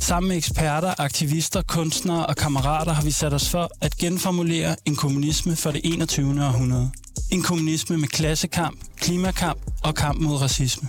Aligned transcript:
Sammen 0.00 0.28
med 0.28 0.36
eksperter, 0.36 0.94
aktivister, 0.98 1.62
kunstnere 1.62 2.26
og 2.26 2.36
kammerater 2.36 2.92
har 2.92 3.02
vi 3.02 3.10
sat 3.10 3.34
os 3.34 3.48
for 3.48 3.70
at 3.80 3.96
genformulere 3.96 4.76
en 4.84 4.96
kommunisme 4.96 5.56
for 5.56 5.70
det 5.70 5.80
21. 5.84 6.44
århundrede. 6.44 6.90
En 7.30 7.42
kommunisme 7.42 7.96
med 7.96 8.08
klassekamp, 8.08 8.80
klimakamp 8.96 9.60
og 9.84 9.94
kamp 9.94 10.20
mod 10.20 10.36
racisme. 10.40 10.88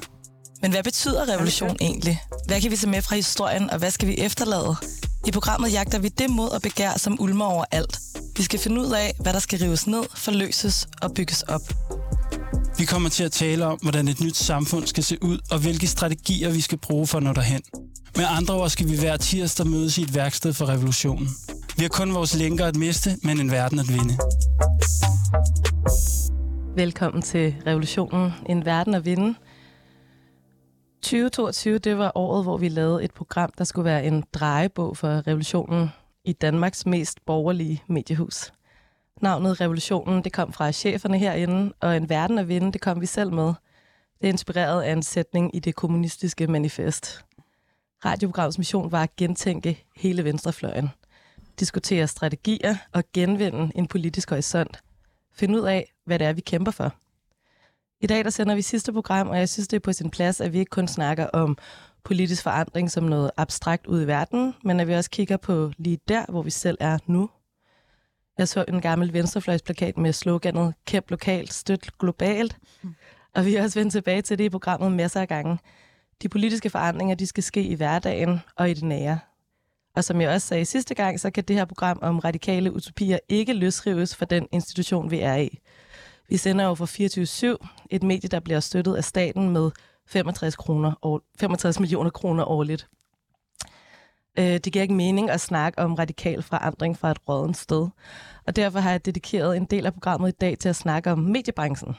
Men 0.62 0.72
hvad 0.72 0.84
betyder 0.84 1.30
revolution 1.34 1.78
egentlig? 1.82 2.22
Hvad 2.48 2.62
kan 2.62 2.72
vi 2.72 2.76
se 2.76 2.88
med 2.88 3.02
fra 3.02 3.16
historien, 3.16 3.70
og 3.70 3.78
hvad 3.78 3.92
skal 3.92 4.08
vi 4.08 4.18
efterlade? 4.18 4.76
I 5.28 5.32
programmet 5.32 5.74
jagter 5.74 6.00
vi 6.00 6.08
det 6.08 6.30
mod 6.30 6.50
og 6.50 6.62
begær, 6.62 6.92
som 6.98 7.22
ulmer 7.22 7.46
over 7.46 7.66
alt. 7.72 8.00
Vi 8.38 8.44
skal 8.44 8.60
finde 8.60 8.82
ud 8.82 8.92
af, 8.92 9.14
hvad 9.20 9.34
der 9.34 9.40
skal 9.40 9.60
rives 9.60 9.88
ned, 9.88 10.04
forløses 10.16 10.88
og 11.02 11.14
bygges 11.14 11.42
op. 11.42 11.62
Vi 12.78 12.86
kommer 12.86 13.10
til 13.10 13.24
at 13.24 13.32
tale 13.32 13.66
om, 13.66 13.80
hvordan 13.82 14.08
et 14.08 14.22
nyt 14.22 14.36
samfund 14.36 14.88
skal 14.88 15.04
se 15.04 15.18
ud, 15.22 15.40
og 15.52 15.60
hvilke 15.60 15.88
strategier 15.88 16.52
vi 16.52 16.62
skal 16.62 16.78
bruge 16.78 17.08
for 17.08 17.18
at 17.18 17.24
nå 17.24 17.34
derhen. 17.34 17.62
Med 18.16 18.26
andre 18.30 18.54
ord 18.54 18.70
skal 18.70 18.90
vi 18.90 18.98
hver 19.00 19.18
tirsdag 19.18 19.68
mødes 19.68 19.98
i 19.98 20.02
et 20.02 20.16
værksted 20.16 20.54
for 20.54 20.66
revolutionen. 20.70 21.28
Vi 21.78 21.82
har 21.82 21.90
kun 21.90 22.14
vores 22.14 22.36
lænker 22.36 22.66
at 22.66 22.76
miste, 22.76 23.10
men 23.24 23.40
en 23.40 23.52
verden 23.52 23.80
at 23.80 23.88
vinde. 23.88 24.18
Velkommen 26.76 27.22
til 27.22 27.56
Revolutionen, 27.68 28.32
en 28.50 28.66
verden 28.66 28.94
at 28.94 29.06
vinde. 29.06 29.36
2022, 31.02 31.78
det 31.78 31.98
var 31.98 32.12
året, 32.16 32.44
hvor 32.44 32.58
vi 32.58 32.70
lavede 32.70 33.04
et 33.04 33.14
program, 33.14 33.50
der 33.58 33.64
skulle 33.64 33.86
være 33.86 34.06
en 34.06 34.24
drejebog 34.34 34.98
for 34.98 35.28
revolutionen 35.28 35.90
i 36.26 36.34
Danmarks 36.34 36.86
mest 36.86 37.26
borgerlige 37.26 37.84
mediehus. 37.90 38.52
Navnet 39.22 39.62
Revolutionen, 39.62 40.24
det 40.24 40.34
kom 40.34 40.54
fra 40.54 40.72
cheferne 40.72 41.18
herinde, 41.18 41.74
og 41.80 41.98
en 41.98 42.10
verden 42.10 42.38
at 42.38 42.48
vinde, 42.48 42.72
det 42.72 42.82
kom 42.82 43.02
vi 43.02 43.06
selv 43.06 43.34
med. 43.34 43.54
Det 44.22 44.28
er 44.28 44.28
inspireret 44.28 44.82
af 44.82 44.92
en 44.94 45.04
sætning 45.04 45.56
i 45.56 45.60
det 45.60 45.76
kommunistiske 45.76 46.48
manifest. 46.48 47.26
Radioprogrammets 48.06 48.58
mission 48.58 48.92
var 48.92 49.04
at 49.04 49.16
gentænke 49.16 49.86
hele 49.96 50.24
venstrefløjen. 50.24 50.90
Diskutere 51.60 52.08
strategier 52.08 52.76
og 52.92 53.04
genvinde 53.14 53.72
en 53.76 53.88
politisk 53.88 54.30
horisont. 54.30 54.80
Finde 55.34 55.62
ud 55.62 55.68
af, 55.68 55.94
hvad 56.06 56.20
det 56.20 56.28
er, 56.28 56.34
vi 56.34 56.42
kæmper 56.42 56.72
for. 56.72 56.94
I 58.02 58.08
dag 58.08 58.24
der 58.24 58.30
sender 58.30 58.56
vi 58.56 58.62
sidste 58.62 58.94
program, 58.94 59.30
og 59.30 59.38
jeg 59.38 59.50
synes, 59.50 59.68
det 59.68 59.76
er 59.76 59.82
på 59.82 59.94
sin 59.94 60.10
plads, 60.10 60.42
at 60.42 60.54
vi 60.54 60.60
ikke 60.60 60.70
kun 60.70 60.88
snakker 60.88 61.28
om 61.28 61.58
politisk 62.04 62.44
forandring 62.44 62.92
som 62.92 63.04
noget 63.04 63.32
abstrakt 63.38 63.88
ud 63.88 64.02
i 64.02 64.08
verden, 64.08 64.56
men 64.64 64.80
at 64.80 64.88
vi 64.88 64.94
også 64.94 65.10
kigger 65.10 65.38
på 65.38 65.72
lige 65.78 66.00
der, 66.08 66.26
hvor 66.30 66.42
vi 66.42 66.50
selv 66.50 66.78
er 66.80 66.98
nu. 67.06 67.30
Jeg 68.38 68.48
så 68.48 68.66
en 68.68 68.82
gammel 68.82 69.14
venstrefløjsplakat 69.14 69.98
med 69.98 70.14
sloganet 70.14 70.74
Kæmp 70.86 71.12
lokalt, 71.12 71.54
støt 71.54 71.90
globalt. 72.00 72.58
Og 73.36 73.46
vi 73.46 73.54
har 73.54 73.64
også 73.64 73.80
vendt 73.80 73.92
tilbage 73.92 74.22
til 74.22 74.38
det 74.38 74.44
i 74.44 74.50
programmet 74.50 74.92
masser 74.92 75.22
af 75.22 75.28
gange. 75.28 75.58
De 76.22 76.30
politiske 76.30 76.70
forandringer, 76.70 77.16
de 77.16 77.28
skal 77.28 77.44
ske 77.44 77.64
i 77.64 77.74
hverdagen 77.74 78.40
og 78.56 78.70
i 78.70 78.74
det 78.74 78.84
nære. 78.84 79.20
Og 79.96 80.04
som 80.04 80.22
jeg 80.22 80.30
også 80.30 80.48
sagde 80.48 80.66
sidste 80.66 80.96
gang, 80.96 81.20
så 81.20 81.32
kan 81.32 81.44
det 81.44 81.56
her 81.56 81.66
program 81.66 82.00
om 82.02 82.20
radikale 82.20 82.74
utopier 82.74 83.20
ikke 83.30 83.54
løsrives 83.54 84.16
fra 84.16 84.26
den 84.26 84.48
institution, 84.52 85.12
vi 85.12 85.20
er 85.20 85.36
i. 85.36 85.60
Vi 86.30 86.38
sender 86.38 86.66
jo 86.66 86.76
for 86.76 87.56
24-7 87.56 87.88
et 87.90 88.04
medie, 88.04 88.30
der 88.30 88.40
bliver 88.40 88.60
støttet 88.60 88.96
af 88.96 89.04
staten 89.04 89.50
med 89.50 89.72
65, 90.08 90.56
kroner, 90.56 91.22
65 91.40 91.80
millioner 91.80 92.10
kroner 92.10 92.46
årligt. 92.46 92.88
Øh, 94.40 94.46
det 94.46 94.74
giver 94.74 94.82
ikke 94.84 94.94
mening 94.94 95.30
at 95.30 95.42
snakke 95.42 95.80
om 95.80 95.94
radikal 95.94 96.44
forandring 96.44 96.98
fra 96.98 97.12
et 97.12 97.30
rådent 97.30 97.58
sted. 97.58 97.88
Og 98.48 98.56
derfor 98.56 98.80
har 98.80 98.92
jeg 98.92 99.06
dedikeret 99.06 99.58
en 99.58 99.66
del 99.66 99.86
af 99.86 99.94
programmet 99.94 100.30
i 100.30 100.36
dag 100.42 100.58
til 100.58 100.70
at 100.70 100.76
snakke 100.76 101.12
om 101.12 101.20
mediebranchen. 101.20 101.96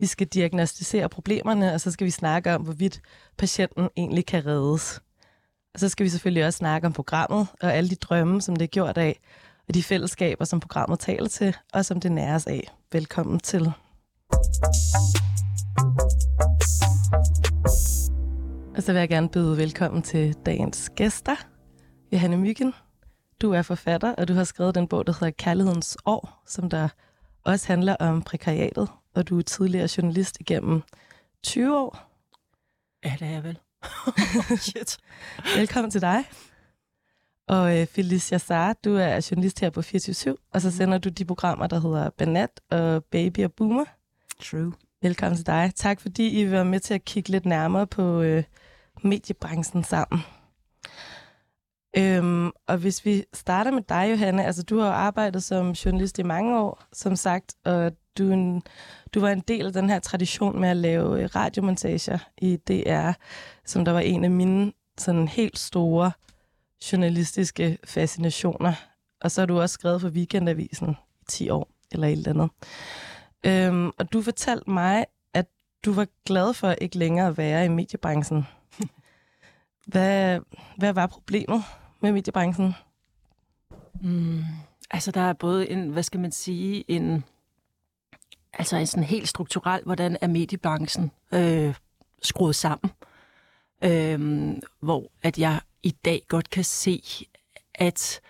Vi 0.00 0.06
skal 0.06 0.26
diagnostisere 0.26 1.08
problemerne, 1.08 1.72
og 1.74 1.80
så 1.80 1.90
skal 1.90 2.04
vi 2.04 2.10
snakke 2.10 2.54
om, 2.54 2.62
hvorvidt 2.62 3.00
patienten 3.38 3.88
egentlig 3.96 4.26
kan 4.26 4.46
reddes. 4.46 5.00
Og 5.74 5.80
så 5.80 5.88
skal 5.88 6.04
vi 6.04 6.08
selvfølgelig 6.10 6.46
også 6.46 6.56
snakke 6.56 6.86
om 6.86 6.92
programmet 6.92 7.46
og 7.62 7.74
alle 7.74 7.90
de 7.90 7.94
drømme, 7.94 8.42
som 8.42 8.56
det 8.56 8.64
er 8.64 8.68
gjort 8.68 8.98
af, 8.98 9.20
og 9.68 9.74
de 9.74 9.82
fællesskaber, 9.82 10.44
som 10.44 10.60
programmet 10.60 10.98
taler 11.00 11.28
til, 11.28 11.56
og 11.72 11.84
som 11.84 12.00
det 12.00 12.12
næres 12.12 12.46
af. 12.46 12.74
Velkommen 12.92 13.40
til. 13.40 13.72
Og 18.76 18.82
så 18.82 18.92
vil 18.92 18.98
jeg 18.98 19.08
gerne 19.08 19.28
byde 19.28 19.56
velkommen 19.56 20.02
til 20.02 20.34
dagens 20.46 20.90
gæster. 20.96 21.53
Johanne 22.14 22.36
Myggen, 22.36 22.74
du 23.42 23.52
er 23.52 23.62
forfatter, 23.62 24.14
og 24.14 24.28
du 24.28 24.34
har 24.34 24.44
skrevet 24.44 24.74
den 24.74 24.88
bog, 24.88 25.06
der 25.06 25.12
hedder 25.12 25.30
Kærlighedens 25.30 25.96
År, 26.04 26.42
som 26.46 26.70
der 26.70 26.88
også 27.44 27.66
handler 27.66 27.96
om 27.96 28.22
prekariatet, 28.22 28.88
og 29.14 29.28
du 29.28 29.38
er 29.38 29.42
tidligere 29.42 29.88
journalist 29.96 30.40
igennem 30.40 30.82
20 31.42 31.78
år. 31.78 32.10
Ja, 33.04 33.16
det 33.18 33.26
er 33.26 33.30
jeg 33.30 33.44
vel. 33.44 33.58
Shit. 34.70 34.98
Velkommen 35.56 35.90
til 35.90 36.00
dig. 36.00 36.24
Og 37.48 37.80
øh, 37.80 37.86
Felicia 37.86 38.38
Sar, 38.38 38.72
du 38.72 38.96
er 38.96 39.28
journalist 39.30 39.60
her 39.60 39.70
på 39.70 39.82
24 39.82 40.36
og 40.52 40.60
så 40.60 40.70
sender 40.70 40.98
du 40.98 41.08
de 41.08 41.24
programmer, 41.24 41.66
der 41.66 41.80
hedder 41.80 42.10
Banat 42.10 42.60
og 42.70 43.04
Baby 43.04 43.44
og 43.44 43.52
Boomer. 43.52 43.84
True. 44.42 44.72
Velkommen 45.02 45.36
til 45.36 45.46
dig. 45.46 45.72
Tak 45.76 46.00
fordi 46.00 46.40
I 46.40 46.42
vil 46.42 46.52
være 46.52 46.64
med 46.64 46.80
til 46.80 46.94
at 46.94 47.04
kigge 47.04 47.30
lidt 47.30 47.46
nærmere 47.46 47.86
på 47.86 48.20
øh, 48.20 48.44
mediebranchen 49.02 49.84
sammen. 49.84 50.20
Øhm, 51.96 52.50
og 52.66 52.78
hvis 52.78 53.04
vi 53.04 53.24
starter 53.34 53.70
med 53.70 53.82
dig, 53.88 54.10
Johanne, 54.10 54.44
altså 54.44 54.62
du 54.62 54.78
har 54.78 54.92
arbejdet 54.92 55.42
som 55.42 55.70
journalist 55.70 56.18
i 56.18 56.22
mange 56.22 56.58
år, 56.58 56.82
som 56.92 57.16
sagt, 57.16 57.54
og 57.64 57.92
du, 58.18 58.30
en, 58.32 58.62
du 59.14 59.20
var 59.20 59.30
en 59.30 59.40
del 59.40 59.66
af 59.66 59.72
den 59.72 59.90
her 59.90 59.98
tradition 59.98 60.60
med 60.60 60.68
at 60.68 60.76
lave 60.76 61.22
øh, 61.22 61.28
radiomontager 61.36 62.18
i 62.38 62.56
DR, 62.56 63.10
som 63.64 63.84
der 63.84 63.92
var 63.92 64.00
en 64.00 64.24
af 64.24 64.30
mine 64.30 64.72
sådan 64.98 65.28
helt 65.28 65.58
store 65.58 66.12
journalistiske 66.92 67.78
fascinationer. 67.84 68.72
Og 69.20 69.30
så 69.30 69.40
har 69.40 69.46
du 69.46 69.60
også 69.60 69.74
skrevet 69.74 70.00
for 70.00 70.08
Weekendavisen 70.08 70.96
i 71.20 71.24
10 71.28 71.50
år, 71.50 71.68
eller 71.92 72.06
et 72.06 72.12
eller 72.12 72.30
andet. 72.30 72.50
Øhm, 73.46 73.90
og 73.98 74.12
du 74.12 74.22
fortalte 74.22 74.70
mig, 74.70 75.06
at 75.34 75.46
du 75.84 75.92
var 75.92 76.06
glad 76.26 76.54
for 76.54 76.70
ikke 76.70 76.98
længere 76.98 77.26
at 77.28 77.38
være 77.38 77.64
i 77.64 77.68
mediebranchen. 77.68 78.46
Hvad, 79.86 80.40
hvad 80.76 80.92
var 80.92 81.06
problemet 81.06 81.62
med 82.04 82.12
mediebranchen? 82.12 82.74
Mm, 84.00 84.42
altså, 84.90 85.10
der 85.10 85.20
er 85.20 85.32
både 85.32 85.70
en, 85.70 85.88
hvad 85.88 86.02
skal 86.02 86.20
man 86.20 86.32
sige, 86.32 86.84
en, 86.90 87.24
altså 88.52 88.76
en 88.76 88.86
sådan 88.86 89.04
helt 89.04 89.28
strukturel, 89.28 89.82
hvordan 89.84 90.16
er 90.20 90.26
mediebranchen 90.26 91.10
øh, 91.32 91.74
skruet 92.22 92.56
sammen. 92.56 92.90
Øh, 93.84 94.50
hvor 94.80 95.10
at 95.22 95.38
jeg 95.38 95.60
i 95.82 95.90
dag 95.90 96.22
godt 96.28 96.50
kan 96.50 96.64
se, 96.64 97.02
at 97.74 98.20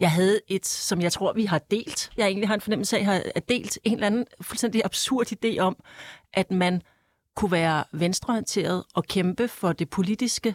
jeg 0.00 0.10
havde 0.10 0.40
et, 0.48 0.66
som 0.66 1.00
jeg 1.00 1.12
tror, 1.12 1.32
vi 1.32 1.44
har 1.44 1.58
delt. 1.58 2.10
Jeg 2.16 2.26
egentlig 2.26 2.48
har 2.48 2.54
en 2.54 2.60
fornemmelse 2.60 2.96
af, 2.96 3.00
at 3.00 3.06
jeg 3.06 3.32
har 3.34 3.40
delt 3.40 3.78
en 3.84 3.94
eller 3.94 4.06
anden 4.06 4.24
fuldstændig 4.40 4.82
absurd 4.84 5.26
idé 5.32 5.58
om, 5.58 5.76
at 6.32 6.50
man 6.50 6.82
kunne 7.34 7.52
være 7.52 7.84
venstreorienteret 7.92 8.84
og 8.94 9.04
kæmpe 9.04 9.48
for 9.48 9.72
det 9.72 9.90
politiske 9.90 10.54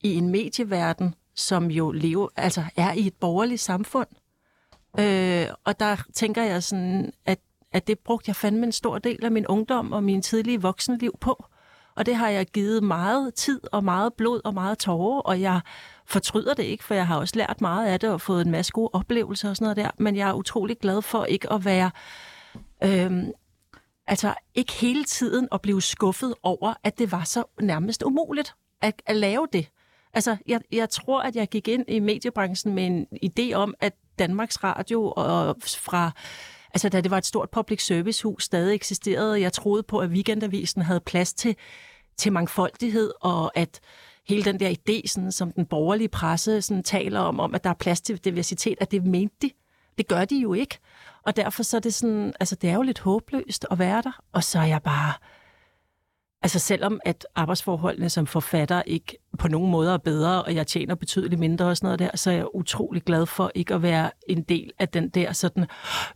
i 0.00 0.14
en 0.14 0.28
medieverden, 0.30 1.14
som 1.40 1.70
jo 1.70 1.90
lever, 1.90 2.28
altså 2.36 2.64
er 2.76 2.92
i 2.92 3.06
et 3.06 3.14
borgerligt 3.14 3.60
samfund. 3.60 4.06
Øh, 4.98 5.46
og 5.64 5.80
der 5.80 5.96
tænker 6.14 6.42
jeg 6.42 6.62
sådan, 6.62 7.12
at, 7.26 7.38
at 7.72 7.86
det 7.86 7.98
brugte 7.98 8.28
jeg 8.28 8.36
fandme 8.36 8.66
en 8.66 8.72
stor 8.72 8.98
del 8.98 9.24
af 9.24 9.30
min 9.30 9.46
ungdom 9.46 9.92
og 9.92 10.04
min 10.04 10.22
tidlige 10.22 10.62
voksenliv 10.62 11.18
på. 11.20 11.44
Og 11.94 12.06
det 12.06 12.16
har 12.16 12.28
jeg 12.28 12.46
givet 12.46 12.82
meget 12.82 13.34
tid 13.34 13.60
og 13.72 13.84
meget 13.84 14.14
blod 14.14 14.40
og 14.44 14.54
meget 14.54 14.78
tårer, 14.78 15.20
og 15.20 15.40
jeg 15.40 15.60
fortryder 16.06 16.54
det 16.54 16.62
ikke, 16.62 16.84
for 16.84 16.94
jeg 16.94 17.06
har 17.06 17.18
også 17.18 17.36
lært 17.36 17.60
meget 17.60 17.86
af 17.86 18.00
det 18.00 18.10
og 18.10 18.20
fået 18.20 18.44
en 18.46 18.50
masse 18.50 18.72
gode 18.72 18.90
oplevelser 18.92 19.50
og 19.50 19.56
sådan 19.56 19.64
noget 19.64 19.76
der. 19.76 19.90
Men 19.98 20.16
jeg 20.16 20.28
er 20.28 20.32
utrolig 20.34 20.78
glad 20.78 21.02
for 21.02 21.24
ikke 21.24 21.52
at 21.52 21.64
være... 21.64 21.90
Øh, 22.84 23.24
altså 24.06 24.34
ikke 24.54 24.72
hele 24.72 25.04
tiden 25.04 25.48
at 25.52 25.60
blive 25.60 25.82
skuffet 25.82 26.34
over, 26.42 26.74
at 26.84 26.98
det 26.98 27.12
var 27.12 27.24
så 27.24 27.44
nærmest 27.60 28.02
umuligt 28.02 28.54
at, 28.80 29.02
at 29.06 29.16
lave 29.16 29.46
det. 29.52 29.70
Altså, 30.14 30.36
jeg, 30.46 30.60
jeg 30.72 30.90
tror, 30.90 31.22
at 31.22 31.36
jeg 31.36 31.48
gik 31.48 31.68
ind 31.68 31.84
i 31.88 31.98
mediebranchen 31.98 32.74
med 32.74 32.86
en 32.86 33.06
idé 33.24 33.54
om, 33.54 33.74
at 33.80 33.92
Danmarks 34.18 34.64
Radio 34.64 35.12
og 35.16 35.56
fra 35.62 36.10
altså 36.74 36.88
da 36.88 37.00
det 37.00 37.10
var 37.10 37.18
et 37.18 37.26
stort 37.26 37.50
public 37.50 37.86
service 37.86 38.22
hus, 38.22 38.44
stadig 38.44 38.74
eksisterede. 38.74 39.40
Jeg 39.40 39.52
troede 39.52 39.82
på, 39.82 39.98
at 39.98 40.10
Weekendavisen 40.10 40.82
havde 40.82 41.00
plads 41.00 41.34
til, 41.34 41.56
til 42.16 42.32
mangfoldighed, 42.32 43.12
og 43.20 43.58
at 43.58 43.80
hele 44.28 44.44
den 44.44 44.60
der 44.60 44.70
idé, 44.70 45.08
sådan, 45.08 45.32
som 45.32 45.52
den 45.52 45.66
borgerlige 45.66 46.08
presse 46.08 46.62
sådan, 46.62 46.82
taler 46.82 47.20
om, 47.20 47.40
om, 47.40 47.54
at 47.54 47.64
der 47.64 47.70
er 47.70 47.74
plads 47.74 48.00
til 48.00 48.24
diversitet, 48.24 48.78
at 48.80 48.90
det 48.90 49.04
mente 49.06 49.34
de. 49.42 49.50
Det 49.98 50.08
gør 50.08 50.24
de 50.24 50.36
jo 50.36 50.54
ikke. 50.54 50.78
Og 51.22 51.36
derfor 51.36 51.62
så 51.62 51.76
er 51.76 51.80
det 51.80 51.94
sådan, 51.94 52.32
altså 52.40 52.54
det 52.54 52.70
er 52.70 52.74
jo 52.74 52.82
lidt 52.82 52.98
håbløst 52.98 53.66
at 53.70 53.78
være 53.78 54.02
der. 54.02 54.22
Og 54.32 54.44
så 54.44 54.58
er 54.58 54.64
jeg 54.66 54.82
bare, 54.82 55.12
altså 56.42 56.58
selvom 56.58 57.00
at 57.04 57.26
arbejdsforholdene 57.34 58.10
som 58.10 58.26
forfatter 58.26 58.82
ikke 58.82 59.18
på 59.38 59.48
nogen 59.48 59.70
måde 59.70 59.92
er 59.92 59.98
bedre, 59.98 60.42
og 60.42 60.54
jeg 60.54 60.66
tjener 60.66 60.94
betydeligt 60.94 61.38
mindre 61.38 61.66
og 61.66 61.76
sådan 61.76 61.86
noget 61.86 61.98
der, 61.98 62.16
så 62.16 62.30
er 62.30 62.34
jeg 62.34 62.54
utrolig 62.54 63.02
glad 63.02 63.26
for 63.26 63.52
ikke 63.54 63.74
at 63.74 63.82
være 63.82 64.10
en 64.28 64.42
del 64.42 64.72
af 64.78 64.88
den 64.88 65.08
der 65.08 65.32
sådan, 65.32 65.66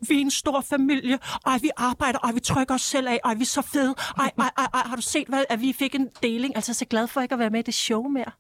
vi 0.08 0.14
er 0.14 0.20
en 0.20 0.30
stor 0.30 0.60
familie, 0.60 1.18
ej 1.46 1.58
vi 1.62 1.70
arbejder, 1.76 2.18
ej 2.18 2.32
vi 2.32 2.40
trykker 2.40 2.74
os 2.74 2.82
selv 2.82 3.08
af, 3.08 3.20
ej 3.24 3.34
vi 3.34 3.40
er 3.40 3.46
så 3.46 3.62
fede, 3.62 3.94
ej, 4.18 4.30
ej, 4.38 4.50
ej, 4.58 4.66
ej 4.74 4.82
har 4.84 4.96
du 4.96 5.02
set, 5.02 5.28
hvad, 5.28 5.44
at 5.48 5.60
vi 5.60 5.72
fik 5.72 5.94
en 5.94 6.08
deling? 6.22 6.56
Altså 6.56 6.74
så 6.74 6.84
glad 6.84 7.06
for 7.06 7.20
ikke 7.20 7.32
at 7.32 7.38
være 7.38 7.50
med 7.50 7.60
i 7.60 7.62
det 7.62 7.74
show 7.74 8.08
mere. 8.08 8.30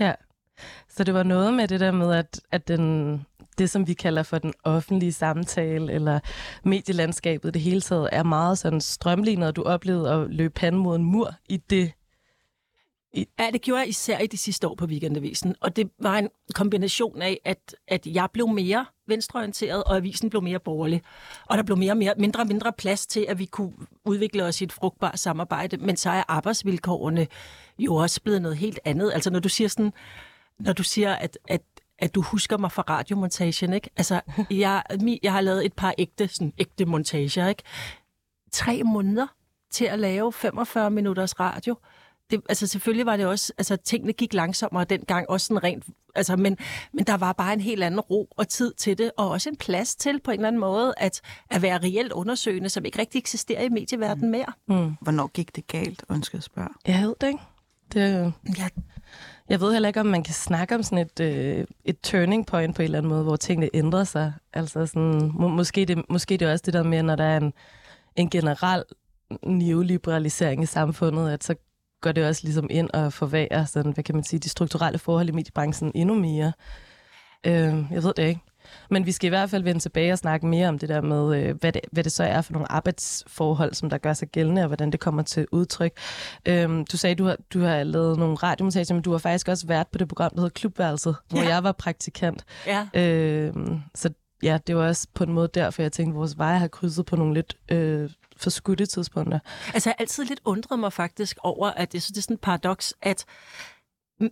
Ja, 0.00 0.12
så 0.88 1.04
det 1.04 1.14
var 1.14 1.22
noget 1.22 1.54
med 1.54 1.68
det 1.68 1.80
der 1.80 1.90
med, 1.92 2.14
at, 2.14 2.40
at 2.50 2.68
den, 2.68 3.26
det, 3.58 3.70
som 3.70 3.86
vi 3.86 3.94
kalder 3.94 4.22
for 4.22 4.38
den 4.38 4.54
offentlige 4.64 5.12
samtale, 5.12 5.92
eller 5.92 6.20
medielandskabet 6.64 7.54
det 7.54 7.62
hele 7.62 7.80
taget, 7.80 8.08
er 8.12 8.22
meget 8.22 8.58
sådan 8.58 8.80
strømlignet, 8.80 9.48
og 9.48 9.56
du 9.56 9.62
oplevede 9.62 10.12
at 10.12 10.30
løbe 10.30 10.54
panden 10.54 10.80
mod 10.80 10.96
en 10.96 11.04
mur 11.04 11.34
i 11.48 11.56
det. 11.56 11.92
I... 13.14 13.26
Ja, 13.38 13.50
det 13.52 13.62
gjorde 13.62 13.80
jeg 13.80 13.88
især 13.88 14.18
i 14.18 14.26
de 14.26 14.36
sidste 14.36 14.68
år 14.68 14.74
på 14.74 14.86
Weekendavisen, 14.86 15.56
og 15.60 15.76
det 15.76 15.90
var 15.98 16.18
en 16.18 16.28
kombination 16.54 17.22
af, 17.22 17.40
at, 17.44 17.76
at 17.88 18.06
jeg 18.06 18.28
blev 18.32 18.48
mere 18.48 18.86
venstreorienteret, 19.06 19.84
og 19.84 19.96
avisen 19.96 20.30
blev 20.30 20.42
mere 20.42 20.58
borgerlig. 20.58 21.02
Og 21.46 21.56
der 21.56 21.62
blev 21.62 21.76
mere, 21.76 21.94
mere, 21.94 22.14
mindre 22.18 22.40
og 22.40 22.46
mindre 22.46 22.72
plads 22.72 23.06
til, 23.06 23.26
at 23.28 23.38
vi 23.38 23.44
kunne 23.44 23.72
udvikle 24.04 24.44
os 24.44 24.60
i 24.60 24.64
et 24.64 24.72
frugtbart 24.72 25.18
samarbejde, 25.18 25.76
men 25.76 25.96
så 25.96 26.10
er 26.10 26.22
arbejdsvilkårene 26.28 27.26
jo 27.78 27.94
også 27.94 28.22
blevet 28.22 28.42
noget 28.42 28.56
helt 28.56 28.80
andet. 28.84 29.12
Altså 29.12 29.30
når 29.30 29.40
du 29.40 29.48
siger 29.48 29.68
sådan, 29.68 29.92
når 30.58 30.72
du 30.72 30.82
siger, 30.82 31.14
at, 31.14 31.38
at 31.48 31.62
at 32.02 32.14
du 32.14 32.22
husker 32.22 32.58
mig 32.58 32.72
fra 32.72 32.84
radiomontagen, 32.88 33.72
ikke? 33.72 33.90
Altså, 33.96 34.20
jeg, 34.50 34.82
jeg 35.22 35.32
har 35.32 35.40
lavet 35.40 35.66
et 35.66 35.72
par 35.72 35.94
ægte, 35.98 36.28
sådan, 36.28 36.52
ægte 36.58 36.84
montager, 36.84 37.48
ikke? 37.48 37.62
Tre 38.52 38.82
måneder 38.82 39.26
til 39.70 39.84
at 39.84 39.98
lave 39.98 40.32
45 40.32 40.90
minutters 40.90 41.40
radio. 41.40 41.76
Det, 42.30 42.40
altså 42.48 42.66
selvfølgelig 42.66 43.06
var 43.06 43.16
det 43.16 43.26
også, 43.26 43.52
altså 43.58 43.76
tingene 43.76 44.12
gik 44.12 44.34
langsommere 44.34 44.84
dengang, 44.84 45.30
også 45.30 45.46
sådan 45.46 45.64
rent, 45.64 45.84
altså, 46.14 46.36
men, 46.36 46.58
men 46.92 47.04
der 47.04 47.14
var 47.14 47.32
bare 47.32 47.52
en 47.52 47.60
helt 47.60 47.82
anden 47.82 48.00
ro 48.00 48.28
og 48.36 48.48
tid 48.48 48.72
til 48.74 48.98
det, 48.98 49.10
og 49.16 49.28
også 49.28 49.48
en 49.48 49.56
plads 49.56 49.96
til 49.96 50.20
på 50.20 50.30
en 50.30 50.38
eller 50.38 50.48
anden 50.48 50.60
måde, 50.60 50.94
at, 50.96 51.20
at 51.50 51.62
være 51.62 51.78
reelt 51.78 52.12
undersøgende, 52.12 52.68
som 52.68 52.84
ikke 52.84 52.98
rigtig 52.98 53.18
eksisterer 53.18 53.62
i 53.62 53.68
medieverdenen 53.68 54.30
mere. 54.30 54.52
Mm. 54.68 54.96
Hvornår 55.00 55.26
gik 55.26 55.56
det 55.56 55.66
galt, 55.66 56.04
ønsker 56.10 56.38
jeg 56.38 56.42
spørge? 56.42 56.68
Jeg 56.86 57.02
ved 57.02 57.14
det 57.20 57.26
ikke. 57.26 57.40
Det, 57.92 58.32
ja, 58.58 58.68
jeg 59.48 59.60
ved 59.60 59.72
heller 59.72 59.88
ikke, 59.88 60.00
om 60.00 60.06
man 60.06 60.22
kan 60.22 60.34
snakke 60.34 60.74
om 60.74 60.82
sådan 60.82 60.98
et, 60.98 61.20
øh, 61.20 61.64
et 61.84 62.00
turning 62.00 62.46
point 62.46 62.76
på 62.76 62.82
en 62.82 62.84
eller 62.84 62.98
anden 62.98 63.10
måde, 63.10 63.22
hvor 63.22 63.36
tingene 63.36 63.70
ændrer 63.74 64.04
sig. 64.04 64.32
Altså 64.52 64.86
sådan, 64.86 65.30
må, 65.34 65.48
måske, 65.48 65.84
det, 65.84 66.02
måske 66.08 66.36
det 66.36 66.48
er 66.48 66.52
også 66.52 66.62
det 66.66 66.74
der 66.74 66.82
med, 66.82 67.02
når 67.02 67.16
der 67.16 67.24
er 67.24 67.36
en, 67.36 67.52
en 68.16 68.30
generel 68.30 68.84
neoliberalisering 69.46 70.62
i 70.62 70.66
samfundet, 70.66 71.30
at 71.30 71.44
så 71.44 71.54
går 72.00 72.12
det 72.12 72.26
også 72.26 72.40
ligesom 72.44 72.66
ind 72.70 72.90
og 72.90 73.12
forværer 73.12 73.64
sådan, 73.64 73.92
hvad 73.92 74.04
kan 74.04 74.14
man 74.14 74.24
sige, 74.24 74.40
de 74.40 74.48
strukturelle 74.48 74.98
forhold 74.98 75.28
i 75.28 75.32
mediebranchen 75.32 75.92
endnu 75.94 76.14
mere. 76.14 76.52
Øh, 77.46 77.84
jeg 77.90 78.02
ved 78.02 78.12
det 78.16 78.22
ikke. 78.22 78.40
Men 78.90 79.06
vi 79.06 79.12
skal 79.12 79.26
i 79.26 79.28
hvert 79.28 79.50
fald 79.50 79.62
vende 79.62 79.80
tilbage 79.80 80.12
og 80.12 80.18
snakke 80.18 80.46
mere 80.46 80.68
om 80.68 80.78
det 80.78 80.88
der 80.88 81.00
med, 81.00 81.42
øh, 81.42 81.54
hvad, 81.60 81.72
det, 81.72 81.80
hvad 81.92 82.04
det 82.04 82.12
så 82.12 82.24
er 82.24 82.40
for 82.40 82.52
nogle 82.52 82.72
arbejdsforhold, 82.72 83.74
som 83.74 83.90
der 83.90 83.98
gør 83.98 84.12
sig 84.12 84.28
gældende, 84.28 84.62
og 84.62 84.66
hvordan 84.66 84.90
det 84.90 85.00
kommer 85.00 85.22
til 85.22 85.46
udtryk. 85.52 85.92
Øhm, 86.48 86.84
du 86.84 86.96
sagde, 86.96 87.14
du 87.14 87.24
har, 87.24 87.36
du 87.52 87.60
har 87.60 87.82
lavet 87.82 88.18
nogle 88.18 88.34
radiomontager, 88.34 88.94
men 88.94 89.02
du 89.02 89.10
har 89.10 89.18
faktisk 89.18 89.48
også 89.48 89.66
været 89.66 89.86
på 89.88 89.98
det 89.98 90.08
program, 90.08 90.30
der 90.30 90.40
hedder 90.40 90.54
Klubværelset, 90.54 91.16
ja. 91.32 91.36
hvor 91.36 91.48
jeg 91.48 91.64
var 91.64 91.72
praktikant. 91.72 92.44
Ja. 92.66 92.86
Øhm, 92.94 93.80
så 93.94 94.10
ja, 94.42 94.58
det 94.66 94.76
var 94.76 94.88
også 94.88 95.08
på 95.14 95.24
en 95.24 95.32
måde 95.32 95.48
derfor, 95.54 95.82
jeg 95.82 95.92
tænkte, 95.92 96.14
at 96.14 96.18
vores 96.18 96.38
veje 96.38 96.58
har 96.58 96.68
krydset 96.68 97.06
på 97.06 97.16
nogle 97.16 97.34
lidt 97.34 97.56
øh, 97.68 98.10
forskudte 98.36 98.86
tidspunkter. 98.86 99.38
Altså, 99.74 99.90
jeg 99.90 99.94
har 99.98 100.02
altid 100.02 100.24
lidt 100.24 100.40
undret 100.44 100.78
mig 100.78 100.92
faktisk 100.92 101.36
over, 101.42 101.70
at 101.70 101.92
det, 101.92 102.04
det 102.08 102.18
er 102.18 102.22
sådan 102.22 102.34
et 102.34 102.40
paradoks, 102.40 102.94
at 103.02 103.24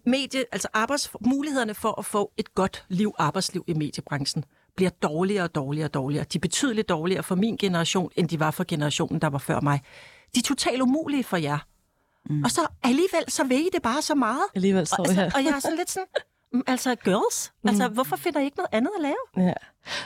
medie, 0.06 0.44
altså 0.52 0.68
arbejds, 0.72 1.10
mulighederne 1.20 1.74
for 1.74 1.98
at 1.98 2.04
få 2.04 2.32
et 2.36 2.54
godt 2.54 2.84
liv, 2.88 3.14
arbejdsliv 3.18 3.64
i 3.66 3.74
mediebranchen, 3.74 4.44
bliver 4.76 4.90
dårligere 4.90 5.44
og 5.44 5.54
dårligere 5.54 5.86
og 5.86 5.94
dårligere. 5.94 6.24
De 6.32 6.38
er 6.38 6.40
betydeligt 6.40 6.88
dårligere 6.88 7.22
for 7.22 7.34
min 7.34 7.56
generation, 7.56 8.10
end 8.16 8.28
de 8.28 8.40
var 8.40 8.50
for 8.50 8.64
generationen, 8.68 9.20
der 9.20 9.28
var 9.28 9.38
før 9.38 9.60
mig. 9.60 9.80
De 10.34 10.40
er 10.40 10.42
totalt 10.42 10.82
umulige 10.82 11.24
for 11.24 11.36
jer. 11.36 11.58
Mm. 12.30 12.42
Og 12.44 12.50
så 12.50 12.60
alligevel, 12.82 13.24
så 13.28 13.44
ved 13.44 13.56
I 13.56 13.68
det 13.72 13.82
bare 13.82 14.02
så 14.02 14.14
meget. 14.14 14.42
Alligevel 14.54 14.86
står 14.86 14.96
og, 14.96 15.06
altså, 15.06 15.20
her. 15.20 15.30
og 15.34 15.44
jeg 15.44 15.50
er 15.50 15.58
sådan 15.58 15.76
lidt 15.76 15.90
sådan, 15.90 16.06
mm, 16.52 16.62
altså 16.66 16.94
girls, 16.94 17.52
mm. 17.62 17.68
altså 17.68 17.88
hvorfor 17.88 18.16
finder 18.16 18.40
I 18.40 18.44
ikke 18.44 18.56
noget 18.56 18.68
andet 18.72 18.90
at 18.96 19.02
lave? 19.02 19.46
Ja. 19.46 19.52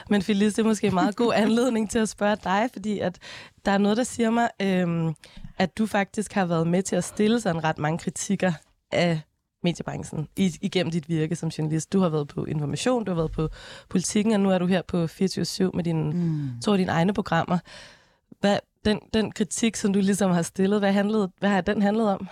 Men 0.09 0.21
Phyllis, 0.21 0.53
det 0.53 0.61
er 0.61 0.67
måske 0.67 0.87
en 0.87 0.93
meget 0.93 1.15
god 1.15 1.33
anledning 1.43 1.89
til 1.89 1.99
at 1.99 2.09
spørge 2.09 2.37
dig, 2.43 2.69
fordi 2.73 2.99
at 2.99 3.19
der 3.65 3.71
er 3.71 3.77
noget, 3.77 3.97
der 3.97 4.03
siger 4.03 4.29
mig, 4.29 4.49
øhm, 4.61 5.15
at 5.57 5.77
du 5.77 5.85
faktisk 5.85 6.33
har 6.33 6.45
været 6.45 6.67
med 6.67 6.83
til 6.83 6.95
at 6.95 7.03
stille 7.03 7.41
sådan 7.41 7.63
ret 7.63 7.77
mange 7.77 7.99
kritikker 7.99 8.53
af 8.91 9.21
mediebranchen 9.65 10.27
igennem 10.37 10.91
dit 10.91 11.09
virke 11.09 11.35
som 11.35 11.49
journalist. 11.49 11.93
Du 11.93 11.99
har 11.99 12.09
været 12.09 12.27
på 12.27 12.45
Information, 12.45 13.05
du 13.05 13.11
har 13.11 13.15
været 13.15 13.31
på 13.31 13.49
Politikken, 13.89 14.33
og 14.33 14.39
nu 14.39 14.51
er 14.51 14.57
du 14.57 14.65
her 14.65 14.81
på 14.87 15.07
24 15.07 15.71
med 15.73 15.83
dine, 15.83 16.11
mm. 16.13 16.49
to 16.65 16.71
af 16.71 16.77
dine 16.77 16.91
egne 16.91 17.13
programmer. 17.13 17.57
Hvad, 18.39 18.59
den, 18.85 18.99
den 19.13 19.31
kritik, 19.31 19.75
som 19.75 19.93
du 19.93 19.99
ligesom 19.99 20.31
har 20.31 20.41
stillet, 20.41 20.79
hvad, 20.79 20.91
handlede, 20.91 21.31
hvad 21.39 21.49
har 21.49 21.61
den 21.61 21.81
handlet 21.81 22.09
om? 22.09 22.27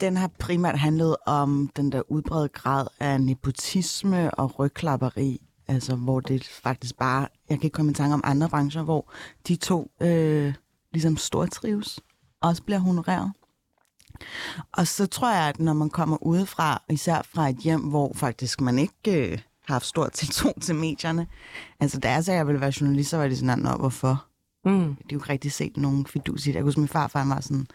Den 0.00 0.16
har 0.16 0.30
primært 0.38 0.78
handlet 0.78 1.16
om 1.26 1.70
den 1.76 1.92
der 1.92 2.02
udbredte 2.10 2.48
grad 2.48 2.86
af 3.00 3.20
nepotisme 3.20 4.30
og 4.30 4.58
rygklapperi, 4.58 5.40
altså 5.68 5.96
hvor 5.96 6.20
det 6.20 6.44
faktisk 6.44 6.96
bare, 6.96 7.28
jeg 7.48 7.58
kan 7.58 7.66
ikke 7.66 7.74
komme 7.74 7.90
i 7.90 7.94
tanke 7.94 8.14
om 8.14 8.20
andre 8.24 8.48
brancher, 8.48 8.82
hvor 8.82 9.12
de 9.48 9.56
to 9.56 9.90
øh, 10.00 10.54
ligesom 10.92 11.16
stortrives, 11.16 12.00
også 12.40 12.62
bliver 12.62 12.78
honoreret. 12.78 13.32
Og 14.72 14.86
så 14.86 15.06
tror 15.06 15.30
jeg, 15.30 15.48
at 15.48 15.60
når 15.60 15.72
man 15.72 15.90
kommer 15.90 16.26
udefra, 16.26 16.82
især 16.90 17.22
fra 17.34 17.48
et 17.48 17.56
hjem, 17.56 17.80
hvor 17.80 18.12
faktisk 18.14 18.60
man 18.60 18.78
ikke 18.78 19.30
øh, 19.32 19.38
har 19.66 19.74
haft 19.74 19.86
stor 19.86 20.08
tiltro 20.08 20.52
til 20.60 20.74
medierne, 20.74 21.26
altså 21.80 22.00
da 22.00 22.10
jeg 22.10 22.24
sagde, 22.24 22.36
at 22.36 22.38
jeg 22.38 22.46
ville 22.46 22.60
være 22.60 22.72
journalist, 22.80 23.10
så 23.10 23.16
var 23.16 23.28
det 23.28 23.38
sådan, 23.38 23.66
at 23.66 23.78
hvorfor? 23.78 24.24
Mm. 24.64 24.96
Det 24.96 25.04
er 25.04 25.12
jo 25.12 25.18
ikke 25.18 25.32
rigtig 25.32 25.52
set 25.52 25.76
nogen 25.76 26.06
fidus 26.06 26.46
i 26.46 26.48
det. 26.48 26.54
Jeg 26.54 26.62
kunne 26.62 26.74
min 26.76 26.88
farfar 26.88 27.28
var 27.28 27.40
sådan, 27.40 27.66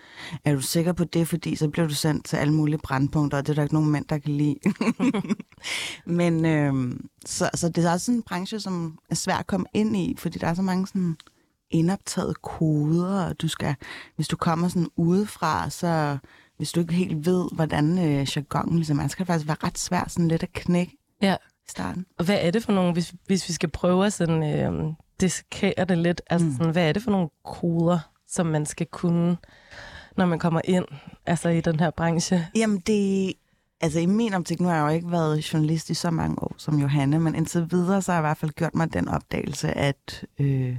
er 0.45 0.53
du 0.53 0.61
sikker 0.61 0.93
på 0.93 1.03
det, 1.03 1.27
fordi 1.27 1.55
så 1.55 1.69
bliver 1.69 1.87
du 1.87 1.93
sendt 1.93 2.25
til 2.25 2.37
alle 2.37 2.53
mulige 2.53 2.79
brandpunkter, 2.83 3.37
og 3.37 3.47
det 3.47 3.51
er 3.51 3.55
der 3.55 3.63
ikke 3.63 3.73
nogen 3.73 3.91
mænd, 3.91 4.05
der 4.05 4.17
kan 4.17 4.31
lide. 4.31 4.55
Men 6.19 6.45
øh, 6.45 6.99
så, 7.25 7.49
så 7.53 7.69
det 7.69 7.85
er 7.85 7.91
også 7.91 8.05
sådan 8.05 8.17
en 8.17 8.23
branche, 8.23 8.59
som 8.59 8.99
er 9.09 9.15
svær 9.15 9.35
at 9.35 9.47
komme 9.47 9.65
ind 9.73 9.97
i, 9.97 10.15
fordi 10.17 10.39
der 10.39 10.47
er 10.47 10.53
så 10.53 10.61
mange 10.61 10.87
sådan 10.87 11.17
indoptaget 11.69 12.41
koder, 12.41 13.25
og 13.25 13.41
du 13.41 13.47
skal, 13.47 13.75
hvis 14.15 14.27
du 14.27 14.37
kommer 14.37 14.67
sådan 14.67 14.89
udefra, 14.95 15.69
så 15.69 16.17
hvis 16.57 16.71
du 16.71 16.79
ikke 16.79 16.93
helt 16.93 17.25
ved, 17.25 17.49
hvordan 17.51 17.99
øh, 17.99 18.27
jargonen 18.35 18.75
ligesom 18.75 18.99
er, 18.99 19.07
så 19.07 19.17
kan 19.17 19.23
det 19.23 19.27
faktisk 19.27 19.47
være 19.47 19.57
ret 19.63 19.77
svært 19.77 20.11
sådan 20.11 20.27
lidt 20.27 20.43
at 20.43 20.53
knække 20.53 20.97
ja. 21.21 21.35
i 21.35 21.69
starten. 21.69 22.05
Og 22.17 22.25
hvad 22.25 22.37
er 22.41 22.51
det 22.51 22.63
for 22.63 22.71
nogle, 22.71 22.93
hvis, 22.93 23.13
hvis 23.25 23.49
vi 23.49 23.53
skal 23.53 23.69
prøve 23.69 24.05
at 24.05 24.13
sådan, 24.13 24.43
øh, 24.43 24.93
diskere 25.21 25.85
det 25.89 25.97
lidt, 25.97 26.21
altså 26.29 26.47
mm. 26.47 26.53
sådan, 26.57 26.71
hvad 26.71 26.89
er 26.89 26.93
det 26.93 27.03
for 27.03 27.11
nogle 27.11 27.29
koder, 27.45 27.99
som 28.27 28.45
man 28.45 28.65
skal 28.65 28.87
kunne, 28.87 29.37
når 30.17 30.25
man 30.25 30.39
kommer 30.39 30.61
ind 30.63 30.85
altså 31.25 31.49
i 31.49 31.61
den 31.61 31.79
her 31.79 31.91
branche? 31.91 32.47
Jamen 32.55 32.79
det, 32.79 33.33
altså 33.81 33.99
i 33.99 34.05
min 34.05 34.33
optik, 34.33 34.59
nu 34.59 34.67
har 34.67 34.75
jeg 34.75 34.83
jo 34.83 34.95
ikke 34.95 35.11
været 35.11 35.53
journalist 35.53 35.89
i 35.89 35.93
så 35.93 36.11
mange 36.11 36.43
år 36.43 36.55
som 36.57 36.79
Johanne, 36.79 37.19
men 37.19 37.35
indtil 37.35 37.71
videre, 37.71 38.01
så 38.01 38.11
har 38.11 38.19
jeg 38.19 38.21
i 38.21 38.27
hvert 38.27 38.37
fald 38.37 38.51
gjort 38.51 38.75
mig 38.75 38.93
den 38.93 39.07
opdagelse, 39.07 39.71
at 39.71 40.25
øh, 40.39 40.77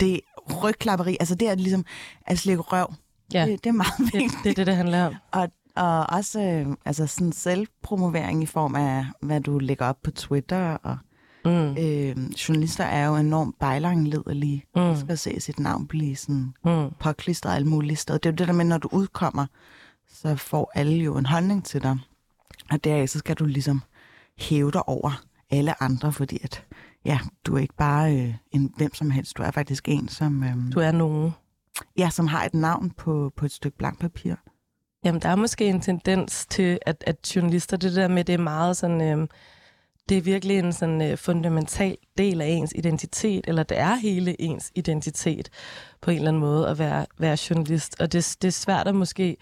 det 0.00 0.20
rygklapperi, 0.62 1.16
altså 1.20 1.34
det 1.34 1.48
er 1.48 1.54
ligesom 1.54 1.84
at 2.26 2.38
slikke 2.38 2.62
røv. 2.62 2.94
Ja. 3.32 3.46
Det, 3.46 3.64
det 3.64 3.70
er 3.70 3.74
meget 3.74 4.12
vigtigt. 4.12 4.32
Det, 4.32 4.44
det 4.44 4.50
er 4.50 4.54
det, 4.54 4.66
det 4.66 4.76
handler 4.76 5.06
om. 5.06 5.14
Og, 5.32 5.48
og 5.76 6.06
også 6.10 6.40
øh, 6.40 6.76
altså 6.84 7.06
sådan 7.06 7.32
selvpromovering 7.32 8.42
i 8.42 8.46
form 8.46 8.74
af, 8.74 9.06
hvad 9.20 9.40
du 9.40 9.58
lægger 9.58 9.86
op 9.86 10.02
på 10.02 10.10
Twitter. 10.10 10.76
Og, 10.82 10.98
mm. 11.44 11.76
øh, 11.76 12.16
journalister 12.48 12.84
er 12.84 13.06
jo 13.06 13.16
enormt 13.16 13.58
bejlangledelige. 13.58 14.64
Mm. 14.76 14.82
Du 14.82 15.00
skal 15.00 15.18
se 15.18 15.40
sit 15.40 15.58
navn 15.58 15.86
blive 15.86 16.16
sådan 16.16 16.54
mm. 16.64 16.90
påklistret 17.00 17.54
alle 17.54 17.68
mulige 17.68 17.96
steder. 17.96 18.18
Det 18.18 18.28
er 18.28 18.32
jo 18.32 18.36
det 18.36 18.48
der 18.48 18.54
med, 18.54 18.64
når 18.64 18.78
du 18.78 18.88
udkommer, 18.92 19.46
så 20.12 20.36
får 20.36 20.72
alle 20.74 20.94
jo 20.94 21.16
en 21.16 21.26
holdning 21.26 21.64
til 21.64 21.82
dig. 21.82 21.98
Og 22.70 22.84
deraf 22.84 23.08
så 23.08 23.18
skal 23.18 23.36
du 23.36 23.44
ligesom 23.44 23.82
hæve 24.38 24.70
dig 24.70 24.88
over 24.88 25.22
alle 25.50 25.82
andre, 25.82 26.12
fordi 26.12 26.38
at 26.42 26.64
ja, 27.04 27.18
du 27.46 27.54
er 27.54 27.58
ikke 27.58 27.76
bare 27.76 28.16
øh, 28.16 28.34
en 28.52 28.72
hvem 28.76 28.94
som 28.94 29.10
helst. 29.10 29.36
Du 29.36 29.42
er 29.42 29.50
faktisk 29.50 29.88
en, 29.88 30.08
som... 30.08 30.42
Øh, 30.42 30.72
du 30.74 30.80
er 30.80 30.92
nogen. 30.92 31.32
Ja, 31.98 32.10
som 32.10 32.26
har 32.26 32.44
et 32.44 32.54
navn 32.54 32.90
på, 32.90 33.32
på 33.36 33.44
et 33.44 33.52
stykke 33.52 33.78
blank 33.78 34.00
papir. 34.00 34.34
Jamen, 35.04 35.22
der 35.22 35.28
er 35.28 35.36
måske 35.36 35.66
en 35.66 35.80
tendens 35.80 36.46
til, 36.46 36.78
at, 36.86 37.04
at 37.06 37.36
journalister, 37.36 37.76
det 37.76 37.94
der 37.94 38.08
med, 38.08 38.24
det 38.24 38.32
er 38.32 38.38
meget 38.38 38.76
sådan... 38.76 39.00
Øh, 39.00 39.28
det 40.08 40.18
er 40.18 40.22
virkelig 40.22 40.58
en 40.58 40.72
sådan 40.72 41.02
øh, 41.02 41.18
fundamental 41.18 41.96
del 42.18 42.40
af 42.40 42.46
ens 42.46 42.72
identitet, 42.76 43.44
eller 43.48 43.62
det 43.62 43.78
er 43.78 43.94
hele 43.94 44.40
ens 44.40 44.72
identitet 44.74 45.50
på 46.00 46.10
en 46.10 46.16
eller 46.16 46.28
anden 46.28 46.40
måde 46.40 46.68
at 46.68 46.78
være, 46.78 47.06
være 47.18 47.38
journalist. 47.50 48.00
Og 48.00 48.12
det, 48.12 48.36
det 48.42 48.48
er 48.48 48.52
svært 48.52 48.88
at 48.88 48.94
måske 48.94 49.36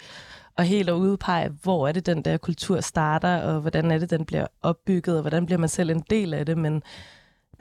og 0.57 0.63
helt 0.63 0.89
at 0.89 0.93
udpege, 0.93 1.49
hvor 1.49 1.87
er 1.87 1.91
det, 1.91 2.05
den 2.05 2.21
der 2.21 2.37
kultur 2.37 2.81
starter, 2.81 3.37
og 3.37 3.61
hvordan 3.61 3.91
er 3.91 3.97
det, 3.97 4.09
den 4.09 4.25
bliver 4.25 4.47
opbygget, 4.61 5.15
og 5.15 5.21
hvordan 5.21 5.45
bliver 5.45 5.59
man 5.59 5.69
selv 5.69 5.89
en 5.89 6.03
del 6.09 6.33
af 6.33 6.45
det, 6.45 6.57
men 6.57 6.83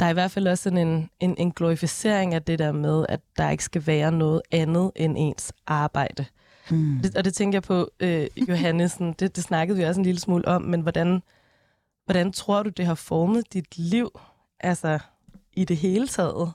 der 0.00 0.06
er 0.06 0.10
i 0.10 0.12
hvert 0.12 0.30
fald 0.30 0.48
også 0.48 0.62
sådan 0.62 0.88
en, 0.88 1.10
en, 1.20 1.34
en 1.38 1.52
glorificering 1.52 2.34
af 2.34 2.42
det 2.42 2.58
der 2.58 2.72
med, 2.72 3.06
at 3.08 3.20
der 3.36 3.50
ikke 3.50 3.64
skal 3.64 3.86
være 3.86 4.12
noget 4.12 4.42
andet 4.50 4.90
end 4.96 5.16
ens 5.18 5.52
arbejde. 5.66 6.26
Mm. 6.70 7.00
Det, 7.02 7.16
og 7.16 7.24
det 7.24 7.34
tænker 7.34 7.56
jeg 7.56 7.62
på, 7.62 7.90
øh, 8.00 8.26
Johannesen, 8.48 9.12
det, 9.12 9.36
det 9.36 9.44
snakkede 9.44 9.78
vi 9.78 9.84
også 9.84 10.00
en 10.00 10.04
lille 10.04 10.20
smule 10.20 10.48
om, 10.48 10.62
men 10.62 10.80
hvordan, 10.80 11.22
hvordan 12.04 12.32
tror 12.32 12.62
du, 12.62 12.70
det 12.70 12.86
har 12.86 12.94
formet 12.94 13.52
dit 13.52 13.78
liv, 13.78 14.20
altså 14.60 14.98
i 15.52 15.64
det 15.64 15.76
hele 15.76 16.08
taget, 16.08 16.52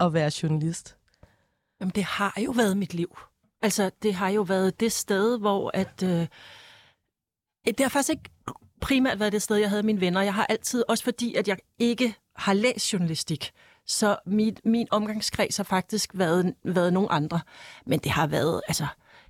at 0.00 0.14
være 0.14 0.30
journalist? 0.42 0.96
Jamen, 1.80 1.92
det 1.94 2.04
har 2.04 2.40
jo 2.44 2.50
været 2.50 2.76
mit 2.76 2.94
liv. 2.94 3.18
Altså, 3.62 3.90
det 4.02 4.14
har 4.14 4.28
jo 4.28 4.42
været 4.42 4.80
det 4.80 4.92
sted, 4.92 5.38
hvor 5.38 5.70
at... 5.74 6.02
Øh, 6.02 6.26
det 7.66 7.80
har 7.80 7.88
faktisk 7.88 8.10
ikke 8.10 8.30
primært 8.80 9.20
været 9.20 9.32
det 9.32 9.42
sted, 9.42 9.56
jeg 9.56 9.70
havde 9.70 9.82
mine 9.82 10.00
venner. 10.00 10.20
Jeg 10.20 10.34
har 10.34 10.46
altid, 10.48 10.84
også 10.88 11.04
fordi, 11.04 11.34
at 11.34 11.48
jeg 11.48 11.56
ikke 11.78 12.14
har 12.36 12.52
læst 12.52 12.92
journalistik, 12.92 13.52
så 13.86 14.16
min, 14.26 14.56
min 14.64 14.88
omgangskreds 14.90 15.56
har 15.56 15.64
faktisk 15.64 16.10
været, 16.14 16.54
været 16.64 16.92
nogle 16.92 17.12
andre. 17.12 17.40
Men 17.86 17.98
det 17.98 18.10
har 18.10 18.26
været, 18.26 18.60
altså, 18.68 18.86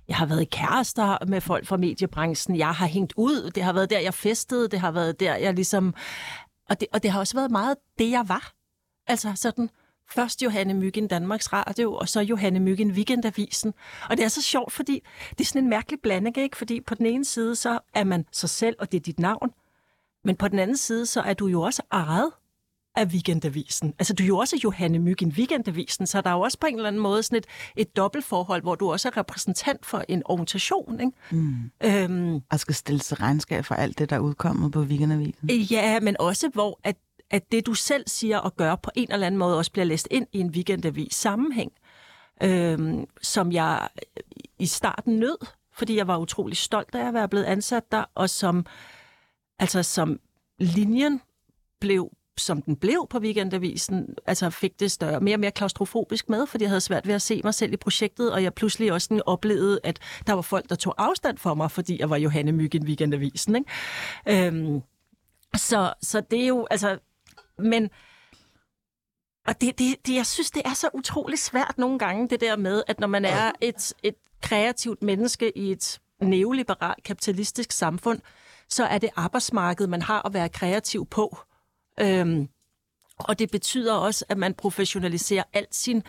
jeg 0.07 0.15
har 0.17 0.25
været 0.25 0.41
i 0.41 0.45
kærester 0.45 1.25
med 1.25 1.41
folk 1.41 1.67
fra 1.67 1.77
mediebranchen. 1.77 2.57
Jeg 2.57 2.71
har 2.71 2.87
hængt 2.87 3.13
ud. 3.17 3.51
Det 3.55 3.63
har 3.63 3.73
været 3.73 3.89
der, 3.89 3.99
jeg 3.99 4.13
festede. 4.13 4.67
Det 4.67 4.79
har 4.79 4.91
været 4.91 5.19
der, 5.19 5.35
jeg 5.35 5.53
ligesom... 5.53 5.93
Og 6.69 6.79
det, 6.79 6.87
og 6.93 7.03
det 7.03 7.11
har 7.11 7.19
også 7.19 7.37
været 7.37 7.51
meget 7.51 7.75
det, 7.99 8.11
jeg 8.11 8.29
var. 8.29 8.53
Altså 9.07 9.31
sådan, 9.35 9.69
først 10.11 10.43
Johanne 10.43 10.73
Myggen 10.73 11.07
Danmarks 11.07 11.53
Radio, 11.53 11.93
og 11.93 12.09
så 12.09 12.21
Johanne 12.21 12.59
Myggen 12.59 12.91
Weekendavisen. 12.91 13.73
Og 14.09 14.17
det 14.17 14.23
er 14.23 14.27
så 14.27 14.41
sjovt, 14.41 14.73
fordi 14.73 15.03
det 15.29 15.41
er 15.41 15.45
sådan 15.45 15.63
en 15.63 15.69
mærkelig 15.69 15.99
blanding, 16.03 16.37
ikke? 16.37 16.57
Fordi 16.57 16.81
på 16.81 16.95
den 16.95 17.05
ene 17.05 17.25
side, 17.25 17.55
så 17.55 17.79
er 17.93 18.03
man 18.03 18.25
sig 18.31 18.49
selv, 18.49 18.75
og 18.79 18.91
det 18.91 18.97
er 18.97 19.01
dit 19.01 19.19
navn. 19.19 19.51
Men 20.23 20.35
på 20.35 20.47
den 20.47 20.59
anden 20.59 20.77
side, 20.77 21.05
så 21.05 21.21
er 21.21 21.33
du 21.33 21.47
jo 21.47 21.61
også 21.61 21.81
ejet 21.91 22.31
af 22.95 23.05
Weekendavisen. 23.05 23.93
Altså, 23.99 24.13
du 24.13 24.23
er 24.23 24.27
jo 24.27 24.37
også 24.37 24.59
Johanne 24.63 24.99
Myggen 24.99 25.29
Weekendavisen, 25.37 26.07
så 26.07 26.21
der 26.21 26.29
er 26.29 26.33
jo 26.33 26.41
også 26.41 26.59
på 26.59 26.67
en 26.67 26.75
eller 26.75 26.87
anden 26.87 27.01
måde 27.01 27.23
sådan 27.23 27.37
et, 27.37 27.45
et 27.75 27.95
dobbeltforhold, 27.95 28.61
hvor 28.61 28.75
du 28.75 28.91
også 28.91 29.07
er 29.07 29.17
repræsentant 29.17 29.85
for 29.85 30.03
en 30.09 30.21
organisation, 30.25 30.99
ikke? 30.99 31.11
Mm. 31.31 31.71
Øhm, 31.83 32.41
og 32.51 32.59
skal 32.59 32.75
stille 32.75 33.01
sig 33.01 33.21
regnskab 33.21 33.65
for 33.65 33.75
alt 33.75 33.99
det, 33.99 34.09
der 34.09 34.15
er 34.15 34.19
udkommet 34.19 34.71
på 34.71 34.79
Weekendavisen. 34.79 35.49
Ja, 35.49 35.99
men 35.99 36.15
også 36.19 36.49
hvor 36.53 36.79
at, 36.83 36.95
at 37.31 37.51
det, 37.51 37.65
du 37.65 37.73
selv 37.73 38.03
siger 38.07 38.37
og 38.37 38.55
gør, 38.55 38.75
på 38.75 38.91
en 38.95 39.11
eller 39.11 39.27
anden 39.27 39.39
måde 39.39 39.57
også 39.57 39.71
bliver 39.71 39.85
læst 39.85 40.07
ind 40.11 40.27
i 40.31 40.39
en 40.39 40.49
Weekendavis 40.49 41.15
sammenhæng, 41.15 41.71
øhm, 42.43 43.05
som 43.21 43.51
jeg 43.51 43.87
i 44.59 44.65
starten 44.65 45.19
nød, 45.19 45.37
fordi 45.73 45.97
jeg 45.97 46.07
var 46.07 46.17
utrolig 46.17 46.57
stolt 46.57 46.95
af 46.95 47.07
at 47.07 47.13
være 47.13 47.29
blevet 47.29 47.45
ansat 47.45 47.91
der, 47.91 48.03
og 48.15 48.29
som, 48.29 48.65
altså 49.59 49.83
som 49.83 50.19
linjen 50.59 51.21
blev 51.79 52.11
som 52.37 52.61
den 52.61 52.75
blev 52.75 53.07
på 53.09 53.19
Weekendavisen, 53.19 54.15
altså 54.25 54.49
fik 54.49 54.79
det 54.79 54.91
større, 54.91 55.19
mere 55.19 55.35
og 55.35 55.39
mere 55.39 55.51
klaustrofobisk 55.51 56.29
med, 56.29 56.47
fordi 56.47 56.63
jeg 56.63 56.69
havde 56.69 56.81
svært 56.81 57.07
ved 57.07 57.13
at 57.13 57.21
se 57.21 57.41
mig 57.43 57.53
selv 57.53 57.73
i 57.73 57.77
projektet, 57.77 58.33
og 58.33 58.43
jeg 58.43 58.53
pludselig 58.53 58.93
også 58.93 59.05
sådan 59.05 59.21
oplevede, 59.25 59.79
at 59.83 59.99
der 60.27 60.33
var 60.33 60.41
folk, 60.41 60.69
der 60.69 60.75
tog 60.75 60.95
afstand 60.97 61.37
for 61.37 61.53
mig, 61.53 61.71
fordi 61.71 61.99
jeg 61.99 62.09
var 62.09 62.17
Johanne 62.17 62.51
Myggen 62.51 62.85
Weekendavisen. 62.85 63.55
Ikke? 63.55 64.47
Øhm, 64.47 64.81
så, 65.55 65.93
så 66.01 66.21
det 66.31 66.43
er 66.43 66.47
jo, 66.47 66.67
altså, 66.71 66.97
men, 67.61 67.89
og 69.47 69.61
det, 69.61 69.79
det, 69.79 70.07
det, 70.07 70.15
jeg 70.15 70.25
synes, 70.25 70.51
det 70.51 70.61
er 70.65 70.73
så 70.73 70.89
utrolig 70.93 71.39
svært 71.39 71.77
nogle 71.77 71.99
gange, 71.99 72.29
det 72.29 72.41
der 72.41 72.55
med, 72.55 72.83
at 72.87 72.99
når 72.99 73.07
man 73.07 73.25
er 73.25 73.51
et, 73.61 73.93
et 74.03 74.15
kreativt 74.41 75.03
menneske 75.03 75.57
i 75.57 75.71
et 75.71 75.99
neoliberalt 76.21 77.03
kapitalistisk 77.03 77.71
samfund, 77.71 78.19
så 78.69 78.85
er 78.85 78.97
det 78.97 79.09
arbejdsmarkedet, 79.15 79.89
man 79.89 80.01
har 80.01 80.25
at 80.25 80.33
være 80.33 80.49
kreativ 80.49 81.05
på. 81.05 81.37
Øhm, 81.99 82.49
og 83.17 83.39
det 83.39 83.51
betyder 83.51 83.93
også, 83.93 84.25
at 84.29 84.37
man 84.37 84.53
professionaliserer 84.53 85.43
alt 85.53 85.75
sin 85.75 86.03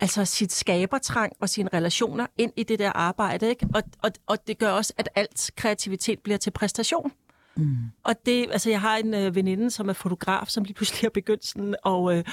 altså 0.00 0.24
sit 0.24 0.52
skabertrang 0.52 1.32
og 1.40 1.48
sine 1.48 1.70
relationer 1.72 2.26
ind 2.38 2.52
i 2.56 2.62
det 2.62 2.78
der 2.78 2.92
arbejde. 2.92 3.48
Ikke? 3.48 3.66
Og, 3.74 3.82
og, 4.02 4.10
og 4.26 4.46
det 4.46 4.58
gør 4.58 4.70
også, 4.70 4.92
at 4.96 5.08
alt 5.14 5.50
kreativitet 5.56 6.18
bliver 6.20 6.38
til 6.38 6.50
præstation. 6.50 7.12
Mm. 7.56 7.76
Og 8.04 8.14
det, 8.26 8.46
altså 8.50 8.70
jeg 8.70 8.80
har 8.80 8.96
en 8.96 9.14
øh, 9.14 9.34
veninde, 9.34 9.70
som 9.70 9.88
er 9.88 9.92
fotograf, 9.92 10.48
som 10.48 10.64
lige 10.64 10.74
pludselig 10.74 11.00
har 11.00 11.10
begyndt 11.10 11.46
sådan 11.46 11.74
at, 11.86 12.12
øh, 12.12 12.18
at 12.18 12.24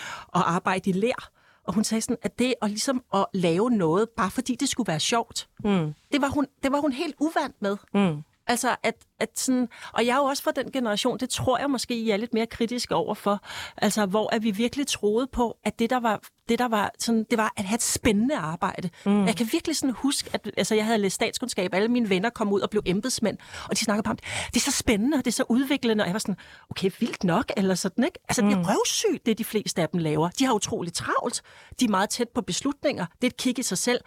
arbejde 0.46 0.90
i 0.90 0.94
lær. 0.94 1.30
Og 1.64 1.74
hun 1.74 1.84
sagde 1.84 2.02
sådan, 2.02 2.18
at 2.22 2.40
det 2.40 2.54
at, 2.62 2.70
ligesom 2.70 3.04
at 3.14 3.26
lave 3.34 3.70
noget, 3.72 4.10
bare 4.10 4.32
fordi 4.32 4.56
det 4.56 4.70
skulle 4.70 4.88
være 4.88 5.00
sjovt, 5.00 5.50
mm. 5.64 5.94
det, 6.12 6.22
var 6.22 6.30
hun, 6.30 6.48
det 6.64 6.72
var 6.72 6.80
hun 6.80 6.92
helt 6.92 7.16
uvant 7.20 7.56
med. 7.62 7.78
Mm. 7.94 8.22
Altså, 8.50 8.76
at, 8.84 8.96
at 9.20 9.40
sådan, 9.40 9.68
og 9.94 10.06
jeg 10.06 10.14
er 10.14 10.18
jo 10.18 10.24
også 10.24 10.44
fra 10.44 10.52
den 10.52 10.72
generation, 10.72 11.18
det 11.18 11.30
tror 11.30 11.58
jeg 11.58 11.70
måske, 11.70 11.96
I 11.96 12.10
er 12.10 12.18
lidt 12.18 12.34
mere 12.34 12.46
kritiske 12.46 12.96
overfor, 12.96 13.40
altså, 13.78 14.06
hvor 14.06 14.36
at 14.36 14.44
vi 14.44 14.52
virkelig 14.52 14.88
troede 14.88 15.28
på, 15.28 15.58
at 15.64 15.80
det, 15.80 15.90
der 15.90 16.00
var, 16.00 16.22
det, 16.50 16.60
der 16.60 16.68
var 16.68 16.92
sådan, 17.00 17.26
det 17.30 17.38
var 17.38 17.54
at 17.58 17.64
have 17.64 17.76
et 17.76 17.82
spændende 17.82 18.36
arbejde. 18.36 18.90
Mm. 19.06 19.26
Jeg 19.26 19.36
kan 19.36 19.50
virkelig 19.52 19.76
sådan 19.76 19.94
huske, 19.94 20.30
at 20.34 20.52
altså, 20.58 20.76
jeg 20.76 20.86
havde 20.86 20.98
læst 20.98 21.16
statskundskab, 21.16 21.74
alle 21.74 21.88
mine 21.88 22.10
venner 22.10 22.30
kom 22.30 22.54
ud 22.54 22.62
og 22.62 22.70
blev 22.70 22.84
embedsmænd, 22.86 23.38
og 23.70 23.72
de 23.72 23.84
snakkede 23.84 24.10
om, 24.10 24.18
det 24.48 24.56
er 24.56 24.72
så 24.72 24.72
spændende, 24.72 25.18
og 25.18 25.26
det 25.26 25.32
er 25.32 25.36
så 25.36 25.44
udviklende, 25.50 26.02
og 26.02 26.08
jeg 26.08 26.14
var 26.14 26.20
sådan, 26.20 26.38
okay, 26.70 26.92
vildt 27.00 27.24
nok, 27.24 27.52
eller 27.58 27.76
sådan, 27.76 28.04
ikke? 28.04 28.20
Altså, 28.30 28.42
mm. 28.42 28.50
det 28.50 28.56
er 28.56 28.60
mm. 28.60 28.66
røvsygt, 28.68 29.26
det 29.26 29.38
de 29.38 29.44
fleste 29.44 29.82
af 29.82 29.90
dem 29.90 30.00
laver. 30.00 30.30
De 30.30 30.46
har 30.46 30.54
utroligt 30.54 30.96
travlt, 30.96 31.42
de 31.80 31.86
er 31.86 31.90
meget 31.90 32.10
tæt 32.10 32.30
på 32.30 32.42
beslutninger, 32.42 33.06
det 33.06 33.24
er 33.24 33.28
et 33.28 33.38
kig 33.38 33.60
i 33.60 33.64
sig 33.64 33.78
selv. 33.78 34.00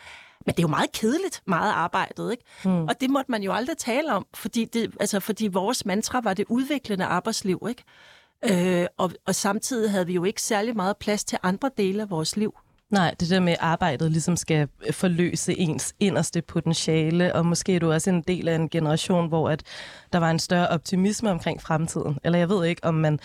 Men 0.46 0.54
det 0.54 0.58
er 0.58 0.62
jo 0.62 0.68
meget 0.68 0.92
kedeligt, 0.92 1.42
meget 1.46 1.72
arbejdet, 1.72 2.30
ikke? 2.30 2.44
Mm. 2.64 2.84
Og 2.84 3.00
det 3.00 3.10
måtte 3.10 3.30
man 3.30 3.42
jo 3.42 3.52
aldrig 3.52 3.78
tale 3.78 4.12
om, 4.12 4.26
fordi, 4.34 4.64
det, 4.64 4.94
altså, 5.00 5.20
fordi 5.20 5.46
vores 5.46 5.86
mantra 5.86 6.20
var 6.24 6.34
det 6.34 6.44
udviklende 6.48 7.04
arbejdsliv, 7.04 7.66
ikke? 7.68 7.84
Øh, 8.44 8.86
og, 8.96 9.12
og 9.26 9.34
samtidig 9.34 9.90
havde 9.90 10.06
vi 10.06 10.12
jo 10.12 10.24
ikke 10.24 10.42
særlig 10.42 10.76
meget 10.76 10.96
plads 10.96 11.24
til 11.24 11.38
andre 11.42 11.70
dele 11.76 12.02
af 12.02 12.10
vores 12.10 12.36
liv. 12.36 12.54
Nej, 12.90 13.14
det 13.20 13.30
der 13.30 13.40
med, 13.40 13.54
arbejdet 13.60 14.10
ligesom 14.10 14.36
skal 14.36 14.68
forløse 14.90 15.58
ens 15.58 15.94
inderste 16.00 16.42
potentiale, 16.42 17.34
og 17.34 17.46
måske 17.46 17.74
er 17.74 17.80
du 17.80 17.92
også 17.92 18.10
en 18.10 18.22
del 18.22 18.48
af 18.48 18.54
en 18.54 18.68
generation, 18.68 19.28
hvor 19.28 19.50
at 19.50 19.62
der 20.12 20.18
var 20.18 20.30
en 20.30 20.38
større 20.38 20.68
optimisme 20.68 21.30
omkring 21.30 21.62
fremtiden. 21.62 22.18
Eller 22.24 22.38
jeg 22.38 22.48
ved 22.48 22.66
ikke, 22.66 22.84
om 22.84 22.94
man 22.94 23.18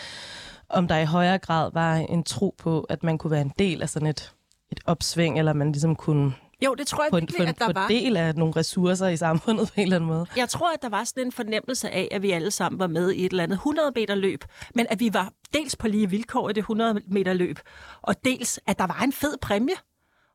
om 0.69 0.87
der 0.87 0.97
i 0.97 1.05
højere 1.05 1.37
grad 1.37 1.71
var 1.73 1.95
en 1.95 2.23
tro 2.23 2.55
på, 2.57 2.81
at 2.81 3.03
man 3.03 3.17
kunne 3.17 3.31
være 3.31 3.41
en 3.41 3.53
del 3.59 3.81
af 3.81 3.89
sådan 3.89 4.07
et, 4.07 4.33
et 4.71 4.79
opsving, 4.85 5.39
eller 5.39 5.53
man 5.53 5.71
ligesom 5.71 5.95
kunne 5.95 6.33
jo, 6.65 6.73
det 6.73 6.87
tror 6.87 7.03
jeg 7.03 7.11
på, 7.11 7.17
virkelig, 7.17 7.47
at 7.47 7.59
der 7.59 7.73
var. 7.73 7.87
del 7.87 8.17
af 8.17 8.35
nogle 8.35 8.53
ressourcer 8.55 9.07
i 9.07 9.17
samfundet 9.17 9.67
på 9.73 9.73
en 9.75 9.83
eller 9.83 9.95
anden 9.95 10.07
måde. 10.07 10.25
Jeg 10.35 10.49
tror, 10.49 10.73
at 10.73 10.81
der 10.81 10.89
var 10.89 11.03
sådan 11.03 11.25
en 11.25 11.31
fornemmelse 11.31 11.89
af, 11.89 12.07
at 12.11 12.21
vi 12.21 12.31
alle 12.31 12.51
sammen 12.51 12.79
var 12.79 12.87
med 12.87 13.11
i 13.11 13.25
et 13.25 13.31
eller 13.31 13.43
andet 13.43 13.55
100 13.55 13.91
meter 13.95 14.15
løb, 14.15 14.43
men 14.75 14.85
at 14.89 14.99
vi 14.99 15.13
var 15.13 15.33
dels 15.53 15.75
på 15.75 15.87
lige 15.87 16.09
vilkår 16.09 16.49
i 16.49 16.53
det 16.53 16.61
100 16.61 17.01
meter 17.07 17.33
løb, 17.33 17.59
og 18.01 18.15
dels, 18.25 18.59
at 18.67 18.79
der 18.79 18.87
var 18.87 19.01
en 19.03 19.13
fed 19.13 19.37
præmie, 19.41 19.75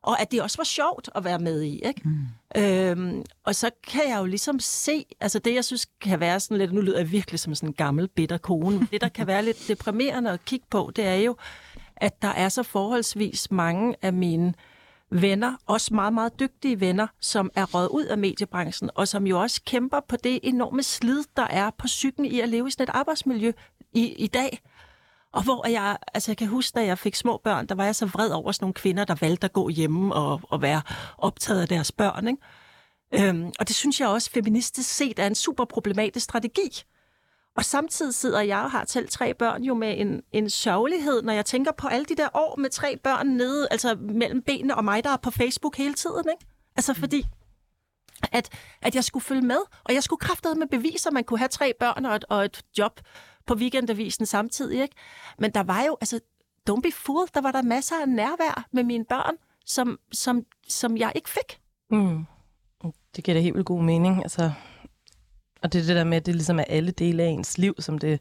og 0.03 0.21
at 0.21 0.33
det 0.33 0.43
også 0.43 0.59
var 0.59 0.65
sjovt 0.65 1.09
at 1.15 1.25
være 1.25 1.39
med 1.39 1.63
i. 1.63 1.81
Ikke? 1.87 2.03
Mm. 2.05 2.63
Øhm, 2.63 3.25
og 3.45 3.55
så 3.55 3.71
kan 3.89 4.03
jeg 4.09 4.19
jo 4.19 4.25
ligesom 4.25 4.61
se, 4.61 5.05
altså 5.21 5.39
det, 5.39 5.55
jeg 5.55 5.65
synes 5.65 5.87
kan 6.01 6.21
være 6.21 6.41
sådan 6.41 6.59
lidt, 6.59 6.73
nu 6.73 6.81
lyder 6.81 6.99
jeg 6.99 7.13
virkelig 7.13 7.41
som 7.41 7.55
sådan 7.55 7.69
en 7.69 7.73
gammel, 7.75 8.09
bitter 8.09 8.39
kone, 8.39 8.89
det, 8.91 9.01
der 9.01 9.09
kan 9.09 9.27
være 9.27 9.45
lidt 9.45 9.69
deprimerende 9.69 10.31
at 10.31 10.45
kigge 10.45 10.67
på, 10.71 10.93
det 10.97 11.07
er 11.07 11.15
jo, 11.15 11.37
at 11.97 12.23
der 12.23 12.29
er 12.29 12.49
så 12.49 12.63
forholdsvis 12.63 13.51
mange 13.51 13.95
af 14.03 14.13
mine 14.13 14.49
øh, 14.49 14.53
venner, 15.13 15.57
også 15.67 15.95
meget, 15.95 16.13
meget 16.13 16.41
dygtige 16.41 16.81
venner, 16.81 17.07
som 17.21 17.51
er 17.55 17.65
råd 17.65 17.89
ud 17.91 18.05
af 18.05 18.19
mediebranchen, 18.19 18.91
og 18.95 19.09
som 19.09 19.27
jo 19.27 19.41
også 19.41 19.61
kæmper 19.67 20.01
på 20.09 20.17
det 20.17 20.41
enorme 20.43 20.83
slid, 20.83 21.25
der 21.37 21.47
er 21.47 21.71
på 21.71 21.87
psyken 21.87 22.25
i 22.25 22.41
at 22.41 22.49
leve 22.49 22.69
i 22.69 22.71
sådan 22.71 22.85
et 22.85 22.91
arbejdsmiljø 22.95 23.53
i, 23.93 24.07
i 24.07 24.27
dag. 24.27 24.59
Og 25.33 25.43
hvor 25.43 25.69
jeg, 25.69 25.97
altså 26.15 26.31
jeg 26.31 26.37
kan 26.37 26.49
huske, 26.49 26.75
da 26.75 26.85
jeg 26.85 26.99
fik 26.99 27.15
små 27.15 27.41
børn, 27.45 27.67
der 27.67 27.75
var 27.75 27.85
jeg 27.85 27.95
så 27.95 28.07
vred 28.07 28.31
over 28.31 28.53
sådan 28.53 28.65
nogle 28.65 28.75
kvinder, 28.75 29.05
der 29.05 29.15
valgte 29.21 29.45
at 29.45 29.53
gå 29.53 29.69
hjemme 29.69 30.15
og, 30.15 30.41
og 30.51 30.63
være 30.63 30.83
optaget 31.19 31.61
af 31.61 31.69
deres 31.69 31.93
børn. 31.93 32.29
Ikke? 32.29 33.29
Øhm, 33.29 33.53
og 33.59 33.69
det 33.69 33.77
synes 33.77 34.01
jeg 34.01 34.09
også 34.09 34.31
feministisk 34.31 34.95
set 34.95 35.19
er 35.19 35.27
en 35.27 35.35
super 35.35 35.65
problematisk 35.65 36.25
strategi. 36.25 36.83
Og 37.57 37.65
samtidig 37.65 38.15
sidder 38.15 38.41
jeg 38.41 38.59
og 38.59 38.71
har 38.71 38.85
selv 38.87 39.09
tre 39.09 39.35
børn 39.35 39.63
jo 39.63 39.75
med 39.75 39.95
en, 39.99 40.23
en 40.33 40.51
sørgelighed, 40.51 41.23
når 41.23 41.33
jeg 41.33 41.45
tænker 41.45 41.73
på 41.73 41.89
alle 41.89 42.05
de 42.05 42.17
der 42.17 42.29
år 42.35 42.57
med 42.59 42.71
tre 42.71 42.97
børn 42.97 43.27
nede, 43.27 43.69
altså 43.71 43.95
mellem 44.01 44.43
benene 44.43 44.77
og 44.77 44.85
mig, 44.85 45.05
der 45.05 45.11
er 45.11 45.17
på 45.17 45.31
Facebook 45.31 45.77
hele 45.77 45.95
tiden. 45.95 46.25
Ikke? 46.33 46.47
Altså 46.77 46.95
fordi, 46.95 47.25
at, 48.33 48.49
at 48.83 48.95
jeg 48.95 49.05
skulle 49.05 49.25
følge 49.25 49.43
med, 49.43 49.59
og 49.85 49.95
jeg 49.95 50.03
skulle 50.03 50.21
kraftede 50.21 50.55
med 50.55 50.67
beviser, 50.67 51.11
at 51.11 51.15
man 51.15 51.25
kunne 51.25 51.39
have 51.39 51.49
tre 51.49 51.73
børn 51.81 52.05
og 52.05 52.17
et, 52.17 52.25
og 52.29 52.45
et 52.45 52.63
job 52.79 53.01
på 53.47 53.55
weekendavisen 53.55 54.27
samtidig. 54.27 54.83
Ikke? 54.83 54.95
Men 55.39 55.51
der 55.51 55.63
var 55.63 55.83
jo, 55.83 55.97
altså, 56.01 56.21
don't 56.71 56.81
be 56.81 56.93
fooled, 56.93 57.29
der 57.35 57.41
var 57.41 57.53
der 57.53 57.63
masser 57.63 57.97
af 58.01 58.09
nærvær 58.09 58.67
med 58.73 58.85
mine 58.85 59.05
børn, 59.05 59.35
som, 59.67 59.99
som, 60.13 60.45
som 60.69 60.97
jeg 60.97 61.13
ikke 61.15 61.31
fik. 61.31 61.61
Mm. 61.91 62.27
Det 63.17 63.25
giver 63.25 63.35
da 63.35 63.41
helt 63.41 63.55
vildt 63.55 63.67
god 63.67 63.83
mening. 63.83 64.23
Altså, 64.23 64.53
og 65.63 65.73
det 65.73 65.83
er 65.83 65.87
det 65.87 65.97
der 65.97 66.05
med, 66.05 66.17
at 66.17 66.27
det 66.27 66.35
ligesom 66.35 66.59
er 66.59 66.65
alle 66.69 66.91
dele 66.91 67.23
af 67.23 67.29
ens 67.29 67.59
liv, 67.59 67.75
som 67.79 67.99
det, 67.99 68.21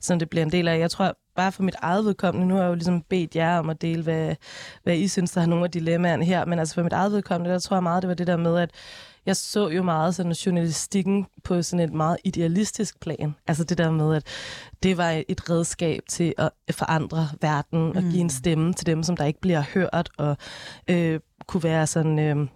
som 0.00 0.18
det 0.18 0.30
bliver 0.30 0.44
en 0.44 0.52
del 0.52 0.68
af. 0.68 0.78
Jeg 0.78 0.90
tror, 0.90 1.16
bare 1.36 1.52
for 1.52 1.62
mit 1.62 1.76
eget 1.78 2.04
vedkommende, 2.04 2.48
nu 2.48 2.54
har 2.54 2.62
jeg 2.62 2.68
jo 2.68 2.74
ligesom 2.74 3.02
bedt 3.02 3.36
jer 3.36 3.58
om 3.58 3.70
at 3.70 3.82
dele, 3.82 4.02
hvad, 4.02 4.34
hvad 4.82 4.96
I 4.96 5.08
synes, 5.08 5.30
der 5.30 5.40
har 5.40 5.48
nogle 5.48 5.64
af 5.64 5.70
dilemmaerne 5.70 6.24
her, 6.24 6.44
men 6.44 6.58
altså 6.58 6.74
for 6.74 6.82
mit 6.82 6.92
eget 6.92 7.12
vedkommende, 7.12 7.52
der 7.52 7.58
tror 7.58 7.76
jeg 7.76 7.82
meget, 7.82 8.02
det 8.02 8.08
var 8.08 8.14
det 8.14 8.26
der 8.26 8.36
med, 8.36 8.58
at 8.58 8.70
jeg 9.26 9.36
så 9.36 9.68
jo 9.68 9.82
meget 9.82 10.14
sådan 10.14 10.32
journalistikken 10.32 11.26
på 11.44 11.62
sådan 11.62 11.88
et 11.88 11.92
meget 11.92 12.16
idealistisk 12.24 13.00
plan. 13.00 13.34
Altså 13.46 13.64
det 13.64 13.78
der 13.78 13.90
med, 13.90 14.16
at 14.16 14.26
det 14.82 14.96
var 14.96 15.22
et 15.28 15.50
redskab 15.50 16.02
til 16.08 16.34
at 16.38 16.50
forandre 16.70 17.28
verden 17.40 17.96
og 17.96 18.02
give 18.02 18.20
en 18.20 18.30
stemme 18.30 18.72
til 18.72 18.86
dem, 18.86 19.02
som 19.02 19.16
der 19.16 19.24
ikke 19.24 19.40
bliver 19.40 19.62
hørt, 19.74 20.10
og 20.18 20.36
øh, 20.88 21.20
kunne 21.46 21.62
være 21.62 21.86
sådan... 21.86 22.18
Øh, 22.18 22.46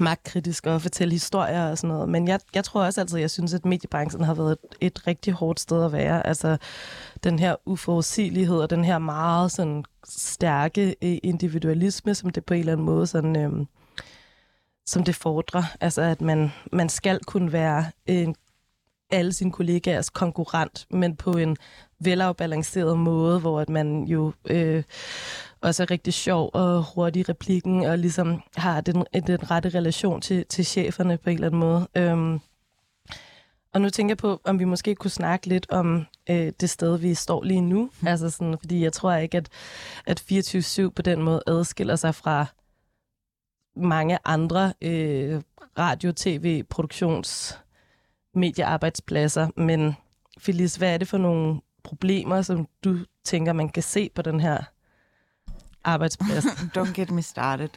magtkritisk 0.00 0.66
og 0.66 0.82
fortælle 0.82 1.12
historier 1.12 1.70
og 1.70 1.78
sådan 1.78 1.88
noget. 1.88 2.08
Men 2.08 2.28
jeg, 2.28 2.40
jeg 2.54 2.64
tror 2.64 2.84
også 2.84 3.00
altid, 3.00 3.18
jeg 3.18 3.30
synes, 3.30 3.54
at 3.54 3.64
mediebranchen 3.64 4.24
har 4.24 4.34
været 4.34 4.52
et, 4.52 4.58
et 4.80 5.06
rigtig 5.06 5.32
hårdt 5.32 5.60
sted 5.60 5.84
at 5.84 5.92
være. 5.92 6.26
Altså 6.26 6.56
den 7.24 7.38
her 7.38 7.56
uforudsigelighed 7.66 8.56
og 8.56 8.70
den 8.70 8.84
her 8.84 8.98
meget 8.98 9.52
sådan 9.52 9.84
stærke 10.08 10.96
øh, 11.02 11.18
individualisme, 11.22 12.14
som 12.14 12.30
det 12.30 12.44
på 12.44 12.54
en 12.54 12.60
eller 12.60 12.72
anden 12.72 12.86
måde 12.86 13.06
sådan, 13.06 13.36
øhm, 13.36 13.66
som 14.86 15.04
det 15.04 15.14
fordrer. 15.14 15.62
Altså 15.80 16.02
at 16.02 16.20
man, 16.20 16.52
man 16.72 16.88
skal 16.88 17.20
kunne 17.24 17.52
være 17.52 17.84
en 18.06 18.36
alle 19.10 19.32
sine 19.32 19.52
kollegaers 19.52 20.10
konkurrent, 20.10 20.86
men 20.90 21.16
på 21.16 21.32
en 21.32 21.56
velafbalanceret 22.00 22.98
måde, 22.98 23.40
hvor 23.40 23.60
at 23.60 23.68
man 23.68 24.04
jo 24.04 24.32
øh, 24.44 24.82
også 25.66 25.82
er 25.82 25.90
rigtig 25.90 26.14
sjov 26.14 26.50
og 26.54 26.84
hurtig 26.94 27.20
i 27.20 27.22
replikken, 27.22 27.84
og 27.84 27.98
ligesom 27.98 28.42
har 28.56 28.80
den, 28.80 29.04
den 29.26 29.50
rette 29.50 29.68
relation 29.68 30.20
til, 30.20 30.46
til 30.46 30.66
cheferne 30.66 31.18
på 31.18 31.30
en 31.30 31.34
eller 31.34 31.46
anden 31.46 31.60
måde. 31.60 31.88
Øhm, 31.94 32.40
og 33.72 33.80
nu 33.80 33.90
tænker 33.90 34.10
jeg 34.10 34.18
på, 34.18 34.40
om 34.44 34.58
vi 34.58 34.64
måske 34.64 34.94
kunne 34.94 35.10
snakke 35.10 35.46
lidt 35.46 35.70
om 35.70 36.06
øh, 36.30 36.52
det 36.60 36.70
sted, 36.70 36.98
vi 36.98 37.14
står 37.14 37.42
lige 37.42 37.60
nu. 37.60 37.90
Mm. 38.00 38.08
Altså 38.08 38.30
sådan, 38.30 38.58
fordi 38.58 38.82
jeg 38.82 38.92
tror 38.92 39.14
ikke, 39.14 39.36
at, 39.36 39.48
at 40.06 40.24
24-7 40.32 40.88
på 40.88 41.02
den 41.02 41.22
måde 41.22 41.42
adskiller 41.46 41.96
sig 41.96 42.14
fra 42.14 42.46
mange 43.76 44.18
andre 44.24 44.72
øh, 44.82 45.42
radio, 45.78 46.12
tv, 46.12 46.62
produktions, 46.62 47.58
mediearbejdspladser. 48.34 49.48
Men 49.56 49.96
Felice, 50.38 50.78
hvad 50.78 50.94
er 50.94 50.98
det 50.98 51.08
for 51.08 51.18
nogle 51.18 51.60
problemer, 51.82 52.42
som 52.42 52.68
du 52.84 52.98
tænker, 53.24 53.52
man 53.52 53.68
kan 53.68 53.82
se 53.82 54.10
på 54.14 54.22
den 54.22 54.40
her 54.40 54.62
arbejdsplads. 55.86 56.44
Don't 56.78 56.92
get 56.92 57.10
me 57.10 57.22
started. 57.22 57.68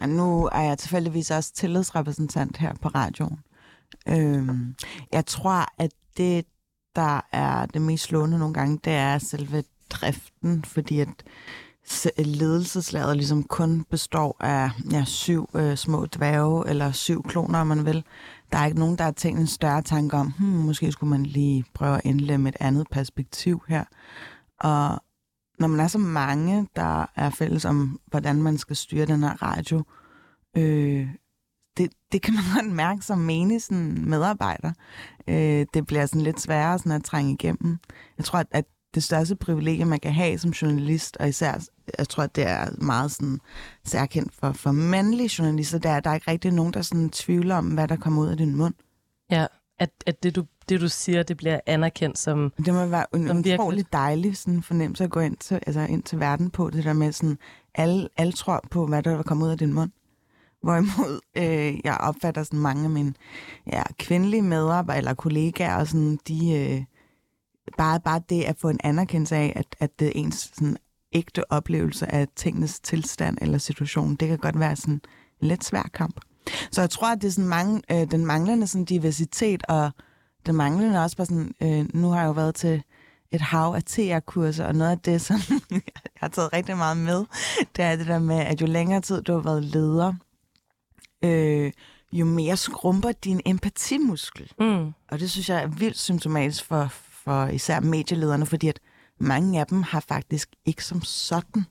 Og 0.00 0.08
nu 0.08 0.48
er 0.52 0.62
jeg 0.62 0.78
tilfældigvis 0.78 1.30
også 1.30 1.52
tillidsrepræsentant 1.52 2.56
her 2.56 2.74
på 2.82 2.88
radioen. 2.88 3.38
Øhm, 4.08 4.74
jeg 5.12 5.26
tror, 5.26 5.66
at 5.78 5.90
det, 6.16 6.46
der 6.96 7.20
er 7.32 7.66
det 7.66 7.82
mest 7.82 8.04
slående 8.04 8.38
nogle 8.38 8.54
gange, 8.54 8.78
det 8.84 8.92
er 8.92 9.18
selve 9.18 9.64
driften, 9.90 10.64
fordi 10.64 11.00
at 11.00 11.24
ledelseslaget 12.16 13.16
ligesom 13.16 13.42
kun 13.42 13.84
består 13.90 14.36
af 14.40 14.70
ja, 14.90 15.04
syv 15.04 15.50
øh, 15.54 15.76
små 15.76 16.06
dværge, 16.06 16.68
eller 16.68 16.92
syv 16.92 17.22
kloner, 17.22 17.58
om 17.58 17.66
man 17.66 17.86
vil. 17.86 18.04
Der 18.52 18.58
er 18.58 18.66
ikke 18.66 18.78
nogen, 18.78 18.98
der 18.98 19.04
har 19.04 19.12
tænkt 19.12 19.40
en 19.40 19.46
større 19.46 19.82
tanke 19.82 20.16
om, 20.16 20.32
hmm, 20.38 20.48
måske 20.48 20.92
skulle 20.92 21.10
man 21.10 21.26
lige 21.26 21.64
prøve 21.74 21.94
at 21.94 22.00
indlemme 22.04 22.48
et 22.48 22.56
andet 22.60 22.86
perspektiv 22.90 23.62
her. 23.68 23.84
Og 24.60 25.02
når 25.62 25.68
man 25.68 25.80
er 25.80 25.88
så 25.88 25.98
mange, 25.98 26.68
der 26.76 27.06
er 27.16 27.30
fælles 27.30 27.64
om, 27.64 28.00
hvordan 28.06 28.42
man 28.42 28.58
skal 28.58 28.76
styre 28.76 29.06
den 29.06 29.22
her 29.22 29.42
radio, 29.42 29.82
øh, 30.56 31.08
det, 31.76 31.92
det 32.12 32.22
kan 32.22 32.34
man 32.34 32.42
godt 32.54 32.74
mærke 32.74 33.02
som 33.02 33.18
menig 33.18 33.62
sådan 33.62 34.04
medarbejder. 34.08 34.72
Øh, 35.28 35.66
det 35.74 35.86
bliver 35.86 36.06
sådan 36.06 36.22
lidt 36.22 36.40
sværere 36.40 36.78
sådan 36.78 36.92
at 36.92 37.04
trænge 37.04 37.32
igennem. 37.32 37.78
Jeg 38.18 38.24
tror, 38.24 38.38
at, 38.38 38.46
at 38.50 38.64
det 38.94 39.02
største 39.02 39.36
privilegie, 39.36 39.84
man 39.84 40.00
kan 40.00 40.12
have 40.12 40.38
som 40.38 40.50
journalist, 40.50 41.16
og 41.16 41.28
især, 41.28 41.68
jeg 41.98 42.08
tror, 42.08 42.22
at 42.22 42.36
det 42.36 42.48
er 42.48 42.70
meget 42.84 43.10
sådan 43.10 43.38
særkendt 43.84 44.34
for, 44.34 44.52
for 44.52 44.72
mandlige 44.72 45.30
journalister, 45.38 45.78
det 45.78 45.90
er, 45.90 45.96
at 45.96 46.04
der 46.04 46.10
er 46.10 46.14
ikke 46.14 46.30
rigtig 46.30 46.50
nogen, 46.50 46.72
der 46.72 46.82
sådan 46.82 47.10
tvivler 47.10 47.56
om, 47.56 47.66
hvad 47.66 47.88
der 47.88 47.96
kommer 47.96 48.22
ud 48.22 48.28
af 48.28 48.36
din 48.36 48.56
mund. 48.56 48.74
Ja, 49.30 49.46
at, 49.78 49.90
at 50.06 50.22
det, 50.22 50.36
du, 50.36 50.44
det, 50.68 50.80
du 50.80 50.88
siger, 50.88 51.22
det 51.22 51.36
bliver 51.36 51.60
anerkendt 51.66 52.18
som 52.18 52.52
Det 52.64 52.74
må 52.74 52.86
være 52.86 53.06
en 53.14 53.38
utrolig 53.38 53.92
dejlig 53.92 54.36
sådan 54.36 54.62
fornemmelse 54.62 55.04
at 55.04 55.10
gå 55.10 55.20
ind 55.20 55.36
til, 55.36 55.60
altså 55.66 55.80
ind 55.80 56.02
til 56.02 56.20
verden 56.20 56.50
på, 56.50 56.70
det 56.70 56.84
der 56.84 56.92
med 56.92 57.12
sådan, 57.12 57.38
alle, 57.74 58.08
alle 58.16 58.32
tror 58.32 58.64
på, 58.70 58.86
hvad 58.86 59.02
der 59.02 59.22
kommer 59.22 59.46
ud 59.46 59.50
af 59.50 59.58
din 59.58 59.72
mund. 59.72 59.90
Hvorimod 60.62 61.20
øh, 61.36 61.80
jeg 61.84 61.96
opfatter 62.00 62.42
sådan 62.42 62.58
mange 62.58 62.84
af 62.84 62.90
mine 62.90 63.14
ja, 63.72 63.82
kvindelige 63.98 64.42
medarbejdere 64.42 64.98
eller 64.98 65.14
kollegaer, 65.14 65.76
og 65.76 65.86
sådan, 65.86 66.18
de, 66.28 66.52
øh, 66.52 66.84
bare, 67.78 68.00
bare 68.00 68.20
det 68.28 68.42
at 68.42 68.56
få 68.58 68.68
en 68.68 68.80
anerkendelse 68.84 69.36
af, 69.36 69.52
at, 69.56 69.66
at 69.80 69.98
det 69.98 70.08
er 70.08 70.12
ens 70.14 70.50
sådan, 70.54 70.76
ægte 71.12 71.52
oplevelse 71.52 72.12
af 72.14 72.28
tingenes 72.36 72.80
tilstand 72.80 73.38
eller 73.40 73.58
situation, 73.58 74.14
det 74.14 74.28
kan 74.28 74.38
godt 74.38 74.60
være 74.60 74.76
sådan 74.76 74.94
en 74.94 75.48
lidt 75.48 75.64
svær 75.64 75.90
kamp. 75.94 76.20
Så 76.70 76.80
jeg 76.80 76.90
tror, 76.90 77.12
at 77.12 77.22
det 77.22 77.28
er 77.28 77.32
sådan 77.32 77.48
mange, 77.48 77.82
øh, 77.90 78.10
den 78.10 78.26
manglende 78.26 78.66
sådan, 78.66 78.84
diversitet, 78.84 79.62
og 79.68 79.90
den 80.46 80.54
manglende 80.54 81.02
også 81.02 81.16
bare 81.16 81.26
sådan, 81.26 81.54
øh, 81.62 81.86
nu 81.94 82.08
har 82.08 82.20
jeg 82.20 82.26
jo 82.26 82.32
været 82.32 82.54
til 82.54 82.82
et 83.30 83.40
hav 83.40 83.74
af 83.76 83.82
TR-kurser, 83.84 84.66
og 84.66 84.74
noget 84.74 84.90
af 84.90 84.98
det, 84.98 85.20
som 85.20 85.40
jeg 85.70 85.82
har 86.16 86.28
taget 86.28 86.52
rigtig 86.52 86.76
meget 86.76 86.96
med, 86.96 87.24
det 87.76 87.84
er 87.84 87.96
det 87.96 88.06
der 88.06 88.18
med, 88.18 88.38
at 88.38 88.60
jo 88.60 88.66
længere 88.66 89.00
tid 89.00 89.22
du 89.22 89.32
har 89.32 89.40
været 89.40 89.64
leder, 89.64 90.12
øh, 91.24 91.72
jo 92.12 92.24
mere 92.24 92.56
skrumper 92.56 93.12
din 93.12 93.40
empatimuskel. 93.46 94.52
Mm. 94.60 94.92
Og 95.10 95.20
det 95.20 95.30
synes 95.30 95.48
jeg 95.48 95.62
er 95.62 95.66
vildt 95.66 95.98
symptomatisk 95.98 96.64
for, 96.64 96.88
for 97.24 97.46
især 97.46 97.80
medielederne, 97.80 98.46
fordi 98.46 98.68
at 98.68 98.80
mange 99.18 99.60
af 99.60 99.66
dem 99.66 99.82
har 99.82 100.00
faktisk 100.00 100.48
ikke 100.64 100.84
som 100.84 101.02
sådan 101.02 101.64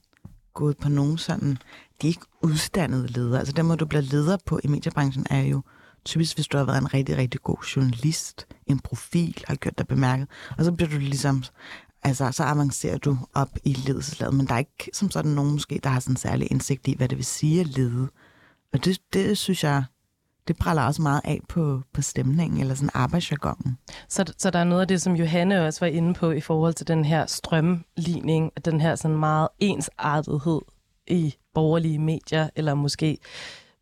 gået 0.53 0.77
på 0.77 0.89
nogen 0.89 1.17
sådan, 1.17 1.57
de 2.01 2.07
er 2.07 2.11
ikke 2.11 2.25
uddannede 2.41 3.07
ledere. 3.07 3.39
Altså 3.39 3.53
dem, 3.53 3.65
hvor 3.65 3.75
du 3.75 3.85
bliver 3.85 4.01
leder 4.01 4.37
på 4.45 4.59
i 4.63 4.67
mediebranchen, 4.67 5.25
er 5.29 5.41
jo 5.41 5.61
typisk, 6.05 6.37
hvis 6.37 6.47
du 6.47 6.57
har 6.57 6.65
været 6.65 6.81
en 6.81 6.93
rigtig, 6.93 7.17
rigtig 7.17 7.41
god 7.41 7.63
journalist, 7.75 8.47
en 8.67 8.79
profil, 8.79 9.43
har 9.47 9.55
gjort 9.55 9.77
dig 9.77 9.87
bemærket, 9.87 10.27
og 10.57 10.65
så 10.65 10.71
bliver 10.71 10.89
du 10.89 10.97
ligesom, 10.97 11.43
altså 12.03 12.31
så 12.31 12.43
avancerer 12.43 12.97
du 12.97 13.17
op 13.33 13.49
i 13.63 13.73
ledelseslaget, 13.73 14.33
men 14.33 14.47
der 14.47 14.53
er 14.53 14.59
ikke 14.59 14.89
som 14.93 15.11
sådan 15.11 15.31
nogen 15.31 15.51
måske, 15.51 15.79
der 15.83 15.89
har 15.89 15.99
sådan 15.99 16.15
særlig 16.15 16.51
indsigt 16.51 16.87
i, 16.87 16.95
hvad 16.97 17.09
det 17.09 17.17
vil 17.17 17.25
sige 17.25 17.61
at 17.61 17.67
lede. 17.67 18.07
Og 18.73 18.85
det, 18.85 18.99
det 19.13 19.37
synes 19.37 19.63
jeg, 19.63 19.83
det 20.47 20.57
praller 20.57 20.83
også 20.83 21.01
meget 21.01 21.21
af 21.23 21.39
på, 21.49 21.81
på 21.93 22.01
stemningen, 22.01 22.61
eller 22.61 22.75
sådan 22.75 22.89
arbejdsjargonen. 22.93 23.77
Så, 24.09 24.33
så 24.37 24.49
der 24.49 24.59
er 24.59 24.63
noget 24.63 24.81
af 24.81 24.87
det, 24.87 25.01
som 25.01 25.15
Johanne 25.15 25.65
også 25.65 25.79
var 25.79 25.87
inde 25.87 26.13
på 26.13 26.31
i 26.31 26.41
forhold 26.41 26.73
til 26.73 26.87
den 26.87 27.05
her 27.05 27.25
strømligning, 27.25 28.51
den 28.65 28.81
her 28.81 28.95
sådan 28.95 29.17
meget 29.17 29.47
ensartethed 29.59 30.61
i 31.07 31.35
borgerlige 31.53 31.99
medier, 31.99 32.49
eller 32.55 32.73
måske 32.73 33.17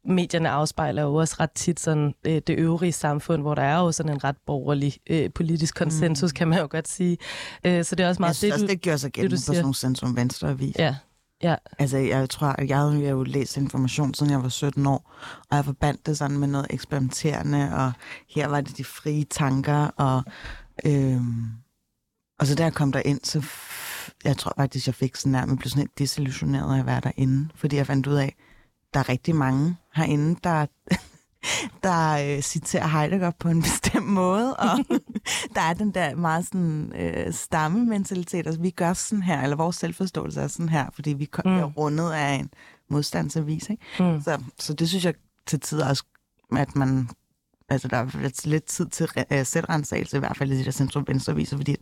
medierne 0.06 0.50
afspejler 0.50 1.02
jo 1.02 1.16
også 1.16 1.36
ret 1.40 1.52
tit 1.52 1.80
sådan, 1.80 2.14
øh, 2.26 2.42
det 2.48 2.50
øvrige 2.50 2.92
samfund, 2.92 3.42
hvor 3.42 3.56
der 3.56 3.62
er 3.62 3.80
jo 3.80 3.92
sådan 3.92 4.12
en 4.12 4.24
ret 4.24 4.38
borgerlig 4.46 4.94
øh, 5.10 5.30
politisk 5.36 5.76
konsensus, 5.76 6.32
mm. 6.32 6.36
kan 6.36 6.48
man 6.48 6.60
jo 6.60 6.68
godt 6.72 6.88
sige. 6.88 7.18
Øh, 7.64 7.84
så 7.86 7.96
det 7.96 8.04
er 8.04 8.10
også 8.10 8.22
meget 8.22 8.30
jeg 8.30 8.36
synes 8.36 8.54
det, 8.54 8.64
også, 8.64 8.68
det 8.76 8.82
gør 8.82 8.98
sig 8.98 9.14
gennem 9.14 9.32
på 9.32 9.38
sådan 9.38 9.62
nogle 9.62 9.76
centrum 9.76 10.16
venstre 10.16 10.50
avis. 10.50 10.76
Ja, 10.80 10.96
Ja. 11.44 11.56
Altså, 11.80 11.98
jeg 11.98 12.30
tror, 12.30 12.48
at 12.48 12.70
jeg 12.70 12.78
havde 12.78 13.10
jo 13.10 13.24
læst 13.24 13.58
information, 13.58 14.14
siden 14.14 14.32
jeg 14.32 14.44
var 14.44 14.50
17 14.50 14.86
år, 14.86 15.16
og 15.50 15.56
jeg 15.58 15.66
forbandt 15.66 16.06
det 16.06 16.18
sådan 16.18 16.38
med 16.38 16.48
noget 16.48 16.68
eksperimenterende, 16.70 17.76
og 17.76 17.92
her 18.30 18.48
var 18.48 18.62
det 18.62 18.78
de 18.78 18.84
frie 18.84 19.24
tanker, 19.24 19.88
og, 19.88 20.24
øhm, 20.86 21.46
og 22.40 22.48
så 22.48 22.56
da 22.56 22.64
jeg 22.64 22.74
kom 22.74 22.92
der 22.92 23.02
ind, 23.06 23.20
så 23.24 23.46
jeg 24.24 24.38
tror 24.38 24.54
faktisk, 24.58 24.88
jeg 24.88 24.96
fik 24.96 25.16
sådan 25.16 25.32
nærmest 25.32 25.60
blev 25.60 25.70
sådan 25.70 25.84
lidt 25.84 26.00
desillusioneret 26.00 26.76
af 26.76 26.80
at 26.80 26.86
være 26.86 27.00
derinde, 27.00 27.50
fordi 27.56 27.76
jeg 27.76 27.88
fandt 27.88 28.08
ud 28.08 28.16
af, 28.16 28.36
der 28.94 29.00
er 29.00 29.10
rigtig 29.10 29.36
mange 29.36 29.78
herinde, 29.94 30.40
der 30.44 30.66
der 31.84 32.36
øh, 32.36 32.42
citerer 32.42 32.88
Heidegger 32.88 33.32
på 33.40 33.50
en 33.50 33.62
bestemt 33.70 34.08
måde, 34.08 34.56
og 34.58 34.78
der 35.56 35.62
er 35.62 35.74
den 35.74 35.92
der 35.92 36.16
meget 36.16 36.46
sådan 36.46 36.94
øh, 36.96 37.34
stammementalitet, 37.34 38.48
altså 38.48 38.62
vi 38.62 38.70
gør 38.70 38.94
sådan 38.94 39.24
her, 39.24 39.42
eller 39.42 39.56
vores 39.56 39.76
selvforståelse 39.76 40.42
er 40.42 40.48
sådan 40.48 40.70
her, 40.70 40.90
fordi 40.94 41.14
vi 41.14 41.30
mm. 41.46 41.52
er 41.52 41.64
rundet 41.64 42.12
af 42.12 42.34
en 42.34 42.50
modstandsavis, 42.90 43.70
ikke? 43.70 43.84
Mm. 44.00 44.22
Så, 44.22 44.42
så 44.60 44.74
det 44.74 44.90
synes 44.90 45.06
jeg 45.06 45.14
til 45.48 45.60
tider 45.60 45.90
også, 45.90 46.04
at 46.58 46.76
man 46.76 47.10
altså 47.70 47.88
der 47.88 47.98
er 47.98 48.22
lidt, 48.22 48.46
lidt 48.46 48.66
tid 48.66 48.86
til 48.86 49.08
uh, 49.32 49.46
selvrensagelse, 49.46 50.18
i 50.18 50.20
hvert 50.20 50.38
fald 50.38 50.52
i 50.52 50.58
de 50.58 50.66
der 50.66 50.72
centrum 50.72 51.08
venstreviser, 51.08 51.58
fordi 51.58 51.76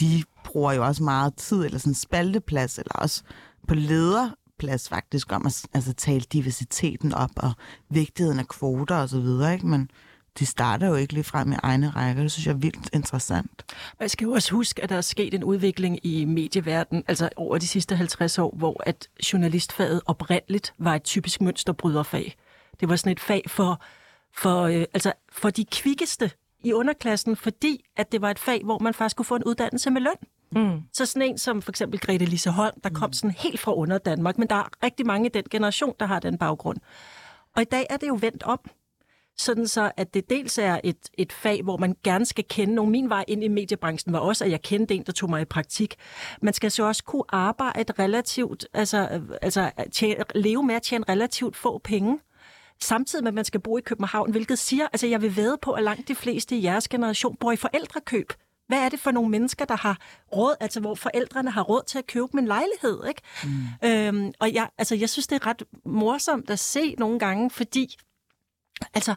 de 0.00 0.22
bruger 0.44 0.72
jo 0.72 0.84
også 0.84 1.02
meget 1.02 1.34
tid, 1.34 1.64
eller 1.64 1.78
sådan 1.78 1.94
spalteplads, 1.94 2.78
eller 2.78 2.94
også 2.94 3.22
på 3.68 3.74
leder 3.74 4.30
plads 4.58 4.88
faktisk 4.88 5.32
om 5.32 5.46
at 5.46 5.62
altså, 5.74 5.92
tale 5.92 6.20
diversiteten 6.20 7.14
op 7.14 7.30
og 7.36 7.52
vigtigheden 7.90 8.38
af 8.38 8.48
kvoter 8.48 8.96
og 8.96 9.08
så 9.08 9.20
videre, 9.20 9.54
ikke? 9.54 9.66
Men 9.66 9.90
de 10.38 10.46
starter 10.46 10.86
jo 10.86 10.94
ikke 10.94 11.12
lige 11.12 11.24
frem 11.24 11.48
med 11.48 11.56
egne 11.62 11.90
rækker. 11.90 12.22
Det 12.22 12.32
synes 12.32 12.46
jeg 12.46 12.52
er 12.52 12.56
vildt 12.58 12.90
interessant. 12.92 13.74
Man 14.00 14.08
skal 14.08 14.24
jo 14.24 14.32
også 14.32 14.54
huske, 14.54 14.82
at 14.82 14.88
der 14.88 14.96
er 14.96 15.00
sket 15.00 15.34
en 15.34 15.44
udvikling 15.44 16.06
i 16.06 16.24
medieverdenen, 16.24 17.04
altså 17.08 17.28
over 17.36 17.58
de 17.58 17.66
sidste 17.66 17.96
50 17.96 18.38
år, 18.38 18.54
hvor 18.56 18.82
at 18.86 19.08
journalistfaget 19.32 20.00
oprindeligt 20.06 20.74
var 20.78 20.94
et 20.94 21.02
typisk 21.02 21.40
mønsterbryderfag. 21.40 22.36
Det 22.80 22.88
var 22.88 22.96
sådan 22.96 23.12
et 23.12 23.20
fag 23.20 23.42
for, 23.46 23.82
for, 24.36 24.62
øh, 24.62 24.84
altså 24.94 25.12
for 25.32 25.50
de 25.50 25.64
kvikkeste 25.64 26.30
i 26.64 26.72
underklassen, 26.72 27.36
fordi 27.36 27.84
at 27.96 28.12
det 28.12 28.20
var 28.20 28.30
et 28.30 28.38
fag, 28.38 28.60
hvor 28.64 28.78
man 28.78 28.94
faktisk 28.94 29.16
kunne 29.16 29.26
få 29.26 29.36
en 29.36 29.44
uddannelse 29.44 29.90
med 29.90 30.00
løn. 30.00 30.16
Mm. 30.52 30.80
Så 30.92 31.06
sådan 31.06 31.28
en 31.28 31.38
som 31.38 31.62
for 31.62 31.72
eksempel 31.72 32.00
Grete 32.00 32.24
Lise 32.24 32.50
Holm, 32.50 32.80
der 32.84 32.90
kom 32.90 33.08
mm. 33.08 33.12
sådan 33.12 33.30
helt 33.38 33.60
fra 33.60 33.74
under 33.74 33.98
Danmark, 33.98 34.38
men 34.38 34.48
der 34.48 34.54
er 34.54 34.68
rigtig 34.82 35.06
mange 35.06 35.26
i 35.26 35.30
den 35.30 35.44
generation, 35.50 35.94
der 36.00 36.06
har 36.06 36.20
den 36.20 36.38
baggrund. 36.38 36.78
Og 37.56 37.62
i 37.62 37.64
dag 37.64 37.86
er 37.90 37.96
det 37.96 38.08
jo 38.08 38.18
vendt 38.20 38.42
om. 38.42 38.60
sådan 39.38 39.68
så 39.68 39.92
at 39.96 40.14
det 40.14 40.30
dels 40.30 40.58
er 40.58 40.80
et, 40.84 40.96
et 41.18 41.32
fag, 41.32 41.62
hvor 41.62 41.76
man 41.76 41.96
gerne 42.04 42.26
skal 42.26 42.44
kende 42.48 42.74
nogen. 42.74 42.90
Min 42.90 43.08
vej 43.08 43.24
ind 43.28 43.44
i 43.44 43.48
mediebranchen 43.48 44.12
var 44.12 44.18
også, 44.18 44.44
at 44.44 44.50
jeg 44.50 44.62
kendte 44.62 44.94
en, 44.94 45.02
der 45.06 45.12
tog 45.12 45.30
mig 45.30 45.42
i 45.42 45.44
praktik. 45.44 45.94
Man 46.42 46.54
skal 46.54 46.70
så 46.70 46.84
også 46.84 47.04
kunne 47.04 47.24
arbejde 47.28 47.92
relativt, 47.98 48.66
altså, 48.74 49.22
altså 49.42 49.70
tjene, 49.92 50.24
leve 50.34 50.62
med 50.62 50.74
at 50.74 50.82
tjene 50.82 51.04
relativt 51.08 51.56
få 51.56 51.78
penge 51.78 52.18
samtidig 52.80 53.22
med, 53.22 53.30
at 53.30 53.34
man 53.34 53.44
skal 53.44 53.60
bo 53.60 53.78
i 53.78 53.80
København, 53.80 54.30
hvilket 54.30 54.58
siger, 54.58 54.86
altså 54.92 55.06
jeg 55.06 55.22
vil 55.22 55.36
ved 55.36 55.56
på, 55.62 55.72
at 55.72 55.82
langt 55.82 56.08
de 56.08 56.14
fleste 56.14 56.56
i 56.56 56.64
jeres 56.64 56.88
generation 56.88 57.36
bor 57.36 57.52
i 57.52 57.56
forældrekøb. 57.56 58.32
Hvad 58.72 58.80
er 58.80 58.88
det 58.88 59.00
for 59.00 59.10
nogle 59.10 59.30
mennesker, 59.30 59.64
der 59.64 59.76
har 59.76 59.98
råd, 60.36 60.54
altså 60.60 60.80
hvor 60.80 60.94
forældrene 60.94 61.50
har 61.50 61.62
råd 61.62 61.82
til 61.86 61.98
at 61.98 62.06
købe 62.06 62.38
en 62.38 62.46
lejlighed, 62.46 63.06
ikke? 63.08 63.22
Mm. 63.44 63.88
Øhm, 63.88 64.32
og 64.40 64.52
jeg, 64.52 64.68
altså, 64.78 64.94
jeg 64.94 65.10
synes, 65.10 65.26
det 65.26 65.42
er 65.42 65.46
ret 65.46 65.62
morsomt 65.84 66.50
at 66.50 66.58
se 66.58 66.94
nogle 66.98 67.18
gange, 67.18 67.50
fordi 67.50 67.96
altså, 68.94 69.14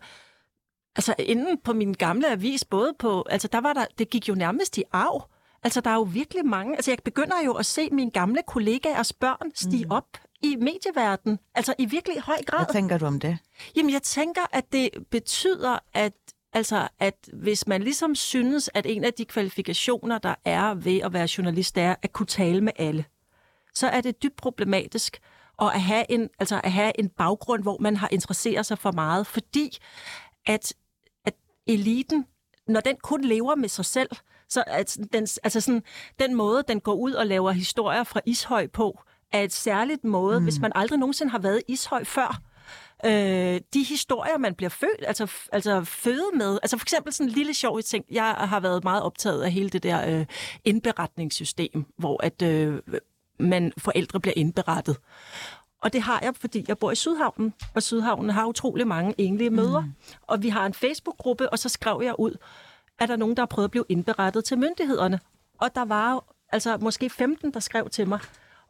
altså 0.96 1.16
inden 1.20 1.58
på 1.64 1.74
min 1.74 1.94
gamle 1.94 2.32
avis, 2.32 2.66
både 2.66 2.94
på, 3.00 3.26
altså 3.30 3.48
der 3.48 3.62
var 3.62 3.74
der, 3.74 3.86
det 3.98 4.10
gik 4.10 4.30
jo 4.30 4.36
nærmest 4.36 4.78
i 4.78 4.84
arv. 4.92 5.30
Altså, 5.64 5.82
der 5.82 5.90
er 5.90 5.96
jo 5.96 6.02
virkelig 6.02 6.46
mange... 6.46 6.76
Altså, 6.76 6.92
jeg 6.92 6.98
begynder 7.06 7.42
jo 7.46 7.54
at 7.54 7.66
se 7.66 7.90
mine 7.92 8.12
gamle 8.12 8.42
kollegaers 8.48 9.14
børn 9.14 9.52
stige 9.56 9.86
mm. 9.86 9.92
op 9.92 10.18
i 10.42 10.56
medieverdenen. 10.56 11.40
Altså, 11.56 11.74
i 11.78 11.86
virkelig 11.86 12.22
høj 12.22 12.38
grad. 12.48 12.66
Hvad 12.66 12.74
tænker 12.74 12.98
du 12.98 13.06
om 13.06 13.20
det? 13.20 13.38
Jamen, 13.76 13.94
jeg 13.94 14.02
tænker, 14.02 14.42
at 14.52 14.72
det 14.72 14.90
betyder, 15.12 15.80
at 15.94 16.14
Altså, 16.56 16.88
at 17.00 17.30
hvis 17.34 17.68
man 17.68 17.84
ligesom 17.84 18.16
synes, 18.16 18.70
at 18.74 18.86
en 18.86 19.04
af 19.04 19.14
de 19.14 19.26
kvalifikationer, 19.26 20.18
der 20.18 20.36
er 20.46 20.74
ved 20.74 21.00
at 21.00 21.14
være 21.14 21.28
journalist, 21.38 21.78
er 21.78 21.96
at 22.02 22.14
kunne 22.14 22.26
tale 22.26 22.62
med 22.62 22.74
alle, 22.76 23.06
så 23.74 23.88
er 23.88 24.02
det 24.02 24.24
dybt 24.24 24.36
problematisk 24.36 25.20
og 25.58 25.76
at 25.76 25.82
have 25.82 26.06
en, 26.10 26.30
altså 26.40 26.62
at 26.64 26.72
have 26.72 27.00
en 27.00 27.10
baggrund, 27.10 27.64
hvor 27.64 27.78
man 27.80 27.96
har 27.96 28.10
interesseret 28.12 28.66
sig 28.66 28.78
for 28.80 28.92
meget, 28.92 29.28
fordi 29.28 29.78
at, 30.46 30.74
at 31.26 31.34
eliten, 31.68 32.26
når 32.68 32.80
den 32.80 32.96
kun 33.04 33.24
lever 33.24 33.56
med 33.56 33.70
sig 33.70 33.86
selv, 33.86 34.10
så 34.50 34.64
at 34.68 34.98
den, 35.14 35.28
altså 35.44 35.62
sådan, 35.62 35.84
den 36.20 36.36
måde, 36.36 36.64
den 36.68 36.82
går 36.82 36.94
ud 36.94 37.14
og 37.14 37.28
laver 37.28 37.52
historier 37.52 38.04
fra 38.04 38.22
Ishøj 38.26 38.68
på, 38.68 39.00
er 39.32 39.42
et 39.42 39.54
særligt 39.54 40.04
måde, 40.04 40.40
mm. 40.40 40.44
hvis 40.44 40.60
man 40.60 40.72
aldrig 40.76 41.00
nogensinde 41.00 41.32
har 41.32 41.40
været 41.40 41.62
i 41.68 41.72
Ishøj 41.72 42.04
før, 42.04 42.42
øh, 43.06 43.62
de 43.74 43.84
historier, 43.84 44.38
man 44.38 44.56
bliver 44.56 44.70
født, 44.70 45.04
altså, 45.08 45.32
altså 45.52 45.84
føde 45.84 46.26
med. 46.34 46.60
Altså 46.64 46.78
for 46.78 46.84
eksempel 46.84 47.14
sådan 47.14 47.30
en 47.30 47.36
lille 47.36 47.54
sjov 47.54 47.82
ting. 47.82 48.06
Jeg 48.12 48.26
har 48.26 48.60
været 48.60 48.84
meget 48.84 49.04
optaget 49.04 49.42
af 49.42 49.52
hele 49.52 49.70
det 49.70 49.84
der 49.84 50.20
øh, 50.20 50.26
indberetningssystem, 50.66 51.86
hvor 51.98 52.24
at 52.24 52.42
øh, 52.42 52.80
man 53.40 53.74
forældre 53.78 54.20
bliver 54.20 54.34
indberettet. 54.38 54.98
Og 55.82 55.94
det 55.94 56.02
har 56.02 56.20
jeg, 56.24 56.36
fordi 56.36 56.66
jeg 56.68 56.78
bor 56.78 56.92
i 56.92 56.96
Sydhavnen, 56.96 57.54
og 57.76 57.84
Sydhavnen 57.84 58.30
har 58.30 58.46
utrolig 58.46 58.88
mange 58.88 59.16
enlige 59.18 59.50
møder. 59.50 59.82
Mm. 59.82 59.94
Og 60.22 60.44
vi 60.44 60.50
har 60.50 60.66
en 60.66 60.74
Facebook-gruppe, 60.74 61.50
og 61.50 61.60
så 61.60 61.70
skrev 61.70 62.02
jeg 62.04 62.16
ud, 62.20 62.36
at 63.00 63.08
der 63.08 63.14
er 63.14 63.18
nogen, 63.18 63.36
der 63.36 63.42
har 63.42 63.48
prøvet 63.48 63.68
at 63.68 63.72
blive 63.72 63.86
indberettet 63.90 64.46
til 64.46 64.58
myndighederne. 64.58 65.20
Og 65.58 65.76
der 65.76 65.86
var 65.86 66.24
altså 66.52 66.78
måske 66.78 67.10
15, 67.10 67.54
der 67.54 67.60
skrev 67.60 67.90
til 67.90 68.08
mig, 68.08 68.20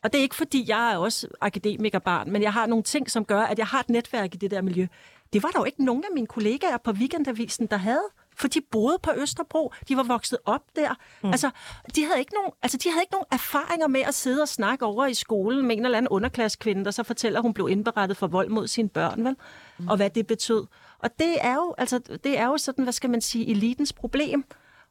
og 0.05 0.13
det 0.13 0.17
er 0.17 0.21
ikke, 0.21 0.35
fordi 0.35 0.65
jeg 0.67 0.93
er 0.93 0.97
også 0.97 1.27
akademikerbarn, 1.41 2.31
men 2.31 2.41
jeg 2.41 2.53
har 2.53 2.65
nogle 2.65 2.83
ting, 2.83 3.11
som 3.11 3.25
gør, 3.25 3.41
at 3.41 3.59
jeg 3.59 3.67
har 3.67 3.79
et 3.79 3.89
netværk 3.89 4.33
i 4.33 4.37
det 4.37 4.51
der 4.51 4.61
miljø. 4.61 4.87
Det 5.33 5.43
var 5.43 5.49
der 5.49 5.59
jo 5.59 5.63
ikke 5.63 5.85
nogen 5.85 6.03
af 6.03 6.13
mine 6.13 6.27
kollegaer 6.27 6.77
på 6.77 6.91
Weekendavisen, 6.91 7.65
der 7.67 7.77
havde 7.77 8.03
for 8.35 8.47
de 8.47 8.61
boede 8.71 8.97
på 9.03 9.11
Østerbro, 9.15 9.73
de 9.87 9.97
var 9.97 10.03
vokset 10.03 10.39
op 10.45 10.61
der. 10.75 10.93
Mm. 11.23 11.31
Altså, 11.31 11.49
de 11.95 12.05
havde, 12.05 12.19
ikke 12.19 12.33
nogen, 12.33 12.51
altså, 12.61 12.77
de 12.77 12.89
havde 12.89 13.03
ikke 13.03 13.13
nogen 13.13 13.25
erfaringer 13.31 13.87
med 13.87 14.01
at 14.01 14.13
sidde 14.13 14.41
og 14.41 14.47
snakke 14.47 14.85
over 14.85 15.05
i 15.05 15.13
skolen 15.13 15.67
med 15.67 15.77
en 15.77 15.85
eller 15.85 15.97
anden 15.97 16.09
underklassekvinde, 16.09 16.85
der 16.85 16.91
så 16.91 17.03
fortæller, 17.03 17.39
at 17.39 17.43
hun 17.43 17.53
blev 17.53 17.69
indberettet 17.69 18.17
for 18.17 18.27
vold 18.27 18.49
mod 18.49 18.67
sine 18.67 18.89
børn, 18.89 19.25
vel? 19.25 19.35
Mm. 19.77 19.87
og 19.87 19.95
hvad 19.95 20.09
det 20.09 20.27
betød. 20.27 20.65
Og 20.99 21.09
det 21.19 21.35
er 21.41 21.55
jo, 21.55 21.75
altså, 21.77 21.99
det 21.99 22.37
er 22.39 22.45
jo 22.45 22.57
sådan, 22.57 22.83
hvad 22.83 22.93
skal 22.93 23.09
man 23.09 23.21
sige, 23.21 23.47
elitens 23.47 23.93
problem. 23.93 24.45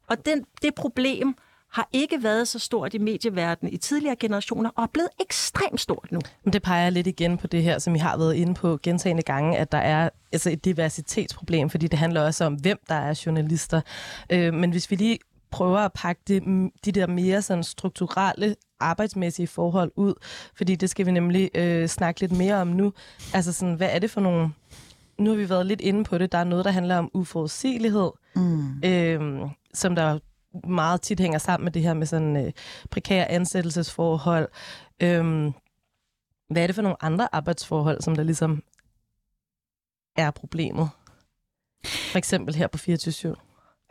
Og 0.07 0.27
den, 0.27 0.46
det 0.62 0.74
problem 0.74 1.37
har 1.75 1.89
ikke 1.93 2.23
været 2.23 2.49
så 2.49 2.59
stort 2.59 2.95
i 2.95 2.99
medieverdenen 2.99 3.73
i 3.73 3.77
tidligere 3.77 4.17
generationer, 4.17 4.71
og 4.77 4.83
er 4.83 4.89
blevet 4.93 5.09
ekstremt 5.21 5.81
stort 5.81 6.09
nu. 6.13 6.21
Men 6.45 6.53
det 6.53 6.63
peger 6.63 6.91
lidt 6.91 7.07
igen 7.07 7.39
på 7.39 7.47
det 7.47 7.63
her, 7.63 7.79
som 7.79 7.95
I 7.95 7.99
har 7.99 8.17
været 8.17 8.35
inde 8.35 8.55
på 8.55 8.79
gentagende 8.83 9.23
gange, 9.23 9.59
at 9.59 9.73
der 9.73 9.79
er 9.79 10.09
altså 10.33 10.51
et 10.51 10.65
diversitetsproblem, 10.65 11.71
fordi 11.71 11.87
det 11.87 11.99
handler 11.99 12.21
også 12.23 12.45
om, 12.45 12.55
hvem 12.55 12.79
der 12.89 12.95
er 12.95 13.23
journalister. 13.27 13.81
Øh, 14.31 14.55
men 14.55 14.71
hvis 14.71 14.91
vi 14.91 14.97
lige 14.97 15.19
prøver 15.51 15.79
at 15.79 15.93
pakke 15.93 16.23
de, 16.29 16.41
de 16.85 16.93
der 16.93 17.07
mere 17.07 17.43
sådan 17.43 17.65
strukturelle 17.65 18.57
arbejdsmæssige 18.81 19.47
forhold 19.47 19.93
ud, 19.97 20.15
fordi 20.57 20.75
det 20.75 20.91
skal 20.91 21.07
vi 21.07 21.11
nemlig 21.11 21.51
øh, 21.55 21.89
snakke 21.89 22.21
lidt 22.21 22.33
mere 22.33 22.55
om 22.55 22.69
nu. 22.69 22.93
Altså 23.35 23.53
sådan, 23.53 23.75
hvad 23.75 23.89
er 23.91 23.99
det 23.99 24.11
for 24.11 24.21
nogle... 24.21 24.51
Nu 25.19 25.31
har 25.31 25.37
vi 25.37 25.49
været 25.49 25.67
lidt 25.67 25.81
inde 25.81 26.05
på 26.05 26.19
det. 26.19 26.33
Der 26.33 26.39
er 26.39 26.45
noget, 26.45 26.65
der 26.65 26.71
handler 26.71 26.97
om 26.97 27.11
uforudsigelighed, 27.15 28.11
mm. 28.37 28.83
øh, 28.85 29.49
som 29.75 29.95
der 29.95 30.19
meget 30.69 31.03
tit 31.03 31.21
hænger 31.21 31.38
sammen 31.38 31.64
med 31.64 31.73
det 31.73 31.83
her 31.83 31.95
med 31.95 32.07
sådan 32.07 32.47
øh, 32.47 32.53
prekære 32.90 33.31
ansættelsesforhold. 33.31 34.49
Øhm, 35.03 35.53
hvad 36.51 36.62
er 36.62 36.67
det 36.67 36.75
for 36.75 36.83
nogle 36.83 37.05
andre 37.05 37.29
arbejdsforhold, 37.35 38.01
som 38.01 38.17
der 38.17 38.23
ligesom 38.23 38.62
er 40.17 40.31
problemet? 40.31 40.88
For 41.85 42.19
eksempel 42.19 42.55
her 42.55 42.67
på 42.67 42.79
24 42.79 43.37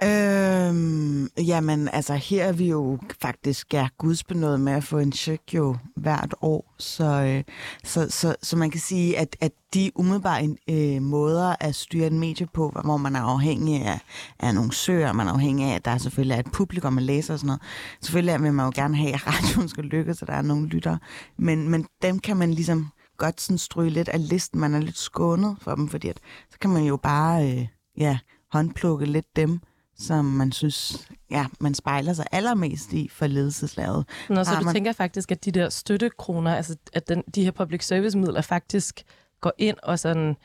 Øhm, 0.05 1.27
jamen, 1.37 1.87
altså 1.87 2.13
her 2.13 2.45
er 2.45 2.51
vi 2.51 2.69
jo 2.69 2.99
faktisk 3.21 3.73
ja, 3.73 3.87
gudsbenået 3.97 4.59
med 4.59 4.73
at 4.73 4.83
få 4.83 4.97
en 4.97 5.11
check 5.11 5.53
jo 5.53 5.77
hvert 5.95 6.35
år, 6.41 6.73
så, 6.77 7.05
øh, 7.05 7.43
så, 7.83 8.09
så, 8.09 8.35
så 8.41 8.57
man 8.57 8.71
kan 8.71 8.79
sige, 8.79 9.17
at, 9.17 9.35
at 9.41 9.51
de 9.73 9.91
umiddelbare 9.95 10.55
øh, 10.69 11.01
måder 11.01 11.55
at 11.59 11.75
styre 11.75 12.07
en 12.07 12.19
medie 12.19 12.47
på, 12.53 12.69
hvor 12.85 12.97
man 12.97 13.15
er 13.15 13.21
afhængig 13.21 13.85
af, 13.85 13.99
af 14.39 14.55
nogle 14.55 14.73
søger, 14.73 15.13
man 15.13 15.27
er 15.27 15.31
afhængig 15.31 15.65
af, 15.65 15.75
at 15.75 15.85
der 15.85 15.97
selvfølgelig 15.97 16.35
er 16.35 16.39
et 16.39 16.51
publikum, 16.51 16.93
man 16.93 17.03
læser 17.03 17.33
og 17.33 17.39
sådan 17.39 17.47
noget. 17.47 17.61
Selvfølgelig 18.01 18.43
vil 18.43 18.53
man 18.53 18.65
jo 18.65 18.71
gerne 18.75 18.97
have, 18.97 19.13
at 19.13 19.27
radioen 19.27 19.69
skal 19.69 19.83
lykkes, 19.83 20.17
så 20.17 20.25
der 20.25 20.33
er 20.33 20.41
nogle 20.41 20.67
lyttere, 20.67 20.99
men, 21.37 21.69
men 21.69 21.85
dem 22.01 22.19
kan 22.19 22.37
man 22.37 22.53
ligesom 22.53 22.87
godt 23.17 23.41
sådan 23.41 23.57
stryge 23.57 23.89
lidt 23.89 24.09
af 24.09 24.29
listen, 24.29 24.59
man 24.59 24.73
er 24.73 24.79
lidt 24.79 24.97
skånet 24.97 25.57
for 25.61 25.75
dem, 25.75 25.89
fordi 25.89 26.07
at, 26.07 26.19
så 26.51 26.59
kan 26.59 26.69
man 26.69 26.83
jo 26.83 26.97
bare 26.97 27.51
øh, 27.51 27.67
ja, 27.97 28.17
håndplukke 28.51 29.05
lidt 29.05 29.35
dem, 29.35 29.59
som 29.97 30.25
man 30.25 30.51
synes, 30.51 31.07
ja, 31.31 31.45
man 31.59 31.73
spejler 31.73 32.13
sig 32.13 32.25
allermest 32.31 32.93
i 32.93 33.07
for 33.07 33.27
ledelseslaget. 33.27 34.05
Nå, 34.29 34.43
så 34.43 34.55
du 34.59 34.65
man... 34.65 34.73
tænker 34.73 34.91
faktisk, 34.91 35.31
at 35.31 35.45
de 35.45 35.51
der 35.51 35.69
støttekroner, 35.69 36.55
altså 36.55 36.75
at 36.93 37.09
den, 37.09 37.23
de 37.35 37.43
her 37.43 37.51
public 37.51 37.85
service 37.85 38.17
midler 38.17 38.41
faktisk 38.41 39.03
går 39.41 39.53
ind 39.57 39.77
og 39.83 39.99
sådan 39.99 40.35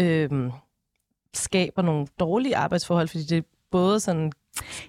øh, 0.00 0.50
skaber 1.34 1.82
nogle 1.82 2.06
dårlige 2.20 2.56
arbejdsforhold, 2.56 3.08
fordi 3.08 3.24
det 3.24 3.44
både 3.70 4.00
sådan 4.00 4.32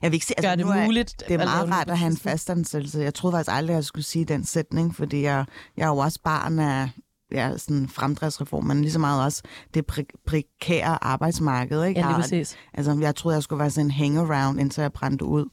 jeg 0.01 0.12
vil 0.12 0.15
ikke 0.15 0.25
se, 0.25 0.34
altså, 0.38 0.49
gør 0.49 0.55
det 0.55 0.65
er, 0.65 0.86
muligt. 0.86 1.23
Det 1.27 1.34
er 1.34 1.38
meget 1.38 1.69
rart 1.69 1.89
at 1.89 1.97
have 1.97 2.12
en 2.12 2.17
fastansættelse. 2.17 2.99
Jeg 2.99 3.13
troede 3.13 3.34
faktisk 3.36 3.55
aldrig, 3.55 3.73
at 3.73 3.75
jeg 3.75 3.84
skulle 3.84 4.05
sige 4.05 4.25
den 4.25 4.45
sætning, 4.45 4.95
fordi 4.95 5.21
jeg, 5.21 5.45
jeg 5.77 5.84
er 5.84 5.88
jo 5.88 5.97
også 5.97 6.19
barn 6.23 6.60
af 6.60 6.89
ja, 7.31 7.57
sådan 7.57 7.89
fremdriftsreform, 7.89 8.63
men 8.63 8.81
lige 8.81 8.91
så 8.91 8.99
meget 8.99 9.23
også 9.23 9.43
det 9.73 9.85
pre- 9.91 10.23
prekære 10.27 11.03
arbejdsmarked. 11.03 11.83
Ikke? 11.83 11.99
Ja, 11.99 12.07
lige 12.07 12.15
præcis. 12.15 12.55
Altså, 12.73 12.97
jeg 13.01 13.15
troede, 13.15 13.35
jeg 13.35 13.43
skulle 13.43 13.59
være 13.59 13.69
sådan 13.69 13.85
en 13.85 13.91
hangaround, 13.91 14.59
indtil 14.59 14.81
jeg 14.81 14.93
brændte 14.93 15.25
ud. 15.25 15.45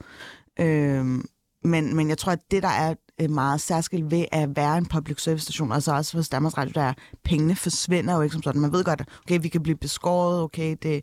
Øhm, 0.60 1.24
men, 1.64 1.96
men 1.96 2.08
jeg 2.08 2.18
tror, 2.18 2.32
at 2.32 2.50
det, 2.50 2.62
der 2.62 2.68
er 2.68 2.94
øh, 3.20 3.30
meget 3.30 3.60
særskilt 3.60 4.10
ved 4.10 4.24
at 4.32 4.56
være 4.56 4.78
en 4.78 4.86
public 4.86 5.22
service 5.22 5.44
station, 5.44 5.72
altså 5.72 5.94
også 5.94 6.16
hos 6.16 6.28
Danmarks 6.28 6.58
Radio, 6.58 6.72
der 6.74 6.80
er, 6.80 6.92
pengene 7.24 7.56
forsvinder 7.56 8.14
jo 8.14 8.20
ikke 8.20 8.32
som 8.32 8.42
sådan. 8.42 8.60
Man 8.60 8.72
ved 8.72 8.84
godt, 8.84 9.02
okay, 9.22 9.38
vi 9.42 9.48
kan 9.48 9.62
blive 9.62 9.76
beskåret, 9.76 10.42
okay, 10.42 10.76
det 10.82 10.94
er 10.94 11.00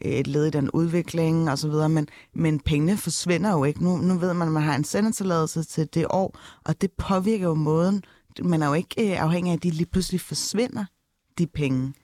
et 0.00 0.26
led 0.26 0.46
i 0.46 0.50
den 0.50 0.70
udvikling 0.70 1.50
og 1.50 1.58
så 1.58 1.68
videre, 1.68 1.88
men, 1.88 2.08
men 2.34 2.60
pengene 2.60 2.96
forsvinder 2.96 3.52
jo 3.52 3.64
ikke. 3.64 3.84
Nu, 3.84 3.96
nu 3.96 4.18
ved 4.18 4.34
man, 4.34 4.48
at 4.48 4.52
man 4.52 4.62
har 4.62 4.74
en 4.74 4.84
sendetilladelse 4.84 5.62
til 5.62 5.88
det 5.94 6.06
år, 6.10 6.38
og 6.64 6.80
det 6.80 6.90
påvirker 6.98 7.46
jo 7.46 7.54
måden, 7.54 8.02
man 8.42 8.62
er 8.62 8.66
jo 8.66 8.74
ikke 8.74 9.10
øh, 9.12 9.22
afhængig 9.22 9.50
af, 9.50 9.56
at 9.56 9.62
de 9.62 9.70
lige 9.70 9.86
pludselig 9.86 10.20
forsvinder, 10.20 10.84
de 11.38 11.46
penge. 11.46 11.94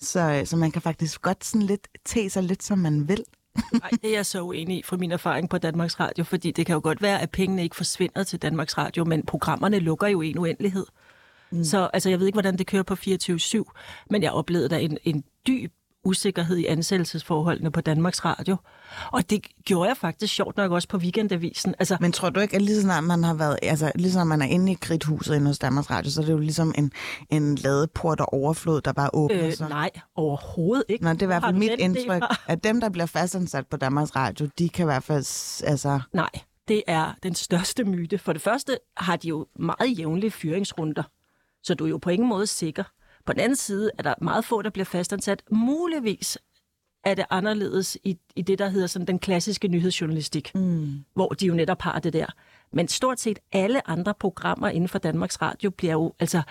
Så, 0.00 0.20
øh, 0.20 0.46
så 0.46 0.56
man 0.56 0.70
kan 0.70 0.82
faktisk 0.82 1.22
godt 1.22 1.44
sådan 1.44 1.66
lidt 1.66 1.88
tage 2.04 2.30
sig 2.30 2.42
lidt, 2.42 2.62
som 2.62 2.78
man 2.78 3.08
vil. 3.08 3.24
Nej, 3.72 3.90
det 3.90 4.10
er 4.10 4.14
jeg 4.14 4.26
så 4.26 4.42
uenig 4.42 4.78
i 4.78 4.82
fra 4.82 4.96
min 4.96 5.12
erfaring 5.12 5.50
på 5.50 5.58
Danmarks 5.58 6.00
Radio, 6.00 6.24
fordi 6.24 6.50
det 6.50 6.66
kan 6.66 6.74
jo 6.74 6.80
godt 6.82 7.02
være, 7.02 7.20
at 7.20 7.30
pengene 7.30 7.62
ikke 7.62 7.76
forsvinder 7.76 8.22
til 8.24 8.42
Danmarks 8.42 8.78
Radio, 8.78 9.04
men 9.04 9.26
programmerne 9.26 9.78
lukker 9.78 10.06
jo 10.06 10.20
en 10.20 10.38
uendelighed. 10.38 10.86
Mm. 11.50 11.64
Så 11.64 11.90
altså, 11.92 12.10
jeg 12.10 12.18
ved 12.18 12.26
ikke, 12.26 12.36
hvordan 12.36 12.58
det 12.58 12.66
kører 12.66 12.82
på 12.82 12.94
24-7, 12.94 14.06
men 14.10 14.22
jeg 14.22 14.32
oplevede 14.32 14.68
der 14.68 14.76
en, 14.76 14.98
en 15.04 15.24
dyb 15.46 15.72
usikkerhed 16.04 16.56
i 16.56 16.66
ansættelsesforholdene 16.66 17.70
på 17.70 17.80
Danmarks 17.80 18.24
Radio. 18.24 18.56
Og 19.12 19.30
det 19.30 19.46
gjorde 19.64 19.88
jeg 19.88 19.96
faktisk 19.96 20.34
sjovt 20.34 20.56
nok 20.56 20.72
også 20.72 20.88
på 20.88 20.96
Weekendavisen. 20.96 21.74
Altså, 21.78 21.96
Men 22.00 22.12
tror 22.12 22.30
du 22.30 22.40
ikke, 22.40 22.56
at 22.56 22.62
lige 22.62 22.80
snart 22.80 23.04
man 23.04 23.24
har 23.24 23.34
været, 23.34 23.58
altså 23.62 23.92
lige 23.94 24.12
snart 24.12 24.26
man 24.26 24.42
er 24.42 24.46
inde 24.46 24.72
i 24.72 24.76
kridthuset 24.80 25.34
inde 25.34 25.46
hos 25.46 25.58
Danmarks 25.58 25.90
Radio, 25.90 26.10
så 26.10 26.20
er 26.20 26.24
det 26.24 26.32
jo 26.32 26.38
ligesom 26.38 26.74
en, 26.78 26.92
en 27.30 27.54
ladeport 27.54 28.20
og 28.20 28.32
overflod, 28.32 28.80
der 28.80 28.92
bare 28.92 29.10
åbner 29.12 29.46
øh, 29.46 29.52
sig? 29.52 29.68
Nej, 29.68 29.90
overhovedet 30.14 30.84
ikke. 30.88 31.04
Nå, 31.04 31.12
det 31.12 31.22
er 31.22 31.26
i 31.26 31.26
hvert 31.26 31.42
fald 31.42 31.56
mit 31.56 31.72
indtryk, 31.78 32.22
at 32.46 32.64
dem, 32.64 32.80
der 32.80 32.88
bliver 32.88 33.06
fastansat 33.06 33.66
på 33.66 33.76
Danmarks 33.76 34.16
Radio, 34.16 34.48
de 34.58 34.68
kan 34.68 34.84
i 34.84 34.86
hvert 34.86 35.02
fald, 35.02 35.24
altså... 35.66 36.00
Nej, 36.12 36.30
det 36.68 36.82
er 36.86 37.14
den 37.22 37.34
største 37.34 37.84
myte. 37.84 38.18
For 38.18 38.32
det 38.32 38.42
første 38.42 38.78
har 38.96 39.16
de 39.16 39.28
jo 39.28 39.46
meget 39.58 39.98
jævnlige 39.98 40.30
fyringsrunder, 40.30 41.02
så 41.62 41.74
du 41.74 41.84
er 41.84 41.88
jo 41.88 41.98
på 41.98 42.10
ingen 42.10 42.28
måde 42.28 42.46
sikker. 42.46 42.84
På 43.26 43.32
den 43.32 43.40
anden 43.40 43.56
side 43.56 43.90
er 43.98 44.02
der 44.02 44.14
meget 44.22 44.44
få, 44.44 44.62
der 44.62 44.70
bliver 44.70 44.84
fastansat. 44.84 45.42
Muligvis 45.50 46.38
er 47.04 47.14
det 47.14 47.24
anderledes 47.30 47.98
i, 48.04 48.18
i 48.36 48.42
det, 48.42 48.58
der 48.58 48.68
hedder 48.68 48.86
sådan 48.86 49.06
den 49.06 49.18
klassiske 49.18 49.68
nyhedsjournalistik, 49.68 50.54
mm. 50.54 51.04
hvor 51.14 51.28
de 51.28 51.46
jo 51.46 51.54
netop 51.54 51.82
har 51.82 51.98
det 51.98 52.12
der. 52.12 52.26
Men 52.72 52.88
stort 52.88 53.20
set 53.20 53.38
alle 53.52 53.90
andre 53.90 54.14
programmer 54.14 54.68
inden 54.68 54.88
for 54.88 54.98
Danmarks 54.98 55.42
Radio 55.42 55.70
bliver 55.70 55.92
jo, 55.92 56.12
altså 56.20 56.42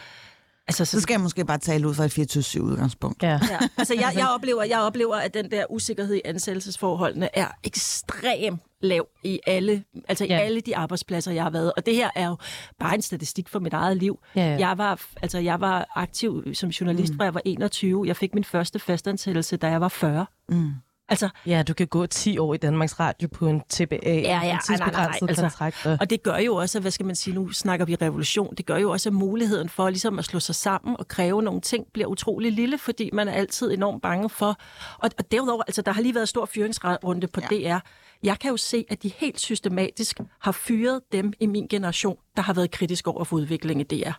Altså, 0.67 0.85
så, 0.85 0.91
så 0.91 1.01
skal 1.01 1.13
jeg 1.13 1.21
måske 1.21 1.45
bare 1.45 1.57
tale 1.57 1.87
ud 1.87 1.93
fra 1.93 2.05
et 2.05 2.11
24 2.11 2.63
udgangspunkt. 2.63 3.23
Ja. 3.23 3.39
ja. 3.49 3.59
Altså, 3.77 3.93
jeg, 3.93 4.13
jeg, 4.15 4.29
oplever, 4.29 4.63
jeg 4.63 4.79
oplever, 4.79 5.15
at 5.15 5.33
den 5.33 5.51
der 5.51 5.65
usikkerhed 5.71 6.15
i 6.15 6.21
ansættelsesforholdene 6.25 7.37
er 7.37 7.47
ekstrem 7.63 8.59
lav 8.81 9.07
i 9.23 9.39
alle, 9.47 9.83
altså 10.07 10.25
ja. 10.25 10.39
i 10.39 10.41
alle 10.41 10.61
de 10.61 10.77
arbejdspladser, 10.77 11.31
jeg 11.31 11.43
har 11.43 11.49
været. 11.49 11.73
Og 11.77 11.85
det 11.85 11.95
her 11.95 12.09
er 12.15 12.27
jo 12.27 12.37
bare 12.79 12.95
en 12.95 13.01
statistik 13.01 13.49
for 13.49 13.59
mit 13.59 13.73
eget 13.73 13.97
liv. 13.97 14.19
Ja, 14.35 14.41
ja. 14.41 14.67
Jeg, 14.67 14.77
var, 14.77 15.05
altså, 15.21 15.39
jeg 15.39 15.61
var 15.61 15.91
aktiv 15.95 16.53
som 16.53 16.69
journalist, 16.69 17.13
mm. 17.13 17.17
fra 17.17 17.23
jeg 17.23 17.33
var 17.33 17.41
21. 17.45 18.07
Jeg 18.07 18.15
fik 18.15 18.33
min 18.33 18.43
første 18.43 18.79
fastansættelse, 18.79 19.57
da 19.57 19.67
jeg 19.67 19.81
var 19.81 19.87
40. 19.87 20.25
Mm. 20.49 20.71
Altså, 21.09 21.29
ja, 21.45 21.63
du 21.63 21.73
kan 21.73 21.87
gå 21.87 22.05
10 22.05 22.37
år 22.37 22.53
i 22.53 22.57
Danmarks 22.57 22.99
Radio 22.99 23.27
på 23.27 23.47
en 23.47 23.61
TBA, 23.69 23.97
ja, 24.03 24.19
ja, 24.19 24.53
en 24.53 24.59
tidsbegrænset 24.65 24.93
nej, 24.93 25.03
nej, 25.03 25.19
nej. 25.21 25.29
Altså, 25.29 25.41
kontrakt. 25.41 25.85
Og... 25.85 25.97
og 26.01 26.09
det 26.09 26.23
gør 26.23 26.37
jo 26.37 26.55
også, 26.55 26.79
hvad 26.79 26.91
skal 26.91 27.05
man 27.05 27.15
sige, 27.15 27.33
nu 27.33 27.51
snakker 27.51 27.85
vi 27.85 27.95
revolution, 27.95 28.55
det 28.55 28.65
gør 28.65 28.77
jo 28.77 28.91
også, 28.91 29.09
at 29.09 29.13
muligheden 29.13 29.69
for 29.69 29.89
ligesom 29.89 30.19
at 30.19 30.25
slå 30.25 30.39
sig 30.39 30.55
sammen 30.55 30.95
og 30.99 31.07
kræve 31.07 31.43
nogle 31.43 31.61
ting 31.61 31.85
bliver 31.93 32.07
utrolig 32.07 32.51
lille, 32.51 32.77
fordi 32.77 33.09
man 33.13 33.27
er 33.27 33.31
altid 33.33 33.71
enormt 33.71 34.01
bange 34.01 34.29
for. 34.29 34.57
Og, 34.97 35.09
og 35.17 35.31
derudover, 35.31 35.63
altså 35.63 35.81
der 35.81 35.91
har 35.91 36.01
lige 36.01 36.15
været 36.15 36.29
stor 36.29 36.45
fyringsrunde 36.45 37.27
på 37.27 37.41
ja. 37.51 37.75
DR. 37.75 37.79
Jeg 38.23 38.39
kan 38.39 38.51
jo 38.51 38.57
se, 38.57 38.85
at 38.89 39.03
de 39.03 39.11
helt 39.17 39.39
systematisk 39.39 40.19
har 40.39 40.51
fyret 40.51 41.01
dem 41.11 41.33
i 41.39 41.45
min 41.45 41.67
generation, 41.67 42.17
der 42.35 42.41
har 42.41 42.53
været 42.53 42.71
kritisk 42.71 43.07
over 43.07 43.23
for 43.23 43.35
udviklingen 43.35 43.85
i 43.91 44.03
DR. 44.03 44.11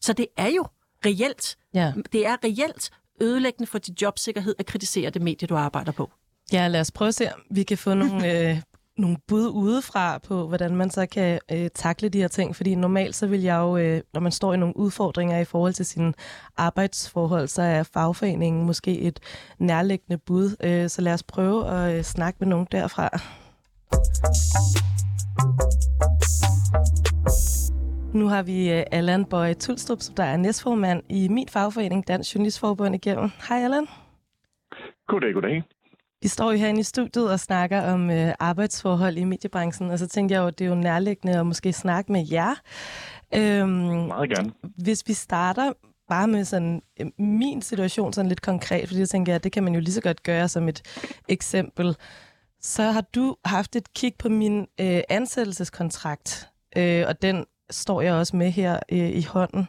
Så 0.00 0.12
det 0.12 0.26
er 0.36 0.48
jo 0.48 0.66
reelt, 1.06 1.56
ja. 1.74 1.92
det 2.12 2.26
er 2.26 2.36
reelt 2.44 2.90
ødelæggende 3.20 3.70
for 3.70 3.78
dit 3.78 4.02
jobsikkerhed 4.02 4.54
at 4.58 4.66
kritisere 4.66 5.10
det 5.10 5.22
medie, 5.22 5.46
du 5.48 5.56
arbejder 5.56 5.92
på. 5.92 6.10
Ja, 6.52 6.68
lad 6.68 6.80
os 6.80 6.90
prøve 6.90 7.08
at 7.08 7.14
se, 7.14 7.34
om 7.34 7.40
vi 7.50 7.62
kan 7.62 7.78
få 7.78 7.94
nogle, 7.94 8.26
øh, 8.50 8.56
nogle 8.98 9.16
bud 9.28 9.48
udefra 9.48 10.18
på, 10.18 10.48
hvordan 10.48 10.76
man 10.76 10.90
så 10.90 11.06
kan 11.06 11.40
øh, 11.52 11.68
takle 11.74 12.08
de 12.08 12.18
her 12.20 12.28
ting. 12.28 12.56
Fordi 12.56 12.74
normalt 12.74 13.14
så 13.14 13.26
vil 13.26 13.42
jeg 13.42 13.56
jo, 13.56 13.76
øh, 13.76 14.00
når 14.14 14.20
man 14.20 14.32
står 14.32 14.54
i 14.54 14.56
nogle 14.56 14.76
udfordringer 14.76 15.38
i 15.38 15.44
forhold 15.44 15.72
til 15.72 15.86
sine 15.86 16.12
arbejdsforhold, 16.56 17.48
så 17.48 17.62
er 17.62 17.82
fagforeningen 17.82 18.66
måske 18.66 19.00
et 19.00 19.20
nærliggende 19.58 20.18
bud. 20.18 20.56
Øh, 20.64 20.88
så 20.88 21.02
lad 21.02 21.12
os 21.12 21.22
prøve 21.22 21.68
at 21.68 21.96
øh, 21.96 22.02
snakke 22.02 22.36
med 22.40 22.48
nogen 22.48 22.66
derfra. 22.72 23.08
Nu 28.14 28.28
har 28.28 28.42
vi 28.42 28.72
uh, 28.72 28.82
Allan 28.90 29.24
Bøje 29.24 29.54
Tulstrup, 29.54 30.00
som 30.00 30.14
der 30.14 30.24
er 30.24 30.36
næstformand 30.36 31.02
i 31.08 31.28
min 31.28 31.48
fagforening, 31.48 32.08
Dansk 32.08 32.34
Journalistforbund 32.34 32.94
igennem. 32.94 33.30
Hej 33.48 33.64
Allan. 33.64 33.86
Goddag, 35.08 35.34
goddag. 35.34 35.62
Vi 36.22 36.28
står 36.28 36.52
jo 36.52 36.58
herinde 36.58 36.80
i 36.80 36.82
studiet 36.82 37.30
og 37.30 37.40
snakker 37.40 37.92
om 37.92 38.10
øh, 38.10 38.32
arbejdsforhold 38.38 39.16
i 39.16 39.24
mediebranchen, 39.24 39.90
og 39.90 39.98
så 39.98 40.08
tænker 40.08 40.34
jeg 40.36 40.42
jo, 40.42 40.46
at 40.46 40.58
det 40.58 40.64
er 40.64 40.68
jo 40.68 40.74
nærliggende 40.74 41.38
at 41.38 41.46
måske 41.46 41.72
snakke 41.72 42.12
med 42.12 42.26
jer. 42.30 42.54
Øhm, 43.34 43.68
Meget 44.06 44.30
gerne. 44.30 44.52
Hvis 44.76 45.02
vi 45.06 45.12
starter 45.12 45.72
bare 46.08 46.28
med 46.28 46.44
sådan 46.44 46.82
øh, 47.00 47.06
min 47.18 47.62
situation 47.62 48.12
sådan 48.12 48.28
lidt 48.28 48.42
konkret, 48.42 48.88
fordi 48.88 49.00
jeg 49.00 49.08
tænker, 49.08 49.34
at 49.34 49.44
det 49.44 49.52
kan 49.52 49.64
man 49.64 49.74
jo 49.74 49.80
lige 49.80 49.92
så 49.92 50.00
godt 50.00 50.22
gøre 50.22 50.48
som 50.48 50.68
et 50.68 50.82
eksempel. 51.28 51.96
Så 52.60 52.82
har 52.82 53.04
du 53.14 53.36
haft 53.44 53.76
et 53.76 53.94
kig 53.94 54.12
på 54.18 54.28
min 54.28 54.66
øh, 54.80 55.00
ansættelseskontrakt, 55.08 56.48
øh, 56.76 57.04
og 57.08 57.22
den 57.22 57.46
står 57.70 58.02
jeg 58.02 58.14
også 58.14 58.36
med 58.36 58.50
her 58.50 58.78
øh, 58.92 59.10
i 59.10 59.22
hånden. 59.22 59.68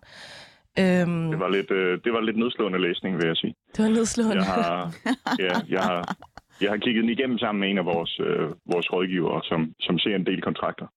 Øhm, 0.80 1.30
det, 1.32 1.40
var 1.40 1.50
lidt, 1.50 1.72
øh, 1.72 2.00
det 2.04 2.14
var 2.14 2.22
lidt 2.22 2.38
nedslående 2.38 2.82
læsning, 2.82 3.18
vil 3.18 3.28
jeg 3.28 3.38
sige. 3.38 3.56
Det 3.76 3.84
var 3.86 3.92
nedslående. 3.92 4.36
Jeg 4.36 4.46
har, 4.46 4.94
ja, 5.46 5.54
jeg 5.70 5.82
har, 5.82 6.16
jeg 6.64 6.72
har 6.72 6.78
kigget 6.78 7.04
den 7.04 7.10
igennem 7.10 7.38
sammen 7.38 7.60
med 7.60 7.70
en 7.70 7.78
af 7.78 7.86
vores, 7.86 8.20
øh, 8.20 8.50
vores 8.74 8.94
rådgivere, 8.94 9.42
som, 9.44 9.74
som 9.80 10.00
ser 10.00 10.16
en 10.16 10.26
del 10.26 10.42
kontrakter. 10.42 10.88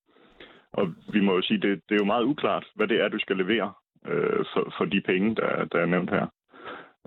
Og 0.73 0.95
vi 1.13 1.21
må 1.21 1.35
jo 1.35 1.43
sige, 1.43 1.61
det, 1.61 1.81
det 1.89 1.95
er 1.95 2.03
jo 2.03 2.13
meget 2.13 2.25
uklart, 2.25 2.67
hvad 2.75 2.89
det 2.89 3.01
er, 3.01 3.09
du 3.09 3.19
skal 3.19 3.37
levere 3.37 3.73
øh, 4.07 4.45
for, 4.53 4.75
for 4.79 4.85
de 4.85 5.01
penge, 5.01 5.35
der, 5.35 5.65
der 5.65 5.79
er 5.79 5.87
nævnt 5.87 6.11
her. 6.11 6.27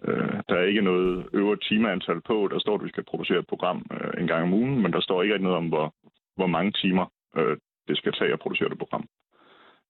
Øh, 0.08 0.40
der 0.50 0.56
er 0.56 0.64
ikke 0.64 0.82
noget 0.82 1.30
øvre 1.34 1.58
timeantal 1.58 2.22
på. 2.22 2.50
Der 2.52 2.60
står, 2.60 2.76
at 2.76 2.84
vi 2.84 2.90
skal 2.90 3.04
producere 3.04 3.40
et 3.40 3.48
program 3.48 3.86
øh, 3.92 4.22
en 4.22 4.28
gang 4.28 4.44
om 4.44 4.54
ugen, 4.54 4.82
men 4.82 4.94
der 4.94 5.02
står 5.02 5.24
ikke 5.24 5.38
noget 5.38 5.58
om, 5.58 5.68
hvor, 5.68 5.94
hvor 6.36 6.48
mange 6.48 6.72
timer 6.72 7.06
øh, 7.38 7.58
det 7.88 7.98
skal 7.98 8.14
tage 8.14 8.34
at 8.34 8.40
producere 8.40 8.70
det 8.70 8.78
program. 8.78 9.06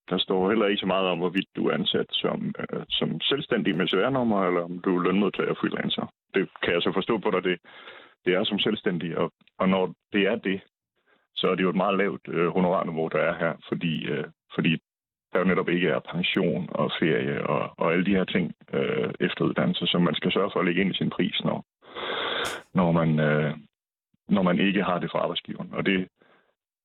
Der 0.09 0.17
står 0.17 0.49
heller 0.49 0.67
ikke 0.67 0.79
så 0.79 0.85
meget 0.85 1.07
om, 1.07 1.17
hvorvidt 1.17 1.49
du 1.55 1.67
er 1.67 1.73
ansat 1.73 2.09
som, 2.11 2.53
øh, 2.59 2.83
som 2.89 3.21
selvstændig 3.21 3.75
med 3.75 3.87
CVR-nummer, 3.87 4.47
eller 4.47 4.61
om 4.61 4.79
du 4.79 4.97
er 4.97 5.03
lønmodtager 5.03 5.53
freelancer. 5.53 6.13
Det 6.33 6.49
kan 6.63 6.73
jeg 6.73 6.81
så 6.81 6.91
forstå 6.93 7.17
på 7.17 7.31
dig, 7.31 7.43
det, 7.43 7.57
det 8.25 8.33
er 8.33 8.43
som 8.43 8.59
selvstændig, 8.59 9.17
og, 9.17 9.31
og 9.57 9.69
når 9.69 9.93
det 10.13 10.27
er 10.27 10.35
det, 10.35 10.61
så 11.35 11.47
er 11.47 11.55
det 11.55 11.63
jo 11.63 11.69
et 11.69 11.75
meget 11.75 11.97
lavt 11.97 12.27
øh, 12.27 12.47
honorarniveau, 12.47 13.07
der 13.07 13.19
er 13.19 13.39
her, 13.39 13.53
fordi, 13.69 14.05
øh, 14.05 14.25
fordi 14.55 14.77
der 15.33 15.39
jo 15.39 15.45
netop 15.45 15.69
ikke 15.69 15.89
er 15.89 15.99
pension 15.99 16.69
og 16.71 16.91
ferie 16.99 17.47
og, 17.47 17.73
og 17.77 17.93
alle 17.93 18.05
de 18.05 18.15
her 18.15 18.23
ting 18.23 18.53
øh, 18.73 19.13
efteruddannelse, 19.19 19.87
som 19.87 20.01
man 20.01 20.15
skal 20.15 20.31
sørge 20.31 20.49
for 20.53 20.59
at 20.59 20.65
lægge 20.65 20.81
ind 20.81 20.91
i 20.91 20.97
sin 20.97 21.09
pris, 21.09 21.41
når, 21.43 21.65
når, 22.73 22.91
man, 22.91 23.19
øh, 23.19 23.53
når 24.29 24.41
man 24.41 24.59
ikke 24.59 24.83
har 24.83 24.99
det 24.99 25.11
fra 25.11 25.19
arbejdsgiveren. 25.19 25.73
Og 25.73 25.85
det, 25.85 26.07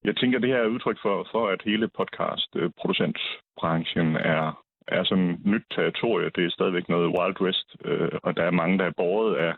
jeg 0.05 0.16
tænker, 0.16 0.38
det 0.38 0.49
her 0.49 0.57
er 0.57 0.66
udtryk 0.66 0.99
for, 1.03 1.29
for 1.33 1.49
at 1.49 1.62
hele 1.64 1.88
podcast-producentbranchen 1.99 4.16
øh, 4.16 4.23
er, 4.25 4.64
er 4.88 5.05
sådan 5.05 5.40
nyt 5.44 5.64
territorie. 5.70 6.31
Det 6.35 6.44
er 6.44 6.51
stadigvæk 6.51 6.88
noget 6.88 7.18
Wild 7.18 7.40
West, 7.40 7.77
øh, 7.85 8.18
og 8.23 8.37
der 8.37 8.42
er 8.42 8.51
mange, 8.51 8.79
der 8.79 8.85
er 8.85 8.92
båret 8.97 9.37
af 9.37 9.55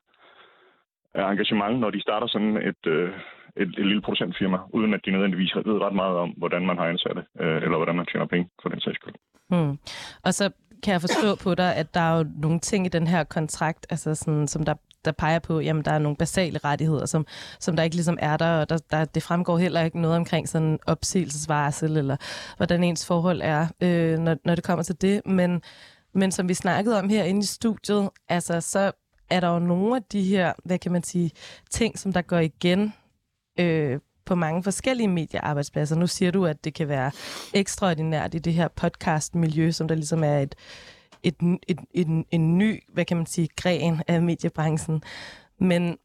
engagement, 1.16 1.80
når 1.80 1.90
de 1.90 2.00
starter 2.00 2.26
sådan 2.26 2.56
et, 2.56 2.82
øh, 2.86 3.10
et, 3.56 3.68
et 3.78 3.86
lille 3.86 4.02
producentfirma, 4.02 4.58
uden 4.72 4.94
at 4.94 5.00
de 5.04 5.10
nødvendigvis 5.10 5.56
ved 5.56 5.80
ret 5.80 5.94
meget 5.94 6.16
om, 6.16 6.30
hvordan 6.30 6.66
man 6.66 6.78
har 6.78 6.86
ansatte, 6.86 7.22
øh, 7.40 7.56
eller 7.56 7.76
hvordan 7.76 7.96
man 7.96 8.06
tjener 8.06 8.26
penge 8.26 8.48
for 8.62 8.68
den 8.68 8.80
sags 8.80 8.96
skyld. 8.96 9.14
Hmm. 9.50 9.78
Og 10.24 10.34
så 10.34 10.50
kan 10.82 10.92
jeg 10.92 11.00
forstå 11.00 11.30
på 11.44 11.54
dig, 11.54 11.76
at 11.76 11.94
der 11.94 12.00
er 12.00 12.18
jo 12.18 12.24
nogle 12.42 12.60
ting 12.60 12.86
i 12.86 12.88
den 12.88 13.06
her 13.06 13.24
kontrakt, 13.24 13.86
altså 13.90 14.14
sådan, 14.14 14.48
som 14.48 14.64
der 14.64 14.74
der 15.06 15.12
peger 15.12 15.38
på, 15.38 15.58
at 15.58 15.84
der 15.84 15.90
er 15.90 15.98
nogle 15.98 16.16
basale 16.16 16.58
rettigheder, 16.64 17.06
som, 17.06 17.26
som 17.60 17.76
der 17.76 17.82
ikke 17.82 17.96
ligesom 17.96 18.18
er 18.20 18.36
der, 18.36 18.60
og 18.60 18.68
der, 18.68 18.78
der, 18.90 19.04
det 19.04 19.22
fremgår 19.22 19.58
heller 19.58 19.82
ikke 19.82 20.00
noget 20.00 20.16
omkring 20.16 20.48
sådan 20.48 20.78
opsigelsesvarsel, 20.86 21.96
eller 21.96 22.16
hvordan 22.56 22.84
ens 22.84 23.06
forhold 23.06 23.40
er, 23.44 23.66
øh, 23.82 24.18
når, 24.18 24.36
når 24.44 24.54
det 24.54 24.64
kommer 24.64 24.82
til 24.82 25.02
det. 25.02 25.22
Men, 25.26 25.62
men 26.14 26.32
som 26.32 26.48
vi 26.48 26.54
snakkede 26.54 26.98
om 26.98 27.08
herinde 27.08 27.40
i 27.40 27.44
studiet, 27.44 28.10
altså 28.28 28.60
så 28.60 28.92
er 29.30 29.40
der 29.40 29.48
jo 29.48 29.58
nogle 29.58 29.96
af 29.96 30.02
de 30.02 30.22
her, 30.22 30.52
hvad 30.64 30.78
kan 30.78 30.92
man 30.92 31.02
sige, 31.02 31.30
ting, 31.70 31.98
som 31.98 32.12
der 32.12 32.22
går 32.22 32.38
igen 32.38 32.92
øh, 33.58 34.00
på 34.24 34.34
mange 34.34 34.62
forskellige 34.62 35.08
mediearbejdspladser. 35.08 35.96
Nu 35.96 36.06
siger 36.06 36.30
du, 36.30 36.46
at 36.46 36.64
det 36.64 36.74
kan 36.74 36.88
være 36.88 37.10
ekstraordinært 37.54 38.34
i 38.34 38.38
det 38.38 38.54
her 38.54 38.68
podcast-miljø, 38.68 39.70
som 39.70 39.88
der 39.88 39.94
ligesom 39.94 40.24
er 40.24 40.38
et, 40.38 40.54
et, 41.22 41.34
et, 41.68 41.78
et, 41.90 42.24
en 42.30 42.58
ny, 42.58 42.82
hvad 42.92 43.04
kan 43.04 43.16
man 43.16 43.26
sige, 43.26 43.48
gren 43.56 44.02
af 44.08 44.22
mediebranchen. 44.22 45.02
Men 45.58 45.98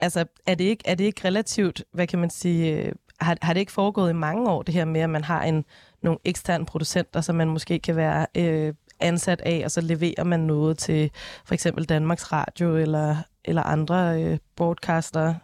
altså, 0.00 0.24
er 0.46 0.54
det 0.54 0.64
ikke, 0.64 0.82
er 0.86 0.94
det 0.94 1.04
ikke 1.04 1.24
relativt, 1.24 1.84
hvad 1.92 2.06
kan 2.06 2.18
man 2.18 2.30
sige, 2.30 2.76
øh, 2.76 2.92
har, 3.20 3.36
har 3.42 3.52
det 3.52 3.60
ikke 3.60 3.72
foregået 3.72 4.10
i 4.10 4.14
mange 4.14 4.50
år, 4.50 4.62
det 4.62 4.74
her 4.74 4.84
med, 4.84 5.00
at 5.00 5.10
man 5.10 5.24
har 5.24 5.42
en, 5.44 5.64
nogle 6.02 6.18
eksterne 6.24 6.66
producenter, 6.66 7.20
som 7.20 7.36
man 7.36 7.48
måske 7.48 7.78
kan 7.78 7.96
være 7.96 8.26
øh, 8.34 8.74
ansat 9.00 9.40
af, 9.40 9.60
og 9.64 9.70
så 9.70 9.80
leverer 9.80 10.24
man 10.24 10.40
noget 10.40 10.78
til 10.78 11.10
for 11.46 11.54
eksempel 11.54 11.84
Danmarks 11.84 12.32
Radio 12.32 12.76
eller, 12.76 13.16
eller 13.44 13.62
andre 13.62 14.22
øh, 14.22 14.38
broadcaster? 14.56 15.34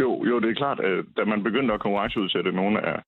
Jo, 0.00 0.24
jo, 0.24 0.40
det 0.40 0.50
er 0.50 0.54
klart, 0.54 0.80
at 0.80 1.04
da 1.16 1.24
man 1.24 1.42
begyndte 1.42 1.74
at 1.74 1.80
konkurrenceudsætte 1.80 2.52
nogle 2.52 2.86
af, 2.86 3.02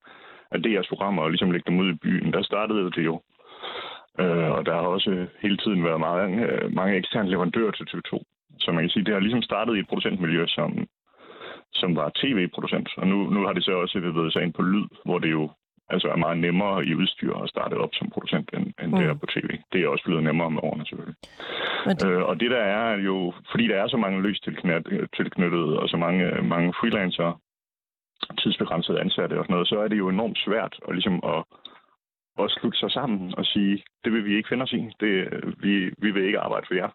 af 0.50 0.58
DR's 0.58 0.88
programmer 0.88 1.22
og 1.22 1.30
ligesom 1.30 1.50
lægge 1.50 1.70
dem 1.70 1.78
ud 1.78 1.88
i 1.92 1.98
byen, 2.02 2.32
der 2.32 2.42
startede 2.42 2.90
det 2.90 3.04
jo 3.04 3.20
Øh, 4.20 4.50
og 4.56 4.66
der 4.66 4.74
har 4.74 4.86
også 4.96 5.26
hele 5.42 5.56
tiden 5.56 5.84
været 5.84 6.00
mange, 6.00 6.46
øh, 6.46 6.74
mange 6.74 6.96
eksterne 6.96 7.30
leverandører 7.30 7.70
til 7.70 7.88
TV2. 7.90 8.12
Så 8.58 8.72
man 8.72 8.82
kan 8.82 8.90
sige, 8.90 9.04
det 9.04 9.14
har 9.14 9.20
ligesom 9.20 9.42
startet 9.42 9.76
i 9.76 9.78
et 9.78 9.88
producentmiljø, 9.88 10.46
som, 10.46 10.86
som 11.72 11.96
var 11.96 12.12
tv-producent. 12.20 12.88
Og 12.96 13.06
nu, 13.06 13.30
nu 13.30 13.40
har 13.46 13.52
det 13.52 13.64
så 13.64 13.72
også 13.72 14.00
bevæget 14.00 14.32
sig 14.32 14.42
ind 14.42 14.52
på 14.52 14.62
lyd, 14.62 14.86
hvor 15.04 15.18
det 15.18 15.30
jo 15.30 15.50
altså 15.88 16.08
er 16.08 16.16
meget 16.16 16.38
nemmere 16.38 16.86
i 16.86 16.94
udstyr 16.94 17.34
at 17.34 17.48
starte 17.48 17.74
op 17.74 17.94
som 17.94 18.10
producent, 18.10 18.50
end, 18.54 18.66
end 18.82 18.90
mm. 18.92 18.98
det 18.98 19.06
er 19.06 19.14
på 19.14 19.26
tv. 19.26 19.48
Det 19.72 19.80
er 19.80 19.88
også 19.88 20.04
blevet 20.04 20.24
nemmere 20.24 20.50
med 20.50 20.60
årene 20.62 20.86
selvfølgelig. 20.86 21.16
Det... 22.00 22.10
Øh, 22.10 22.22
og 22.22 22.40
det 22.40 22.50
der 22.50 22.64
er 22.80 22.96
jo, 22.96 23.32
fordi 23.50 23.68
der 23.68 23.76
er 23.82 23.88
så 23.88 23.96
mange 23.96 24.22
løs 24.22 24.40
tilknyttet 25.16 25.78
og 25.78 25.88
så 25.88 25.96
mange, 25.96 26.24
mange 26.42 26.74
freelancer, 26.80 27.40
tidsbegrænsede 28.38 29.00
ansatte 29.00 29.38
og 29.38 29.44
sådan 29.44 29.54
noget, 29.54 29.68
så 29.68 29.78
er 29.78 29.88
det 29.88 29.98
jo 29.98 30.08
enormt 30.08 30.38
svært 30.46 30.74
at, 30.88 30.94
ligesom 30.94 31.20
at 31.24 31.44
at 32.38 32.50
slutte 32.50 32.78
sig 32.78 32.90
sammen 32.90 33.34
og 33.38 33.44
sige, 33.44 33.84
det 34.04 34.12
vil 34.12 34.24
vi 34.24 34.36
ikke 34.36 34.48
finde 34.48 34.62
os 34.62 34.72
i. 34.72 34.82
Det, 35.00 35.12
vi, 35.58 35.90
vi 35.98 36.10
vil 36.10 36.24
ikke 36.24 36.38
arbejde 36.38 36.66
for 36.66 36.74
jer. 36.74 36.88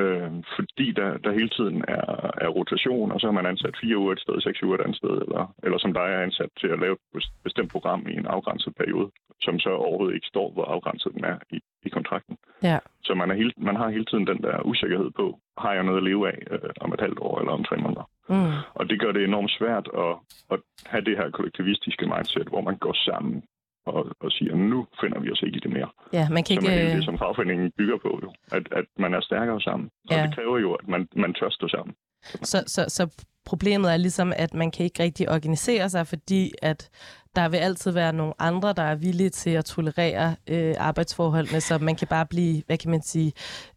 Øh, 0.00 0.30
fordi 0.56 0.92
der, 0.92 1.18
der 1.24 1.32
hele 1.32 1.48
tiden 1.48 1.84
er, 1.88 2.04
er 2.44 2.48
rotation, 2.48 3.12
og 3.12 3.20
så 3.20 3.26
har 3.26 3.32
man 3.38 3.46
ansat 3.46 3.76
fire 3.80 3.98
uger 3.98 4.12
et 4.12 4.20
sted, 4.20 4.40
seks 4.40 4.62
uger 4.62 4.74
et 4.78 4.84
andet 4.84 4.96
sted, 4.96 5.14
eller, 5.24 5.54
eller 5.62 5.78
som 5.78 5.92
dig 5.92 6.08
er 6.14 6.22
ansat 6.22 6.50
til 6.60 6.68
at 6.68 6.78
lave 6.78 6.96
et 7.16 7.24
bestemt 7.44 7.70
program 7.72 8.06
i 8.08 8.14
en 8.16 8.26
afgrænset 8.26 8.72
periode, 8.76 9.10
som 9.40 9.58
så 9.58 9.70
overhovedet 9.70 10.14
ikke 10.14 10.26
står, 10.26 10.50
hvor 10.52 10.64
afgrænset 10.64 11.12
den 11.14 11.24
er 11.24 11.38
i, 11.50 11.58
i 11.82 11.88
kontrakten. 11.88 12.36
Ja. 12.62 12.78
Så 13.04 13.14
man, 13.14 13.30
er 13.30 13.34
hele, 13.34 13.52
man 13.56 13.76
har 13.76 13.88
hele 13.90 14.04
tiden 14.04 14.26
den 14.26 14.42
der 14.42 14.66
usikkerhed 14.66 15.10
på, 15.10 15.38
har 15.58 15.72
jeg 15.72 15.84
noget 15.84 15.98
at 15.98 16.04
leve 16.04 16.28
af 16.32 16.38
øh, 16.50 16.70
om 16.80 16.92
et 16.92 17.00
halvt 17.00 17.18
år 17.18 17.40
eller 17.40 17.52
om 17.52 17.64
tre 17.64 17.76
måneder. 17.76 18.06
Mm. 18.28 18.54
Og 18.74 18.90
det 18.90 19.00
gør 19.00 19.12
det 19.12 19.24
enormt 19.24 19.50
svært 19.58 19.88
at, 20.04 20.14
at 20.50 20.60
have 20.86 21.04
det 21.04 21.16
her 21.16 21.30
kollektivistiske 21.30 22.06
mindset, 22.06 22.48
hvor 22.48 22.60
man 22.60 22.76
går 22.76 22.92
sammen 22.92 23.42
og, 23.86 24.06
og 24.20 24.30
siger, 24.32 24.54
nu 24.56 24.86
finder 25.00 25.20
vi 25.20 25.30
os 25.32 25.42
ikke 25.42 25.56
i 25.56 25.60
det 25.60 25.72
mere. 25.72 25.88
Ja, 26.12 26.28
man 26.28 26.44
kan 26.44 26.56
Som 26.56 26.64
er 26.66 26.72
ikke... 26.72 26.90
øh, 26.90 26.96
det, 26.96 27.04
som 27.04 27.18
fagforeningen 27.18 27.72
bygger 27.78 27.98
på, 28.02 28.20
jo. 28.22 28.32
At, 28.52 28.64
at 28.72 28.84
man 28.98 29.14
er 29.14 29.20
stærkere 29.20 29.60
sammen. 29.60 29.88
Og 30.10 30.16
Ja. 30.16 30.22
det 30.22 30.34
kræver 30.34 30.58
jo, 30.58 30.72
at 30.74 30.88
man, 30.88 31.08
man 31.16 31.34
tør 31.34 31.50
stå 31.50 31.68
sammen. 31.68 31.94
Så, 32.24 32.64
så, 32.66 32.84
så 32.88 33.24
problemet 33.46 33.92
er 33.92 33.96
ligesom, 33.96 34.32
at 34.36 34.54
man 34.54 34.70
kan 34.70 34.84
ikke 34.84 35.02
rigtig 35.02 35.28
organisere 35.30 35.90
sig, 35.90 36.06
fordi 36.06 36.52
at 36.62 36.90
der 37.36 37.48
vil 37.48 37.56
altid 37.56 37.90
være 37.90 38.12
nogle 38.12 38.32
andre, 38.38 38.72
der 38.72 38.82
er 38.82 38.94
villige 38.94 39.30
til 39.30 39.50
at 39.50 39.64
tolerere 39.64 40.36
øh, 40.50 40.74
arbejdsforholdene, 40.78 41.60
så 41.60 41.78
man 41.78 41.96
kan 41.96 42.08
bare 42.08 42.26
blive, 42.26 42.62
hvad 42.66 42.78
kan 42.78 42.90
man 42.90 43.02
sige, 43.02 43.32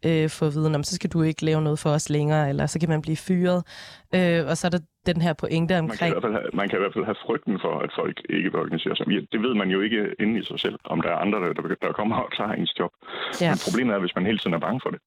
øh, 0.06 0.30
få 0.30 0.48
viden 0.50 0.74
om, 0.74 0.82
så 0.82 0.94
skal 0.94 1.10
du 1.10 1.22
ikke 1.22 1.44
lave 1.44 1.62
noget 1.62 1.78
for 1.78 1.90
os 1.90 2.10
længere, 2.10 2.48
eller 2.48 2.66
så 2.66 2.80
kan 2.80 2.88
man 2.88 3.02
blive 3.02 3.16
fyret. 3.16 3.64
Øh, 4.14 4.40
og 4.50 4.56
så 4.56 4.66
er 4.66 4.70
der 4.70 4.78
den 5.06 5.20
her 5.26 5.32
pointe 5.32 5.74
Man 5.74 5.88
kan, 5.88 5.88
i 5.88 5.90
omkring... 5.90 6.12
hvert 6.12 6.22
fald 6.26 6.32
have, 6.32 6.50
man 6.60 6.68
kan 6.68 6.78
i 6.78 6.82
hvert 6.82 6.94
fald 6.96 7.04
have 7.10 7.20
frygten 7.26 7.54
for, 7.64 7.74
at 7.84 7.90
folk 8.00 8.16
ikke 8.36 8.48
vil 8.52 8.60
organisere 8.64 8.96
sig. 8.96 9.06
Ja, 9.08 9.20
Det 9.32 9.40
ved 9.46 9.54
man 9.54 9.68
jo 9.74 9.80
ikke 9.80 10.00
inde 10.22 10.34
i 10.40 10.44
sig 10.44 10.60
selv, 10.60 10.76
om 10.84 11.00
der 11.04 11.10
er 11.14 11.18
andre, 11.24 11.38
der, 11.40 11.52
der 11.86 11.92
kommer 12.00 12.16
og 12.16 12.30
tager 12.38 12.52
ens 12.60 12.72
job. 12.78 12.92
Ja. 13.40 13.50
Men 13.52 13.58
problemet 13.66 13.94
er, 13.94 14.00
hvis 14.04 14.14
man 14.16 14.26
hele 14.26 14.38
tiden 14.38 14.54
er 14.54 14.62
bange 14.66 14.80
for 14.84 14.90
det, 14.94 15.00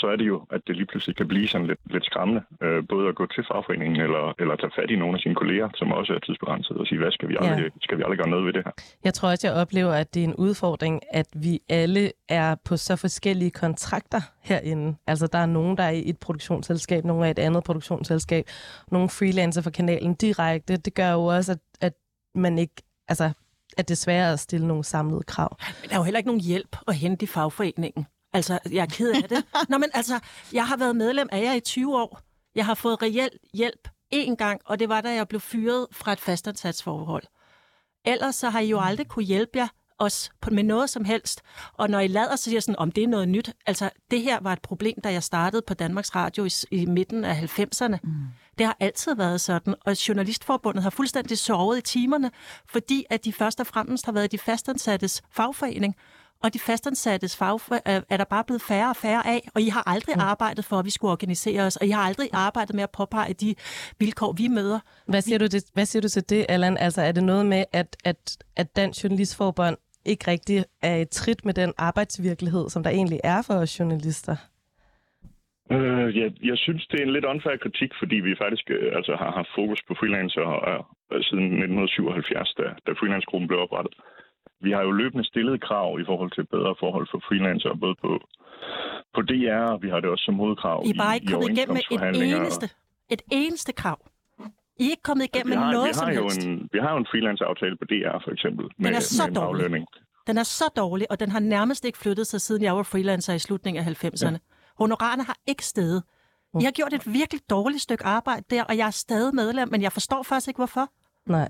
så 0.00 0.06
er 0.12 0.16
det 0.16 0.26
jo, 0.32 0.36
at 0.54 0.60
det 0.66 0.76
lige 0.76 0.86
pludselig 0.86 1.16
kan 1.16 1.28
blive 1.28 1.48
sådan 1.48 1.66
lidt, 1.66 1.80
lidt 1.94 2.04
skræmmende. 2.10 2.42
Øh, 2.62 2.82
både 2.92 3.04
at 3.08 3.14
gå 3.20 3.26
til 3.34 3.44
fagforeningen 3.50 3.98
eller, 4.06 4.24
eller 4.42 4.54
tage 4.56 4.72
fat 4.78 4.90
i 4.94 4.96
nogle 5.02 5.14
af 5.16 5.20
sine 5.24 5.34
kolleger, 5.34 5.68
som 5.74 5.92
også 5.92 6.10
er 6.16 6.18
tidsbegrænset, 6.18 6.76
og 6.80 6.86
sige, 6.86 6.98
hvad 7.02 7.12
skal 7.16 7.28
vi 7.28 7.36
aldrig, 7.40 7.70
skal 7.86 7.98
vi 7.98 8.02
aldrig 8.02 8.18
gøre 8.18 8.32
noget 8.34 8.44
ved 8.46 8.52
det 8.52 8.62
her? 8.66 8.72
Jeg 9.04 9.14
tror 9.14 9.28
også, 9.32 9.46
jeg 9.48 9.54
oplever, 9.62 9.92
at 10.02 10.14
det 10.14 10.20
er 10.24 10.28
en 10.32 10.38
udfordring, 10.46 10.94
at 11.10 11.26
vi 11.46 11.54
alle 11.68 12.04
er 12.28 12.50
på 12.68 12.76
så 12.76 12.96
forskellige 12.96 13.50
kontrakter 13.50 14.20
herinde. 14.42 14.96
Altså, 15.06 15.26
der 15.26 15.38
er 15.38 15.46
nogen, 15.58 15.76
der 15.76 15.82
er 15.82 15.90
i 15.90 16.08
et 16.10 16.18
produktionsselskab, 16.18 17.04
nogen 17.04 17.22
er 17.22 17.28
i 17.28 17.30
et 17.30 17.38
andet 17.38 17.64
produktionsselskab, 17.64 18.31
nogle 18.90 19.08
freelancer 19.08 19.62
for 19.62 19.70
kanalen 19.70 20.14
direkte. 20.14 20.76
Det 20.76 20.94
gør 20.94 21.10
jo 21.10 21.24
også, 21.24 21.52
at, 21.52 21.58
at 21.80 21.92
man 22.34 22.58
ikke... 22.58 22.82
Altså, 23.08 23.32
at 23.76 23.88
det 23.88 23.94
er 23.94 23.98
sværere 23.98 24.32
at 24.32 24.40
stille 24.40 24.66
nogle 24.66 24.84
samlede 24.84 25.22
krav. 25.22 25.56
Men 25.80 25.90
der 25.90 25.94
er 25.94 25.98
jo 25.98 26.04
heller 26.04 26.18
ikke 26.18 26.28
nogen 26.28 26.40
hjælp 26.40 26.76
at 26.88 26.94
hente 26.94 27.24
i 27.24 27.26
fagforeningen. 27.26 28.06
Altså, 28.32 28.58
jeg 28.70 28.82
er 28.82 28.86
ked 28.86 29.12
af 29.22 29.28
det. 29.28 29.44
Nå, 29.68 29.78
men 29.78 29.90
altså, 29.94 30.20
jeg 30.52 30.66
har 30.66 30.76
været 30.76 30.96
medlem 30.96 31.28
af 31.32 31.42
jer 31.42 31.52
i 31.54 31.60
20 31.60 31.96
år. 31.96 32.20
Jeg 32.54 32.66
har 32.66 32.74
fået 32.74 33.02
reel 33.02 33.30
hjælp 33.54 33.88
én 34.14 34.34
gang, 34.34 34.60
og 34.64 34.78
det 34.78 34.88
var, 34.88 35.00
da 35.00 35.14
jeg 35.14 35.28
blev 35.28 35.40
fyret 35.40 35.86
fra 35.92 36.12
et 36.12 36.20
fastansatsforhold. 36.20 37.22
Ellers 38.04 38.34
så 38.34 38.50
har 38.50 38.60
I 38.60 38.68
jo 38.68 38.80
aldrig 38.80 39.08
kunne 39.08 39.24
hjælpe 39.24 39.58
jer 39.58 39.68
os 40.02 40.30
med 40.50 40.62
noget 40.62 40.90
som 40.90 41.04
helst. 41.04 41.42
Og 41.72 41.90
når 41.90 42.00
I 42.00 42.06
lader, 42.06 42.36
så 42.36 42.42
siger 42.42 42.56
jeg 42.56 42.62
sådan, 42.62 42.78
om 42.78 42.92
det 42.92 43.04
er 43.04 43.08
noget 43.08 43.28
nyt. 43.28 43.52
Altså, 43.66 43.90
det 44.10 44.22
her 44.22 44.40
var 44.40 44.52
et 44.52 44.62
problem, 44.62 45.00
da 45.04 45.12
jeg 45.12 45.22
startede 45.22 45.62
på 45.66 45.74
Danmarks 45.74 46.14
Radio 46.14 46.44
i, 46.44 46.50
i 46.70 46.86
midten 46.86 47.24
af 47.24 47.58
90'erne. 47.58 47.96
Mm. 48.02 48.12
Det 48.58 48.66
har 48.66 48.76
altid 48.80 49.14
været 49.14 49.40
sådan, 49.40 49.74
og 49.86 50.08
Journalistforbundet 50.08 50.82
har 50.82 50.90
fuldstændig 50.90 51.38
sovet 51.38 51.78
i 51.78 51.80
timerne, 51.80 52.30
fordi 52.66 53.04
at 53.10 53.24
de 53.24 53.32
først 53.32 53.60
og 53.60 53.66
fremmest 53.66 54.04
har 54.04 54.12
været 54.12 54.32
de 54.32 54.38
fastansattes 54.38 55.22
fagforening, 55.30 55.96
og 56.42 56.54
de 56.54 56.58
fastansattes 56.58 57.36
fagfor- 57.36 57.82
er 57.84 58.00
er 58.10 58.16
der 58.16 58.24
bare 58.24 58.44
blevet 58.44 58.62
færre 58.62 58.88
og 58.88 58.96
færre 58.96 59.26
af, 59.26 59.48
og 59.54 59.62
I 59.62 59.68
har 59.68 59.82
aldrig 59.88 60.14
arbejdet 60.18 60.64
for, 60.64 60.78
at 60.78 60.84
vi 60.84 60.90
skulle 60.90 61.12
organisere 61.12 61.62
os, 61.62 61.76
og 61.76 61.86
I 61.86 61.90
har 61.90 62.02
aldrig 62.02 62.28
arbejdet 62.32 62.74
med 62.74 62.82
at 62.82 62.90
påpege 62.90 63.32
de 63.34 63.54
vilkår, 63.98 64.32
vi 64.32 64.48
møder. 64.48 64.80
Hvad 65.08 65.22
siger, 65.22 65.38
du, 65.38 65.46
det, 65.46 65.64
hvad 65.74 65.86
siger 65.86 66.00
du 66.00 66.08
til 66.08 66.28
det, 66.30 66.46
Allan? 66.48 66.78
Altså, 66.78 67.02
er 67.02 67.12
det 67.12 67.24
noget 67.24 67.46
med, 67.46 67.64
at, 67.72 67.96
at, 68.04 68.36
at 68.56 68.76
Dansk 68.76 69.04
Journalistforbund 69.04 69.76
ikke 70.04 70.30
rigtig 70.30 70.64
er 70.82 70.96
i 70.96 71.04
trit 71.04 71.44
med 71.44 71.54
den 71.54 71.72
arbejdsvirkelighed, 71.78 72.68
som 72.68 72.82
der 72.82 72.90
egentlig 72.90 73.20
er 73.24 73.42
for 73.46 73.54
os 73.54 73.80
journalister? 73.80 74.36
Øh, 75.70 76.16
jeg, 76.20 76.28
jeg 76.50 76.58
synes, 76.58 76.86
det 76.86 77.00
er 77.00 77.04
en 77.04 77.12
lidt 77.12 77.24
unfair 77.24 77.56
kritik, 77.56 77.90
fordi 78.00 78.16
vi 78.16 78.40
faktisk 78.44 78.70
øh, 78.70 78.96
altså, 78.98 79.12
har 79.22 79.30
haft 79.38 79.50
fokus 79.54 79.80
på 79.88 79.94
freelancer 80.00 80.46
øh, 81.12 81.22
siden 81.28 81.46
1977, 81.46 82.54
da, 82.58 82.66
da 82.86 82.90
freelancegruppen 82.92 83.48
blev 83.48 83.60
oprettet. 83.60 83.94
Vi 84.66 84.70
har 84.70 84.82
jo 84.82 84.90
løbende 84.90 85.24
stillet 85.24 85.60
krav 85.68 86.00
i 86.00 86.04
forhold 86.10 86.30
til 86.30 86.44
bedre 86.54 86.74
forhold 86.82 87.06
for 87.10 87.20
freelancer, 87.28 87.74
både 87.84 87.96
på, 88.04 88.10
på 89.14 89.20
DR, 89.30 89.64
og 89.74 89.82
vi 89.82 89.88
har 89.88 90.00
det 90.00 90.10
også 90.10 90.24
som 90.24 90.34
modkrav 90.34 90.78
I 90.86 90.90
er 90.90 91.02
bare 91.04 91.14
ikke 91.16 91.30
i 91.30 91.32
kommet 91.32 91.50
igennem 91.50 91.74
med 91.78 91.84
et 91.96 92.36
eneste, 92.36 92.66
et 93.14 93.22
eneste 93.32 93.72
krav. 93.72 93.98
I 94.80 94.86
er 94.86 94.90
ikke 94.90 95.02
kommet 95.02 95.24
igennem 95.24 95.50
vi 95.50 95.56
med 95.56 95.64
har, 95.64 95.72
noget 95.72 95.88
vi 95.88 95.94
som 95.94 96.06
har 96.06 96.14
jo 96.14 96.22
helst. 96.22 96.46
en, 96.46 96.68
vi 96.72 96.78
har 96.78 96.90
jo 96.92 96.98
en 96.98 97.06
freelance-aftale 97.10 97.76
på 97.76 97.84
DR, 97.84 98.18
for 98.24 98.30
eksempel. 98.30 98.64
Med, 98.78 98.94
er 98.94 99.00
så 99.00 99.26
med 99.26 99.34
dårlig. 99.34 99.48
aflønning. 99.48 99.86
Den 100.26 100.38
er 100.38 100.42
så 100.42 100.64
dårlig, 100.76 101.10
og 101.10 101.20
den 101.20 101.30
har 101.30 101.40
nærmest 101.40 101.84
ikke 101.84 101.98
flyttet 101.98 102.26
sig, 102.26 102.40
siden 102.40 102.62
jeg 102.62 102.76
var 102.76 102.82
freelancer 102.82 103.34
i 103.34 103.38
slutningen 103.38 103.84
af 103.86 104.04
90'erne. 104.04 104.38
Honorarerne 104.78 105.22
har 105.22 105.36
ikke 105.46 105.64
steget. 105.66 106.02
I 106.60 106.64
har 106.64 106.70
gjort 106.70 106.92
et 106.92 107.12
virkelig 107.12 107.40
dårligt 107.50 107.82
stykke 107.82 108.04
arbejde 108.04 108.44
der, 108.50 108.64
og 108.64 108.76
jeg 108.76 108.86
er 108.86 108.90
stadig 108.90 109.34
medlem, 109.34 109.68
men 109.70 109.82
jeg 109.82 109.92
forstår 109.92 110.22
faktisk 110.22 110.48
ikke, 110.48 110.58
hvorfor. 110.58 110.88
Nej. 111.26 111.48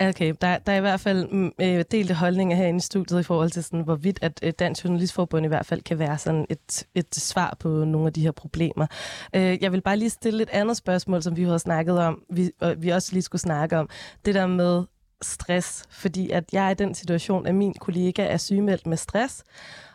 Okay, 0.00 0.34
der, 0.40 0.58
der 0.58 0.72
er 0.72 0.76
i 0.76 0.80
hvert 0.80 1.00
fald 1.00 1.28
mm, 1.28 1.52
øh, 1.60 1.84
delte 1.90 2.14
holdninger 2.14 2.56
herinde 2.56 2.76
i 2.76 2.80
studiet 2.80 3.20
i 3.20 3.22
forhold 3.22 3.50
til, 3.50 3.64
sådan, 3.64 3.80
hvorvidt 3.80 4.18
at 4.22 4.40
øh, 4.42 4.52
Dansk 4.58 4.84
Journalistforbund 4.84 5.44
i 5.44 5.48
hvert 5.48 5.66
fald 5.66 5.82
kan 5.82 5.98
være 5.98 6.18
sådan 6.18 6.46
et, 6.48 6.86
et 6.94 7.14
svar 7.14 7.56
på 7.60 7.68
nogle 7.68 8.06
af 8.06 8.12
de 8.12 8.20
her 8.20 8.30
problemer. 8.30 8.86
Øh, 9.34 9.62
jeg 9.62 9.72
vil 9.72 9.80
bare 9.80 9.96
lige 9.96 10.10
stille 10.10 10.42
et 10.42 10.50
andet 10.50 10.76
spørgsmål, 10.76 11.22
som 11.22 11.36
vi 11.36 11.42
har 11.42 11.58
snakket 11.58 11.98
om, 11.98 12.22
vi, 12.30 12.50
og 12.60 12.74
vi 12.78 12.88
også 12.88 13.12
lige 13.12 13.22
skulle 13.22 13.42
snakke 13.42 13.78
om. 13.78 13.88
Det 14.24 14.34
der 14.34 14.46
med 14.46 14.84
stress, 15.22 15.84
fordi 15.90 16.30
at 16.30 16.44
jeg 16.52 16.66
er 16.66 16.70
i 16.70 16.74
den 16.74 16.94
situation, 16.94 17.46
at 17.46 17.54
min 17.54 17.74
kollega 17.74 18.26
er 18.26 18.36
sygemeldt 18.36 18.86
med 18.86 18.96
stress, 18.96 19.44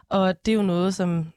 og 0.10 0.46
det 0.46 0.52
er 0.52 0.56
jo 0.56 0.62
noget, 0.62 0.96
som 0.96 1.32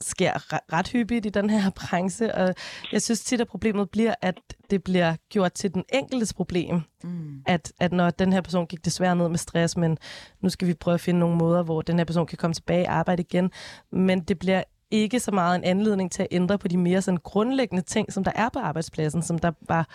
sker 0.00 0.32
re- 0.32 0.66
ret 0.72 0.88
hyppigt 0.88 1.26
i 1.26 1.28
den 1.28 1.50
her 1.50 1.70
branche, 1.70 2.34
og 2.34 2.54
jeg 2.92 3.02
synes 3.02 3.20
tit, 3.20 3.40
at 3.40 3.48
problemet 3.48 3.90
bliver, 3.90 4.14
at 4.22 4.34
det 4.70 4.84
bliver 4.84 5.16
gjort 5.28 5.52
til 5.52 5.74
den 5.74 5.84
enkeltes 5.92 6.34
problem. 6.34 6.80
Mm. 7.04 7.42
At, 7.46 7.72
at 7.80 7.92
når 7.92 8.10
den 8.10 8.32
her 8.32 8.40
person 8.40 8.66
gik 8.66 8.84
desværre 8.84 9.16
ned 9.16 9.28
med 9.28 9.38
stress, 9.38 9.76
men 9.76 9.98
nu 10.40 10.48
skal 10.48 10.68
vi 10.68 10.74
prøve 10.74 10.94
at 10.94 11.00
finde 11.00 11.20
nogle 11.20 11.36
måder, 11.36 11.62
hvor 11.62 11.82
den 11.82 11.98
her 11.98 12.04
person 12.04 12.26
kan 12.26 12.38
komme 12.38 12.54
tilbage 12.54 12.88
og 12.88 12.94
arbejde 12.94 13.22
igen. 13.22 13.50
Men 13.92 14.20
det 14.20 14.38
bliver 14.38 14.62
ikke 14.90 15.20
så 15.20 15.30
meget 15.30 15.56
en 15.56 15.64
anledning 15.64 16.12
til 16.12 16.22
at 16.22 16.28
ændre 16.30 16.58
på 16.58 16.68
de 16.68 16.76
mere 16.76 17.02
sådan 17.02 17.20
grundlæggende 17.22 17.82
ting, 17.82 18.12
som 18.12 18.24
der 18.24 18.32
er 18.34 18.48
på 18.48 18.58
arbejdspladsen, 18.58 19.22
som 19.22 19.38
der 19.38 19.52
var, 19.68 19.88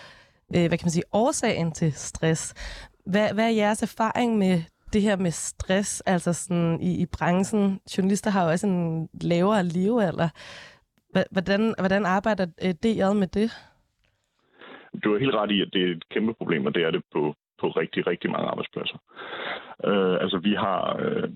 øh, 0.54 0.66
hvad 0.68 0.78
kan 0.78 0.86
man 0.86 0.90
sige, 0.90 1.04
årsagen 1.12 1.72
til 1.72 1.92
stress. 1.92 2.54
Hvad, 3.06 3.32
hvad 3.32 3.44
er 3.44 3.48
jeres 3.48 3.82
erfaring 3.82 4.38
med 4.38 4.62
det 4.92 5.02
her 5.02 5.16
med 5.16 5.30
stress, 5.30 6.00
altså 6.00 6.32
sådan 6.32 6.80
i, 6.80 7.02
i 7.02 7.06
branchen? 7.18 7.80
Journalister 7.96 8.30
har 8.30 8.44
jo 8.44 8.50
også 8.50 8.66
en 8.66 9.08
lavere 9.20 9.64
levealder. 9.64 10.28
Hvordan, 11.30 11.74
hvordan 11.78 12.06
arbejder 12.06 12.46
øh, 12.64 12.74
DR 12.82 13.12
med 13.12 13.26
det? 13.26 13.50
Du 15.04 15.12
har 15.12 15.18
helt 15.18 15.34
ret 15.34 15.50
i, 15.50 15.60
at 15.60 15.70
det 15.72 15.82
er 15.82 15.90
et 15.96 16.08
kæmpe 16.08 16.34
problem, 16.34 16.66
og 16.66 16.74
det 16.74 16.82
er 16.82 16.90
det 16.90 17.02
på, 17.12 17.34
på 17.60 17.66
rigtig, 17.68 18.06
rigtig 18.06 18.30
mange 18.30 18.48
arbejdspladser. 18.48 18.98
Øh, 19.84 20.16
altså, 20.20 20.38
vi 20.38 20.54
har... 20.54 20.96
Øh, 21.00 21.28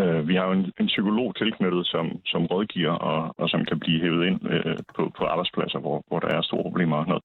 øh, 0.00 0.28
vi 0.28 0.34
har 0.34 0.46
jo 0.46 0.52
en, 0.52 0.72
en 0.80 0.86
psykolog 0.86 1.36
tilknyttet, 1.36 1.86
som, 1.86 2.06
som 2.26 2.46
rådgiver, 2.46 2.92
og, 2.92 3.34
og 3.38 3.48
som 3.48 3.64
kan 3.64 3.78
blive 3.78 4.00
hævet 4.00 4.26
ind 4.26 4.40
øh, 4.52 4.78
på, 4.96 5.12
på 5.18 5.24
arbejdspladser, 5.24 5.78
hvor, 5.78 6.04
hvor 6.08 6.20
der 6.20 6.28
er 6.28 6.42
store 6.42 6.62
problemer 6.62 6.96
og 6.96 7.06
noget. 7.06 7.24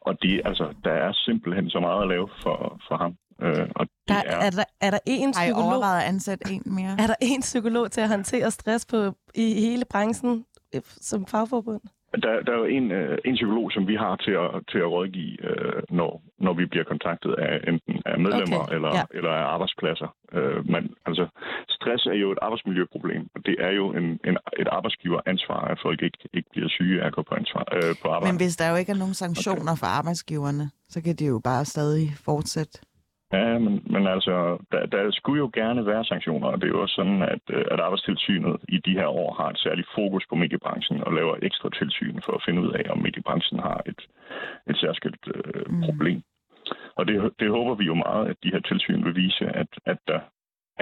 Og 0.00 0.22
det, 0.22 0.42
altså, 0.44 0.74
der 0.84 0.92
er 0.92 1.12
simpelthen 1.12 1.70
så 1.70 1.80
meget 1.80 2.02
at 2.02 2.08
lave 2.08 2.28
for, 2.42 2.80
for 2.88 2.96
ham. 2.96 3.16
Øh, 3.42 3.68
og 3.74 3.86
Der, 4.08 4.14
er, 4.14 4.36
er, 4.46 4.50
der, 4.50 4.64
er 4.80 4.90
der 4.90 4.98
I 5.06 5.26
psykolog? 5.32 5.64
overvejet 5.64 6.02
at 6.02 6.08
ansætte 6.08 6.52
en 6.52 6.62
mere? 6.66 6.92
Er 6.98 7.06
der 7.06 7.14
en 7.20 7.40
psykolog 7.40 7.90
til 7.90 8.00
at 8.00 8.08
håndtere 8.08 8.50
stress 8.50 8.86
på, 8.86 9.12
i 9.34 9.60
hele 9.60 9.84
branchen 9.90 10.44
øh, 10.74 10.80
som 10.84 11.26
fagforbund? 11.26 11.80
Der, 12.24 12.32
der 12.46 12.52
er 12.52 12.58
jo 12.58 12.64
en, 12.78 12.90
øh, 13.00 13.18
en 13.24 13.34
psykolog, 13.34 13.72
som 13.72 13.88
vi 13.88 13.94
har 14.04 14.16
til 14.16 14.34
at, 14.44 14.50
til 14.70 14.78
at 14.78 14.90
rådgive, 14.94 15.36
øh, 15.48 15.82
når, 15.98 16.22
når 16.46 16.52
vi 16.60 16.64
bliver 16.66 16.84
kontaktet 16.84 17.32
af 17.46 17.54
enten 17.70 18.02
af 18.06 18.16
medlemmer 18.26 18.62
Okay, 18.62 18.74
eller, 18.74 18.90
ja. 18.98 19.04
eller 19.18 19.30
af 19.30 19.44
arbejdspladser. 19.54 20.08
Øh, 20.32 20.68
men 20.74 20.82
altså, 21.08 21.24
stress 21.76 22.06
er 22.06 22.18
jo 22.24 22.28
et 22.32 22.38
arbejdsmiljøproblem, 22.42 23.22
og 23.34 23.40
det 23.46 23.56
er 23.66 23.72
jo 23.80 23.86
en, 23.98 24.06
en, 24.28 24.36
et 24.62 24.68
arbejdsgiveransvar, 24.78 25.60
at 25.72 25.78
folk 25.82 26.02
ikke, 26.02 26.18
ikke 26.34 26.48
bliver 26.54 26.68
syge 26.68 27.02
af 27.02 27.06
at 27.06 27.12
gå 27.12 27.22
på, 27.28 27.34
ansvar, 27.34 27.64
øh, 27.76 27.94
på 28.02 28.08
arbejde. 28.08 28.32
Men 28.32 28.40
hvis 28.42 28.56
der 28.56 28.70
jo 28.70 28.76
ikke 28.76 28.92
er 28.92 29.00
nogen 29.04 29.14
sanktioner 29.24 29.74
for 29.80 29.86
arbejdsgiverne, 29.86 30.64
så 30.88 31.02
kan 31.04 31.14
de 31.16 31.24
jo 31.26 31.40
bare 31.44 31.64
stadig 31.64 32.06
fortsætte. 32.24 32.78
Ja, 33.32 33.58
men, 33.58 33.82
men 33.94 34.06
altså, 34.06 34.58
der, 34.72 34.86
der 34.86 35.10
skulle 35.10 35.38
jo 35.38 35.50
gerne 35.54 35.86
være 35.86 36.04
sanktioner, 36.04 36.48
og 36.48 36.56
det 36.60 36.64
er 36.64 36.74
jo 36.76 36.82
også 36.82 36.94
sådan, 36.94 37.22
at, 37.22 37.44
øh, 37.50 37.64
at 37.70 37.80
Arbejdstilsynet 37.80 38.56
i 38.68 38.78
de 38.86 38.92
her 38.92 39.06
år 39.06 39.34
har 39.34 39.48
et 39.50 39.58
særligt 39.58 39.88
fokus 39.94 40.24
på 40.28 40.34
mediebranchen 40.34 41.04
og 41.04 41.12
laver 41.12 41.36
ekstra 41.42 41.70
tilsyn 41.70 42.20
for 42.24 42.32
at 42.32 42.42
finde 42.46 42.62
ud 42.62 42.72
af, 42.72 42.84
om 42.90 42.98
mediebranchen 42.98 43.58
har 43.60 43.82
et, 43.86 44.00
et 44.70 44.76
særskilt 44.76 45.24
øh, 45.34 45.62
Mm. 45.72 45.82
problem. 45.82 46.22
Og 46.96 47.08
det, 47.08 47.30
det 47.40 47.48
håber 47.50 47.74
vi 47.74 47.84
jo 47.84 47.94
meget, 47.94 48.28
at 48.28 48.36
de 48.44 48.50
her 48.52 48.60
tilsyn 48.60 49.04
vil 49.04 49.16
vise, 49.16 49.44
at, 49.44 49.68
at 49.86 49.98
der 50.08 50.20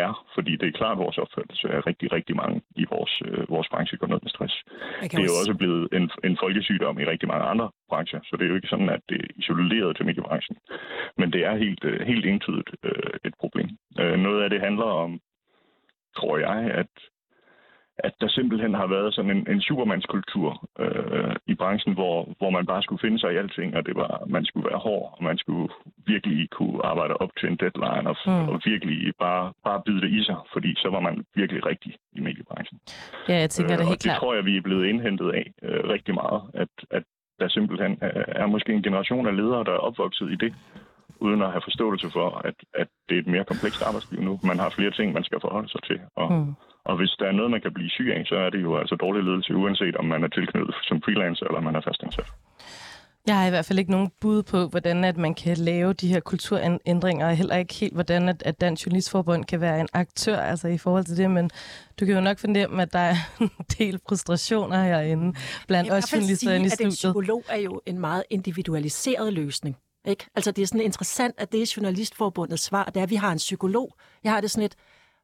er, 0.07 0.13
fordi 0.35 0.53
det 0.61 0.67
er 0.69 0.79
klart 0.81 0.99
vores 0.99 1.19
opfattelse, 1.19 1.69
at 1.69 1.87
rigtig, 1.87 2.13
rigtig 2.13 2.37
mange 2.37 2.57
i 2.83 2.85
vores, 2.93 3.23
øh, 3.27 3.51
vores 3.55 3.69
branche 3.73 3.97
går 3.99 4.07
ned 4.07 4.21
med 4.23 4.31
stress. 4.31 4.55
Det 5.03 5.15
er 5.15 5.31
jo 5.33 5.41
også 5.43 5.55
blevet 5.61 5.89
en, 5.99 6.11
en 6.25 6.37
folkesygdom 6.43 6.99
i 7.01 7.05
rigtig 7.05 7.29
mange 7.29 7.45
andre 7.53 7.71
brancher, 7.89 8.21
så 8.25 8.33
det 8.37 8.45
er 8.45 8.51
jo 8.53 8.59
ikke 8.61 8.73
sådan, 8.75 8.91
at 8.97 9.03
det 9.09 9.19
er 9.21 9.29
isoleret 9.37 9.97
til 9.97 10.07
mediebranchen. 10.07 10.57
Men 11.19 11.33
det 11.33 11.43
er 11.49 11.55
helt, 11.65 11.85
øh, 11.85 12.01
helt 12.11 12.27
entydigt 12.27 12.71
øh, 12.83 13.13
et 13.25 13.35
problem. 13.43 13.69
Øh, 14.01 14.17
noget 14.27 14.43
af 14.45 14.51
det 14.51 14.61
handler 14.61 14.89
om, 15.05 15.21
tror 16.17 16.39
jeg, 16.39 16.59
at 16.83 16.93
at 18.05 18.15
der 18.21 18.29
simpelthen 18.29 18.75
har 18.75 18.87
været 18.87 19.15
sådan 19.15 19.31
en, 19.37 19.43
en 19.51 19.61
supermandskultur 19.61 20.69
øh, 20.79 21.35
i 21.47 21.55
branchen, 21.55 21.95
hvor, 21.95 22.17
hvor 22.39 22.51
man 22.51 22.67
bare 22.67 22.83
skulle 22.83 23.01
finde 23.05 23.19
sig 23.19 23.33
i 23.33 23.37
alting, 23.37 23.77
og 23.77 23.87
det 23.87 23.97
var, 23.97 24.25
man 24.27 24.45
skulle 24.45 24.69
være 24.71 24.79
hård, 24.79 25.15
og 25.17 25.25
man 25.25 25.39
skulle 25.39 25.69
virkelig 26.07 26.51
kunne 26.51 26.87
arbejde 26.87 27.15
op 27.15 27.31
til 27.39 27.49
en 27.49 27.57
deadline, 27.57 28.07
og, 28.11 28.17
mm. 28.27 28.49
og 28.49 28.61
virkelig 28.65 29.13
bare, 29.19 29.53
bare 29.65 29.83
bide 29.87 30.01
det 30.01 30.11
i 30.19 30.25
sig, 30.25 30.37
fordi 30.53 30.75
så 30.77 30.89
var 30.91 31.01
man 31.01 31.25
virkelig 31.35 31.67
rigtig 31.67 31.97
i 32.13 32.21
mediebranchen. 32.21 32.81
Ja, 33.29 33.37
jeg 33.45 33.51
tænker 33.51 33.75
øh, 33.75 33.79
det 33.79 33.87
helt 33.87 33.97
og 33.97 34.03
det 34.03 34.11
klart. 34.11 34.19
tror 34.19 34.35
jeg, 34.35 34.45
vi 34.45 34.57
er 34.57 34.63
blevet 34.69 34.87
indhentet 34.87 35.31
af 35.31 35.53
øh, 35.63 35.81
rigtig 35.95 36.15
meget, 36.15 36.43
at, 36.55 36.73
at 36.91 37.03
der 37.41 37.49
simpelthen 37.49 37.99
er 38.43 38.47
måske 38.47 38.73
en 38.73 38.83
generation 38.83 39.27
af 39.27 39.37
ledere, 39.37 39.65
der 39.65 39.73
er 39.73 39.85
opvokset 39.89 40.31
i 40.33 40.37
det, 40.37 40.55
uden 41.21 41.43
at 41.43 41.51
have 41.51 41.63
forståelse 41.65 42.11
for, 42.11 42.29
at, 42.45 42.55
at 42.75 42.89
det 43.09 43.15
er 43.17 43.21
et 43.21 43.27
mere 43.27 43.45
komplekst 43.45 43.83
arbejdsliv 43.83 44.21
nu. 44.21 44.41
Man 44.45 44.59
har 44.59 44.71
flere 44.71 44.91
ting, 44.91 45.13
man 45.13 45.25
skal 45.25 45.41
forholde 45.41 45.69
sig 45.69 45.83
til, 45.83 46.01
og, 46.17 46.33
mm 46.33 46.55
og 46.85 46.97
hvis 46.97 47.11
der 47.19 47.27
er 47.27 47.33
noget, 47.33 47.51
man 47.51 47.61
kan 47.61 47.73
blive 47.73 47.91
syg 47.91 48.13
af, 48.17 48.23
så 48.27 48.37
er 48.37 48.51
det 48.51 48.63
jo 48.63 48.77
altså 48.77 48.95
dårlig 48.95 49.23
ledelse, 49.25 49.57
uanset 49.57 49.97
om 49.97 50.05
man 50.05 50.25
er 50.25 50.29
tilknyttet 50.29 50.75
som 50.83 51.03
freelancer 51.03 51.47
eller 51.47 51.61
man 51.61 51.77
er 51.77 51.81
fastansat. 51.81 52.31
Jeg 53.27 53.39
har 53.39 53.47
i 53.47 53.51
hvert 53.51 53.65
fald 53.65 53.79
ikke 53.79 53.91
nogen 53.91 54.11
bud 54.21 54.43
på, 54.43 54.67
hvordan 54.67 55.05
at 55.05 55.17
man 55.17 55.35
kan 55.35 55.57
lave 55.57 55.93
de 55.93 56.09
her 56.09 56.21
kulturændringer, 56.21 57.27
og 57.29 57.37
heller 57.37 57.57
ikke 57.57 57.75
helt, 57.75 57.95
hvordan 57.95 58.29
at, 58.29 58.43
at 58.43 58.61
Dansk 58.61 58.87
Journalistforbund 58.87 59.45
kan 59.45 59.61
være 59.61 59.81
en 59.81 59.89
aktør 59.93 60.37
altså 60.37 60.69
i 60.69 60.79
forhold 60.79 61.05
til 61.05 61.17
det, 61.17 61.31
men 61.31 61.51
du 62.01 62.05
kan 62.07 62.15
jo 62.15 62.21
nok 62.21 62.39
fornemme, 62.39 62.83
at 62.83 62.93
der 62.93 62.99
er 62.99 63.17
en 63.41 63.51
del 63.79 64.01
frustrationer 64.09 64.83
herinde 64.83 65.39
blandt 65.69 65.93
os 65.93 66.13
journalister 66.13 66.55
i 66.55 66.69
studiet. 66.69 66.73
at 66.73 66.81
en 66.81 66.91
psykolog 66.91 67.45
er 67.49 67.57
jo 67.57 67.81
en 67.87 67.99
meget 67.99 68.23
individualiseret 68.31 69.33
løsning. 69.33 69.77
Ikke? 70.07 70.27
Altså 70.35 70.51
det 70.51 70.63
er 70.63 70.67
sådan 70.67 70.81
interessant, 70.81 71.35
at 71.39 71.53
det 71.53 71.63
er 71.63 71.75
Journalistforbundets 71.77 72.63
svar, 72.63 72.85
det 72.85 72.97
er, 72.97 73.03
at 73.03 73.11
vi 73.11 73.15
har 73.15 73.33
en 73.33 73.39
psykolog. 73.39 73.97
Jeg 74.25 74.33
har 74.33 74.41
det 74.41 74.51
sådan 74.51 74.65
et, 74.65 74.77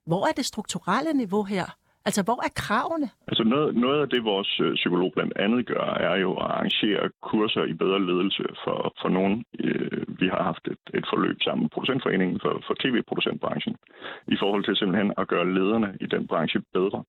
hvor 0.06 0.22
er 0.28 0.32
det 0.36 0.44
strukturelle 0.44 1.12
niveau 1.12 1.42
her? 1.42 1.66
Altså, 2.08 2.22
hvor 2.22 2.40
er 2.46 2.52
kravene? 2.64 3.08
Altså, 3.30 3.44
noget, 3.44 3.76
noget 3.76 4.00
af 4.02 4.08
det, 4.08 4.24
vores 4.24 4.60
øh, 4.64 4.74
psykolog 4.74 5.12
blandt 5.16 5.32
andet 5.44 5.66
gør, 5.66 5.86
er 6.10 6.16
jo 6.16 6.30
at 6.42 6.50
arrangere 6.50 7.10
kurser 7.22 7.64
i 7.64 7.74
bedre 7.82 8.00
ledelse 8.10 8.44
for, 8.64 8.78
for 9.00 9.08
nogen. 9.08 9.44
Øh, 9.64 10.02
vi 10.20 10.26
har 10.34 10.42
haft 10.42 10.64
et, 10.72 10.82
et 10.98 11.06
forløb 11.12 11.38
sammen 11.42 11.62
med 11.64 11.70
Producentforeningen 11.70 12.38
for, 12.42 12.52
for 12.66 12.74
tv-producentbranchen 12.82 13.76
i 14.34 14.36
forhold 14.42 14.64
til 14.64 14.76
simpelthen 14.76 15.12
at 15.18 15.28
gøre 15.28 15.52
lederne 15.58 15.90
i 16.00 16.06
den 16.14 16.26
branche 16.26 16.60
bedre. 16.76 17.04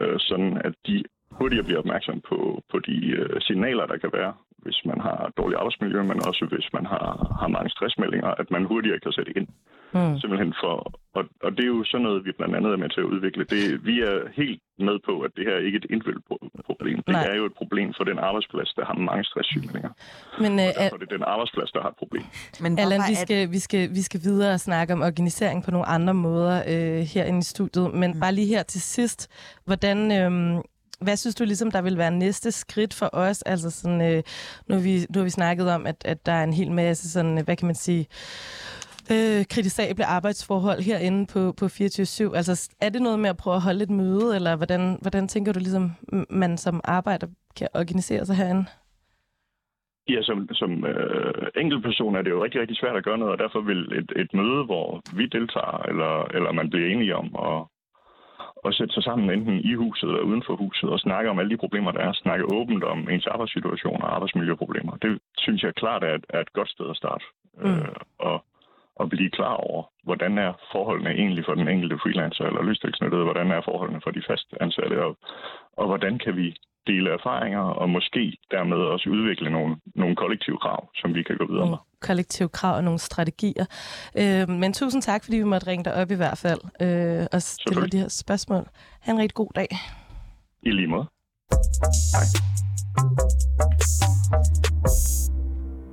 Øh, 0.00 0.18
sådan 0.18 0.52
at 0.64 0.74
de 0.86 1.04
hurtigere 1.38 1.64
bliver 1.64 1.78
opmærksom 1.78 2.20
på, 2.28 2.38
på 2.70 2.78
de 2.78 2.96
øh, 3.20 3.40
signaler, 3.40 3.86
der 3.86 3.96
kan 3.96 4.10
være, 4.12 4.32
hvis 4.64 4.78
man 4.90 5.00
har 5.06 5.18
dårligt 5.38 5.58
arbejdsmiljø, 5.60 6.02
men 6.02 6.18
også 6.28 6.44
hvis 6.52 6.68
man 6.76 6.86
har, 6.92 7.04
har 7.40 7.48
mange 7.56 7.70
stressmeldinger, 7.70 8.30
at 8.42 8.48
man 8.54 8.64
hurtigere 8.64 9.00
kan 9.04 9.12
sætte 9.12 9.32
ind. 9.38 9.48
Mm. 9.96 10.18
Simpelthen 10.20 10.54
for, 10.62 10.74
og, 11.18 11.24
og 11.44 11.50
det 11.56 11.62
er 11.64 11.72
jo 11.76 11.84
sådan 11.84 12.04
noget, 12.06 12.24
vi 12.26 12.32
blandt 12.38 12.56
andet 12.56 12.72
er 12.72 12.80
med 12.84 12.90
til 12.94 13.00
at 13.04 13.10
udvikle. 13.14 13.42
Det, 13.54 13.62
vi 13.88 13.96
er 14.10 14.16
helt 14.40 14.60
med 14.78 14.96
på, 15.08 15.14
at 15.26 15.30
det 15.36 15.44
her 15.48 15.54
er 15.58 15.64
ikke 15.68 15.78
et 15.82 15.86
individuelt 15.90 16.24
problem. 16.68 16.96
Det 17.06 17.14
Nej. 17.18 17.30
er 17.30 17.36
jo 17.40 17.44
et 17.50 17.56
problem 17.60 17.88
for 17.96 18.04
den 18.04 18.18
arbejdsplads, 18.18 18.70
der 18.78 18.84
har 18.84 18.94
mange 18.94 19.24
stresssygemeldinger. 19.24 19.92
Men, 20.44 20.52
øh, 20.64 20.92
og 20.92 20.98
det 21.00 21.06
er 21.10 21.14
den 21.16 21.24
arbejdsplads, 21.34 21.70
der 21.72 21.80
har 21.84 21.88
et 21.88 21.98
problem. 22.02 22.24
Men 22.60 22.78
Allan, 22.78 23.00
vi 23.08 23.14
skal, 23.14 23.50
vi, 23.50 23.58
skal, 23.58 23.90
vi 23.98 24.02
skal 24.08 24.20
videre 24.28 24.52
og 24.52 24.60
snakke 24.60 24.92
om 24.92 25.00
organisering 25.02 25.64
på 25.64 25.70
nogle 25.70 25.86
andre 25.96 26.14
måder 26.14 26.56
øh, 26.72 27.00
herinde 27.14 27.38
i 27.38 27.48
studiet. 27.54 27.94
Men 27.94 28.10
mm. 28.14 28.20
bare 28.20 28.34
lige 28.34 28.48
her 28.54 28.62
til 28.62 28.80
sidst, 28.80 29.20
hvordan... 29.64 29.98
Øh, 30.12 30.62
hvad 31.00 31.16
synes 31.16 31.34
du 31.34 31.44
ligesom, 31.44 31.70
der 31.70 31.82
vil 31.82 31.98
være 31.98 32.10
næste 32.10 32.52
skridt 32.52 32.94
for 32.94 33.10
os? 33.12 33.42
Altså 33.42 33.70
sådan, 33.70 34.00
øh, 34.00 34.22
nu, 34.68 34.74
har 34.74 34.82
vi, 34.82 35.06
nu 35.10 35.18
har 35.18 35.24
vi 35.24 35.30
snakket 35.30 35.70
om, 35.70 35.86
at, 35.86 35.96
at 36.04 36.26
der 36.26 36.32
er 36.32 36.44
en 36.44 36.52
hel 36.52 36.72
masse 36.72 37.10
sådan, 37.10 37.44
hvad 37.44 37.56
kan 37.56 37.66
man 37.66 37.74
sige, 37.74 38.06
øh, 39.12 39.44
kritisable 39.50 40.04
arbejdsforhold 40.04 40.80
herinde 40.80 41.26
på, 41.32 41.52
på 41.60 41.64
24-7. 41.64 42.36
Altså, 42.36 42.74
er 42.80 42.88
det 42.88 43.02
noget 43.02 43.18
med 43.18 43.30
at 43.30 43.36
prøve 43.36 43.56
at 43.56 43.62
holde 43.62 43.82
et 43.82 43.90
møde, 43.90 44.34
eller 44.34 44.56
hvordan, 44.56 44.98
hvordan 45.02 45.28
tænker 45.28 45.52
du 45.52 45.58
ligesom, 45.58 45.90
man 46.30 46.58
som 46.58 46.80
arbejder 46.84 47.26
kan 47.56 47.68
organisere 47.74 48.26
sig 48.26 48.36
herinde? 48.36 48.64
Ja, 50.08 50.22
som, 50.22 50.48
som 50.52 50.84
øh, 50.84 51.46
enkeltperson 51.56 52.16
er 52.16 52.22
det 52.22 52.30
jo 52.30 52.44
rigtig, 52.44 52.60
rigtig 52.60 52.76
svært 52.76 52.96
at 52.96 53.04
gøre 53.04 53.18
noget, 53.18 53.32
og 53.32 53.38
derfor 53.38 53.60
vil 53.60 53.92
et, 53.98 54.12
et 54.16 54.34
møde, 54.34 54.64
hvor 54.64 55.02
vi 55.16 55.26
deltager, 55.26 55.82
eller, 55.90 56.24
eller 56.36 56.52
man 56.52 56.70
bliver 56.70 56.88
enige 56.88 57.16
om 57.16 57.26
at, 57.48 57.56
at 58.64 58.74
sætte 58.74 58.94
sig 58.94 59.02
sammen 59.02 59.30
enten 59.30 59.60
i 59.70 59.74
huset 59.74 60.08
eller 60.08 60.22
uden 60.22 60.42
for 60.46 60.56
huset 60.56 60.90
og 60.90 60.98
snakke 60.98 61.30
om 61.30 61.38
alle 61.38 61.50
de 61.50 61.62
problemer, 61.64 61.92
der 61.92 62.00
er. 62.00 62.12
Snakke 62.12 62.52
åbent 62.54 62.84
om 62.84 63.08
ens 63.10 63.26
arbejdssituation 63.26 64.02
og 64.02 64.14
arbejdsmiljøproblemer. 64.14 64.96
Det 64.96 65.18
synes 65.38 65.62
jeg 65.62 65.74
klart 65.74 66.04
er 66.04 66.14
et, 66.14 66.26
er 66.28 66.40
et 66.40 66.52
godt 66.52 66.70
sted 66.70 66.90
at 66.90 66.96
starte. 66.96 67.24
Mm. 67.58 67.70
Øh, 67.70 67.96
og 68.18 68.44
at 69.00 69.08
blive 69.08 69.30
klar 69.30 69.54
over, 69.54 69.82
hvordan 70.04 70.38
er 70.38 70.52
forholdene 70.72 71.10
egentlig 71.10 71.44
for 71.44 71.54
den 71.54 71.68
enkelte 71.68 71.98
freelancer 72.02 72.44
eller 72.44 72.62
løstilknyttede, 72.62 73.24
hvordan 73.24 73.50
er 73.50 73.60
forholdene 73.64 74.00
for 74.04 74.10
de 74.10 74.22
fast 74.28 74.54
ansatte, 74.60 75.04
og, 75.04 75.16
og 75.76 75.86
hvordan 75.86 76.18
kan 76.18 76.36
vi 76.36 76.56
dele 76.86 77.10
erfaringer 77.10 77.60
og 77.60 77.90
måske 77.90 78.36
dermed 78.50 78.76
også 78.76 79.10
udvikle 79.10 79.50
nogle, 79.50 79.76
nogle 79.94 80.16
kollektive 80.16 80.58
krav, 80.58 80.88
som 80.94 81.14
vi 81.14 81.22
kan 81.22 81.36
gå 81.36 81.46
videre 81.52 81.70
med. 81.70 81.76
Kollektive 82.00 82.48
krav 82.48 82.76
og 82.76 82.84
nogle 82.84 82.98
strategier. 82.98 83.66
Øh, 84.20 84.48
men 84.48 84.72
tusind 84.72 85.02
tak, 85.02 85.24
fordi 85.24 85.36
vi 85.36 85.44
måtte 85.44 85.66
ringe 85.66 85.84
dig 85.84 85.94
op 85.94 86.10
i 86.10 86.14
hvert 86.14 86.38
fald 86.38 86.60
øh, 86.82 87.26
og 87.32 87.42
stille 87.42 87.88
de 87.88 87.98
her 87.98 88.08
spørgsmål. 88.08 88.64
Ha' 89.00 89.12
en 89.12 89.18
rigtig 89.18 89.34
god 89.34 89.50
dag. 89.54 89.68
I 90.62 90.70
lige 90.70 90.86
måde. 90.86 91.06
Hej. 92.14 92.26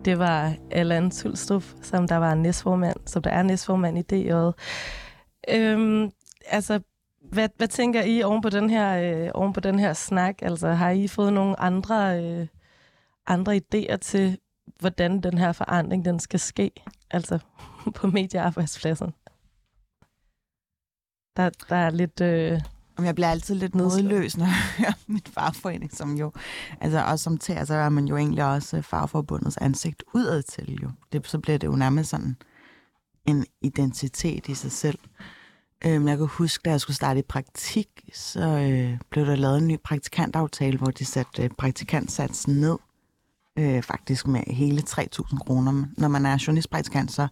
Det 0.06 0.20
var 0.20 0.54
Allan 0.72 1.12
Tulstrup, 1.12 1.64
som 1.82 2.08
der 2.08 2.18
var 2.18 2.36
næstformand, 2.36 2.98
som 3.06 3.22
der 3.22 3.30
er 3.30 3.44
næstformand 3.44 3.98
i 3.98 4.02
DJ. 4.02 4.32
Øhm, 5.50 6.12
altså, 6.48 6.80
hvad, 7.32 7.50
hvad 7.58 7.68
tænker 7.68 8.04
I 8.04 8.24
oven 8.24 8.42
på 8.42 8.50
den 8.50 8.70
her, 8.70 9.24
øh, 9.26 9.32
oven 9.34 9.54
på 9.54 9.60
den 9.60 9.80
her 9.80 9.94
snak? 9.94 10.42
Altså, 10.42 10.68
har 10.68 10.90
I 10.90 11.08
fået 11.08 11.34
nogle 11.34 11.60
andre, 11.60 12.24
øh, 12.24 12.48
andre 13.28 13.56
idéer 13.56 13.98
til, 13.98 14.38
hvordan 14.80 15.22
den 15.22 15.38
her 15.38 15.52
forandring 15.52 16.06
den 16.06 16.20
skal 16.20 16.40
ske? 16.40 16.72
Altså, 17.12 17.40
på 17.96 18.08
mediearbejdspladsen? 18.08 19.14
Der, 21.38 21.50
der 21.70 21.76
er 21.76 21.90
lidt... 21.90 22.22
Øh, 22.22 22.62
jeg 23.00 23.16
bliver 23.16 23.30
altid 23.30 23.56
lidt 23.56 23.76
modløs, 23.76 24.38
når 24.38 24.46
jeg 24.56 24.56
hører 24.78 24.94
mit 25.08 25.30
fagforening, 25.30 25.96
som 25.96 26.16
jo, 26.16 26.32
altså 26.82 27.04
også 27.04 27.24
som 27.24 27.38
tager, 27.38 27.66
så 27.66 27.74
er 27.74 27.90
man 27.90 28.06
jo 28.06 28.18
egentlig 28.18 28.46
også 28.46 28.82
fagforbundets 28.82 29.58
ansigt 29.58 30.04
udad 30.14 30.44
til 30.44 30.80
jo. 30.82 30.92
Det, 31.12 31.28
så 31.28 31.40
bliver 31.40 31.58
det 31.58 31.68
jo 31.68 31.76
nærmest 31.76 32.10
sådan 32.10 32.38
en 33.26 33.46
identitet 33.62 34.48
i 34.48 34.54
sig 34.54 34.72
selv. 34.72 35.00
Øhm, 35.86 36.08
jeg 36.08 36.18
kan 36.18 36.28
huske, 36.28 36.62
da 36.66 36.70
jeg 36.70 36.82
skulle 36.82 36.96
starte 36.96 37.20
i 37.20 37.24
praktik, 37.30 37.88
så 38.14 38.40
øh, 38.40 38.98
blev 39.10 39.26
der 39.26 39.36
lavet 39.36 39.58
en 39.58 39.68
ny 39.68 39.78
praktikantaftale, 39.84 40.78
hvor 40.78 40.92
de 40.92 41.06
satte 41.06 41.44
øh, 41.44 41.50
praktikantsatsen 41.58 42.56
ned. 42.56 42.78
Øh, 43.60 43.84
faktisk 43.84 44.28
med 44.28 44.42
hele 44.48 44.84
3.000 44.90 45.38
kroner. 45.38 45.86
Når 45.98 46.08
man 46.08 46.26
er 46.26 46.44
journalistpraktikant, 46.48 47.12
så 47.12 47.28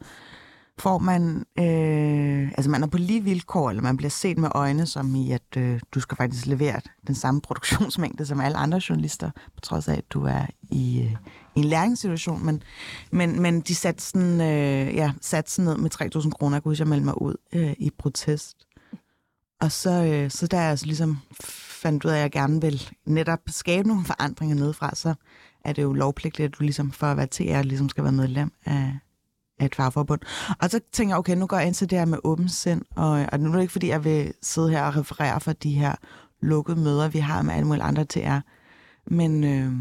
får 0.79 0.97
man, 0.97 1.45
øh, 1.59 2.51
altså 2.57 2.69
man 2.69 2.83
er 2.83 2.87
på 2.87 2.97
lige 2.97 3.23
vilkår, 3.23 3.69
eller 3.69 3.81
man 3.81 3.97
bliver 3.97 4.09
set 4.09 4.37
med 4.37 4.49
øjne, 4.55 4.85
som 4.85 5.15
i, 5.15 5.31
at 5.31 5.57
øh, 5.57 5.79
du 5.91 5.99
skal 5.99 6.17
faktisk 6.17 6.45
levere 6.45 6.81
den 7.07 7.15
samme 7.15 7.41
produktionsmængde 7.41 8.25
som 8.25 8.39
alle 8.39 8.57
andre 8.57 8.81
journalister, 8.89 9.31
på 9.55 9.61
trods 9.61 9.87
af, 9.87 9.93
at 9.93 10.11
du 10.11 10.25
er 10.25 10.45
i, 10.61 11.01
øh, 11.01 11.11
i 11.55 11.59
en 11.59 11.63
læringssituation. 11.63 12.45
Men, 12.45 12.63
men, 13.11 13.41
men 13.41 13.61
de 13.61 13.75
satte 13.75 14.03
sådan, 14.03 14.41
øh, 14.41 14.95
ja, 14.95 15.11
satte 15.21 15.51
sådan 15.51 15.65
ned 15.65 15.77
med 15.77 16.15
3.000 16.23 16.29
kroner, 16.29 16.59
kunne 16.59 16.75
jeg 16.79 16.87
melde 16.87 17.05
mig 17.05 17.21
ud 17.21 17.35
øh, 17.53 17.73
i 17.77 17.91
protest. 17.97 18.57
Og 19.61 19.71
så, 19.71 20.03
øh, 20.03 20.31
så 20.31 20.47
der 20.47 20.61
jeg 20.61 20.69
altså 20.69 20.85
ligesom 20.85 21.17
fandt 21.81 22.05
ud 22.05 22.11
af, 22.11 22.15
at 22.15 22.21
jeg 22.21 22.31
gerne 22.31 22.61
vil 22.61 22.89
netop 23.05 23.39
skabe 23.47 23.87
nogle 23.87 24.05
forandringer 24.05 24.55
nedefra, 24.55 24.95
så 24.95 25.13
er 25.65 25.73
det 25.73 25.81
jo 25.81 25.93
lovpligtigt, 25.93 26.45
at 26.45 26.59
du 26.59 26.63
ligesom 26.63 26.91
for 26.91 27.07
at 27.07 27.17
være 27.17 27.27
TR 27.27 27.61
ligesom 27.61 27.89
skal 27.89 28.03
være 28.03 28.13
medlem 28.13 28.51
af 28.65 28.97
et 29.65 29.75
fagforbund. 29.75 30.21
Og 30.59 30.69
så 30.69 30.79
tænker 30.91 31.13
jeg, 31.13 31.19
okay, 31.19 31.35
nu 31.35 31.47
går 31.47 31.57
jeg 31.57 31.67
ind 31.67 31.75
til 31.75 31.89
det 31.89 31.97
her 31.97 32.05
med 32.05 32.17
åben 32.23 32.49
sind, 32.49 32.81
og, 32.95 33.25
og 33.31 33.39
nu 33.39 33.49
er 33.49 33.53
det 33.53 33.61
ikke, 33.61 33.71
fordi 33.71 33.87
jeg 33.87 34.03
vil 34.03 34.33
sidde 34.41 34.69
her 34.69 34.83
og 34.83 34.95
referere 34.95 35.41
for 35.41 35.53
de 35.53 35.71
her 35.71 35.95
lukkede 36.41 36.79
møder, 36.79 37.07
vi 37.07 37.19
har 37.19 37.41
med 37.41 37.53
alle 37.53 37.67
mulige 37.67 37.83
andre 37.83 38.05
TR, 38.05 38.39
men, 39.05 39.43
øh, 39.43 39.71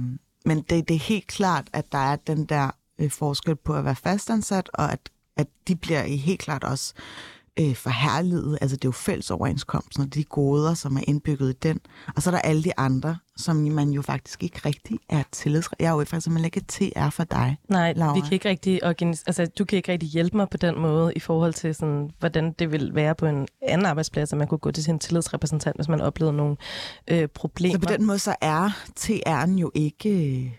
men 0.45 0.63
det, 0.71 0.89
det 0.89 0.95
er 0.95 0.99
helt 0.99 1.27
klart, 1.27 1.69
at 1.73 1.93
der 1.93 1.99
er 1.99 2.17
den 2.17 2.45
der 2.45 2.71
øh, 2.99 3.11
forskel 3.11 3.57
på 3.57 3.75
at 3.75 3.85
være 3.85 3.97
fastansat, 3.97 4.71
og 4.75 4.93
at, 4.93 5.01
at 5.37 5.47
de 5.69 5.77
bliver 5.77 6.03
helt 6.03 6.41
klart 6.41 6.65
også 6.65 6.95
øh, 6.97 7.38
forherliget. 7.75 8.59
Altså 8.61 8.77
det 8.77 8.85
er 8.85 8.89
jo 8.89 8.93
fællesoverenskomsten 8.93 10.03
og 10.03 10.15
de 10.15 10.25
goder, 10.25 10.75
som 10.75 10.97
er 10.97 11.01
indbygget 11.07 11.51
i 11.51 11.57
den. 11.63 11.81
Og 12.17 12.23
så 12.23 12.31
er 12.31 12.35
der 12.35 12.41
alle 12.41 12.65
de 12.65 12.79
andre, 12.79 13.17
som 13.37 13.57
man 13.57 13.91
jo 13.91 14.03
faktisk 14.03 14.43
ikke 14.43 14.61
rigtig 14.65 14.99
er 15.09 15.23
tillids... 15.33 15.69
Jeg 15.79 15.87
er 15.87 15.91
jo 15.91 15.99
faktisk 15.99 16.25
simpelthen 16.25 16.45
ikke 16.45 16.93
TR 16.95 17.11
for 17.11 17.25
dig, 17.25 17.57
Nej, 17.69 17.93
Laura. 17.93 18.15
vi 18.15 18.21
kan 18.21 18.33
ikke 18.33 18.49
rigtig 18.49 18.85
organis- 18.85 19.23
altså, 19.27 19.47
du 19.59 19.65
kan 19.65 19.77
ikke 19.77 19.93
rigtig 19.93 20.09
hjælpe 20.09 20.37
mig 20.37 20.49
på 20.51 20.57
den 20.57 20.79
måde 20.79 21.13
i 21.17 21.21
forhold 21.21 21.55
til, 21.55 21.75
sådan, 21.75 22.11
hvordan 22.19 22.53
det 22.59 22.73
vil 22.73 22.95
være 22.95 23.15
på 23.15 23.27
en 23.27 23.49
anden 23.63 23.87
arbejdsplads, 23.87 24.33
at 24.33 24.39
man 24.39 24.49
kunne 24.49 24.59
gå 24.59 24.71
til 24.71 24.85
sin 24.85 24.99
tillidsrepræsentant, 24.99 25.77
hvis 25.77 25.89
man 25.89 26.01
oplevede 26.01 26.37
nogle 26.37 26.57
øh, 27.09 27.29
problemer. 27.29 27.75
Så 27.75 27.81
på 27.81 27.93
den 27.93 28.07
måde, 28.07 28.19
så 28.19 28.35
er 28.41 28.71
TR'en 29.01 29.51
jo 29.61 29.71
ikke 29.75 30.41
øh, 30.45 30.51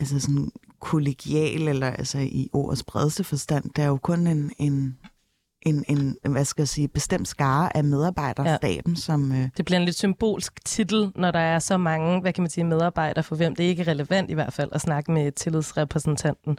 altså 0.00 0.20
sådan 0.20 0.50
kollegial, 0.80 1.68
eller 1.68 1.86
altså 1.86 2.18
i 2.18 2.50
ordets 2.52 2.82
bredeste 2.82 3.24
forstand. 3.24 3.64
Det 3.76 3.84
er 3.84 3.88
jo 3.88 3.96
kun 3.96 4.26
en, 4.26 4.52
en 4.58 4.98
en, 5.66 5.84
en 5.88 6.32
hvad 6.32 6.44
skal 6.44 6.62
jeg 6.62 6.68
sige, 6.68 6.88
bestemt 6.88 7.28
skare 7.28 7.76
af 7.76 7.84
medarbejderstaben, 7.84 8.92
ja. 8.92 9.00
som... 9.00 9.32
Øh... 9.32 9.48
Det 9.56 9.64
bliver 9.64 9.78
en 9.78 9.84
lidt 9.84 9.96
symbolsk 9.96 10.64
titel, 10.64 11.12
når 11.14 11.30
der 11.30 11.38
er 11.38 11.58
så 11.58 11.76
mange, 11.76 12.20
hvad 12.20 12.32
kan 12.32 12.42
man 12.42 12.50
sige, 12.50 12.64
medarbejdere, 12.64 13.22
for 13.22 13.36
hvem 13.36 13.56
det 13.56 13.64
ikke 13.64 13.82
er 13.82 13.88
relevant 13.88 14.30
i 14.30 14.34
hvert 14.34 14.52
fald 14.52 14.70
at 14.72 14.80
snakke 14.80 15.12
med 15.12 15.32
tillidsrepræsentanten. 15.32 16.58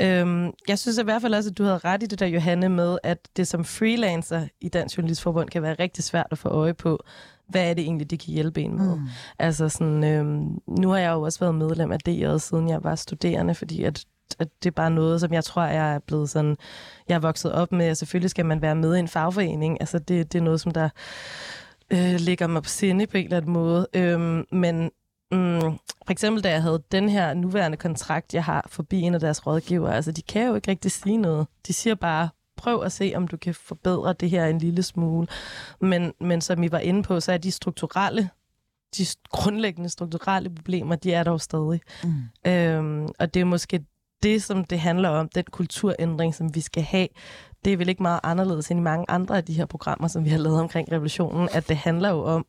Øhm, 0.00 0.50
jeg 0.68 0.78
synes 0.78 0.98
i 0.98 1.02
hvert 1.02 1.22
fald 1.22 1.34
også, 1.34 1.50
at 1.50 1.58
du 1.58 1.64
havde 1.64 1.78
ret 1.78 2.02
i 2.02 2.06
det 2.06 2.20
der, 2.20 2.26
Johanne, 2.26 2.68
med, 2.68 2.98
at 3.02 3.18
det 3.36 3.48
som 3.48 3.64
freelancer 3.64 4.46
i 4.60 4.68
Dansk 4.68 4.96
Journalistforbund 4.96 5.48
kan 5.48 5.62
være 5.62 5.74
rigtig 5.78 6.04
svært 6.04 6.26
at 6.30 6.38
få 6.38 6.48
øje 6.48 6.74
på, 6.74 7.04
hvad 7.48 7.70
er 7.70 7.74
det 7.74 7.82
egentlig, 7.84 8.10
de 8.10 8.18
kan 8.18 8.32
hjælpe 8.32 8.62
en 8.62 8.76
med? 8.76 8.96
Mm. 8.96 9.08
Altså 9.38 9.68
sådan, 9.68 10.04
øhm, 10.04 10.58
nu 10.68 10.88
har 10.88 10.98
jeg 10.98 11.12
jo 11.12 11.22
også 11.22 11.40
været 11.40 11.54
medlem 11.54 11.92
af 11.92 11.98
DR, 11.98 12.36
siden 12.36 12.68
jeg 12.68 12.84
var 12.84 12.94
studerende, 12.94 13.54
fordi 13.54 13.84
at 13.84 14.04
at 14.38 14.48
det 14.62 14.70
er 14.70 14.74
bare 14.74 14.90
noget, 14.90 15.20
som 15.20 15.32
jeg 15.32 15.44
tror, 15.44 15.62
jeg 15.62 15.94
er 15.94 15.98
blevet 15.98 16.30
sådan, 16.30 16.56
jeg 17.08 17.14
er 17.14 17.18
vokset 17.18 17.52
op 17.52 17.72
med, 17.72 17.94
selvfølgelig 17.94 18.30
skal 18.30 18.46
man 18.46 18.62
være 18.62 18.74
med 18.74 18.96
i 18.96 18.98
en 18.98 19.08
fagforening, 19.08 19.80
altså 19.80 19.98
det, 19.98 20.32
det 20.32 20.38
er 20.38 20.42
noget, 20.42 20.60
som 20.60 20.72
der 20.72 20.88
øh, 21.90 22.14
ligger 22.14 22.46
mig 22.46 22.62
på 22.62 22.68
sinde 22.68 23.06
på 23.06 23.16
en 23.16 23.24
eller 23.24 23.36
anden 23.36 23.52
måde, 23.52 23.86
øhm, 23.94 24.46
men 24.52 24.90
mm, 25.32 25.60
for 26.06 26.10
eksempel 26.10 26.44
da 26.44 26.50
jeg 26.50 26.62
havde 26.62 26.82
den 26.92 27.08
her 27.08 27.34
nuværende 27.34 27.76
kontrakt, 27.76 28.34
jeg 28.34 28.44
har 28.44 28.66
forbi 28.68 29.00
en 29.00 29.14
af 29.14 29.20
deres 29.20 29.46
rådgiver, 29.46 29.90
altså 29.90 30.12
de 30.12 30.22
kan 30.22 30.46
jo 30.46 30.54
ikke 30.54 30.70
rigtig 30.70 30.90
sige 30.90 31.16
noget, 31.16 31.46
de 31.66 31.72
siger 31.72 31.94
bare, 31.94 32.28
prøv 32.56 32.82
at 32.82 32.92
se, 32.92 33.12
om 33.16 33.28
du 33.28 33.36
kan 33.36 33.54
forbedre 33.54 34.12
det 34.12 34.30
her 34.30 34.46
en 34.46 34.58
lille 34.58 34.82
smule. 34.82 35.26
Men, 35.80 36.12
men 36.20 36.40
som 36.40 36.62
I 36.62 36.72
var 36.72 36.78
inde 36.78 37.02
på, 37.02 37.20
så 37.20 37.32
er 37.32 37.38
de 37.38 37.50
strukturelle 37.50 38.30
de 38.98 39.06
grundlæggende 39.30 39.88
strukturelle 39.88 40.50
problemer, 40.50 40.96
de 40.96 41.12
er 41.12 41.22
der 41.22 41.30
jo 41.30 41.38
stadig. 41.38 41.80
Mm. 42.04 42.50
Øhm, 42.50 43.08
og 43.18 43.34
det 43.34 43.40
er 43.40 43.44
måske 43.44 43.84
det, 44.24 44.42
som 44.42 44.64
det 44.64 44.80
handler 44.80 45.08
om, 45.08 45.28
den 45.28 45.44
kulturændring, 45.50 46.34
som 46.34 46.54
vi 46.54 46.60
skal 46.60 46.82
have, 46.82 47.08
det 47.64 47.72
er 47.72 47.76
vel 47.76 47.88
ikke 47.88 48.02
meget 48.02 48.20
anderledes 48.22 48.70
end 48.70 48.80
i 48.80 48.82
mange 48.82 49.04
andre 49.08 49.36
af 49.36 49.44
de 49.44 49.52
her 49.52 49.66
programmer, 49.66 50.08
som 50.08 50.24
vi 50.24 50.30
har 50.30 50.38
lavet 50.38 50.60
omkring 50.60 50.92
revolutionen, 50.92 51.48
at 51.52 51.68
det 51.68 51.76
handler 51.76 52.10
jo 52.10 52.24
om 52.24 52.46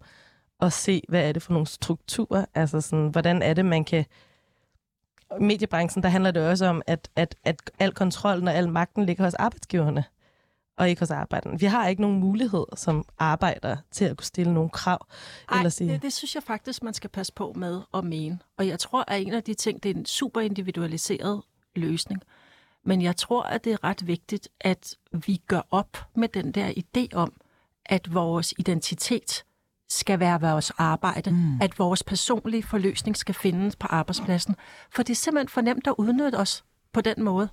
at 0.61 0.73
se, 0.73 1.01
hvad 1.09 1.28
er 1.28 1.32
det 1.32 1.41
for 1.41 1.53
nogle 1.53 1.67
strukturer, 1.67 2.45
altså 2.55 2.82
sådan, 2.82 3.07
hvordan 3.07 3.41
er 3.41 3.53
det, 3.53 3.65
man 3.65 3.84
kan... 3.86 4.05
Mediebranchen, 5.39 6.03
der 6.03 6.09
handler 6.09 6.32
det 6.32 6.49
også 6.49 6.65
om, 6.65 6.82
at, 6.88 7.09
at, 7.15 7.36
at 7.43 7.71
al 7.80 7.91
kontrollen 7.93 8.47
og 8.47 8.53
al 8.53 8.69
magten 8.69 9.05
ligger 9.05 9.23
hos 9.23 9.34
arbejdsgiverne, 9.34 10.03
og 10.78 10.89
ikke 10.89 10.99
hos 10.99 11.11
arbejderne. 11.11 11.59
Vi 11.59 11.65
har 11.65 11.88
ikke 11.88 12.01
nogen 12.01 12.19
mulighed 12.19 12.65
som 12.76 13.05
arbejder 13.19 13.78
til 13.91 14.05
at 14.05 14.17
kunne 14.17 14.26
stille 14.26 14.53
nogle 14.53 14.69
krav. 14.69 15.07
Ej, 15.49 15.57
eller 15.57 15.69
sige... 15.69 15.93
det, 15.93 16.01
det 16.01 16.13
synes 16.13 16.36
jeg 16.36 16.43
faktisk, 16.43 16.84
man 16.84 16.93
skal 16.93 17.09
passe 17.09 17.34
på 17.34 17.53
med 17.55 17.82
at 17.93 18.03
mene. 18.03 18.39
Og 18.57 18.67
jeg 18.67 18.80
tror, 18.80 19.03
at 19.07 19.21
en 19.21 19.34
af 19.34 19.43
de 19.43 19.53
ting, 19.53 19.84
det 19.84 19.91
er 19.91 19.95
en 19.95 20.05
super 20.05 20.41
individualiseret 20.41 21.41
løsning. 21.78 22.21
Men 22.84 23.01
jeg 23.01 23.17
tror, 23.17 23.43
at 23.43 23.63
det 23.63 23.73
er 23.73 23.84
ret 23.84 24.07
vigtigt, 24.07 24.49
at 24.61 24.95
vi 25.26 25.41
gør 25.47 25.61
op 25.71 25.97
med 26.15 26.28
den 26.28 26.51
der 26.51 26.73
idé 26.78 27.07
om, 27.13 27.34
at 27.86 28.13
vores 28.13 28.53
identitet 28.57 29.45
skal 29.89 30.19
være 30.19 30.41
vores 30.41 30.71
arbejde, 30.71 31.32
mm. 31.32 31.61
at 31.61 31.80
vores 31.80 32.03
personlige 32.03 32.63
forløsning 32.63 33.17
skal 33.17 33.36
findes 33.36 33.76
på 33.76 33.88
arbejdspladsen. 33.89 34.55
For 34.91 35.03
det 35.03 35.13
er 35.13 35.15
simpelthen 35.15 35.49
for 35.49 35.61
nemt 35.61 35.88
at 35.88 35.95
udnytte 35.97 36.36
os 36.36 36.63
på 36.93 37.01
den 37.01 37.23
måde. 37.23 37.49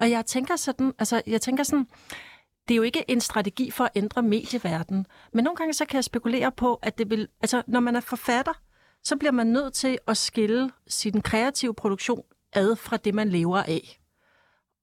Og 0.00 0.10
jeg 0.10 0.26
tænker 0.26 0.56
sådan, 0.56 0.92
altså 0.98 1.22
jeg 1.26 1.40
tænker 1.40 1.64
sådan, 1.64 1.86
det 2.68 2.74
er 2.74 2.76
jo 2.76 2.82
ikke 2.82 3.04
en 3.08 3.20
strategi 3.20 3.70
for 3.70 3.84
at 3.84 3.90
ændre 3.94 4.22
medieverdenen, 4.22 5.06
men 5.32 5.44
nogle 5.44 5.56
gange 5.56 5.74
så 5.74 5.84
kan 5.84 5.96
jeg 5.96 6.04
spekulere 6.04 6.52
på, 6.52 6.74
at 6.74 6.98
det 6.98 7.10
vil, 7.10 7.28
altså 7.42 7.62
når 7.66 7.80
man 7.80 7.96
er 7.96 8.00
forfatter, 8.00 8.52
så 9.04 9.16
bliver 9.16 9.32
man 9.32 9.46
nødt 9.46 9.74
til 9.74 9.98
at 10.06 10.16
skille 10.16 10.70
sin 10.88 11.22
kreative 11.22 11.74
produktion 11.74 12.22
ad 12.56 12.76
fra 12.76 12.96
det, 12.96 13.14
man 13.14 13.28
lever 13.28 13.62
af. 13.62 14.00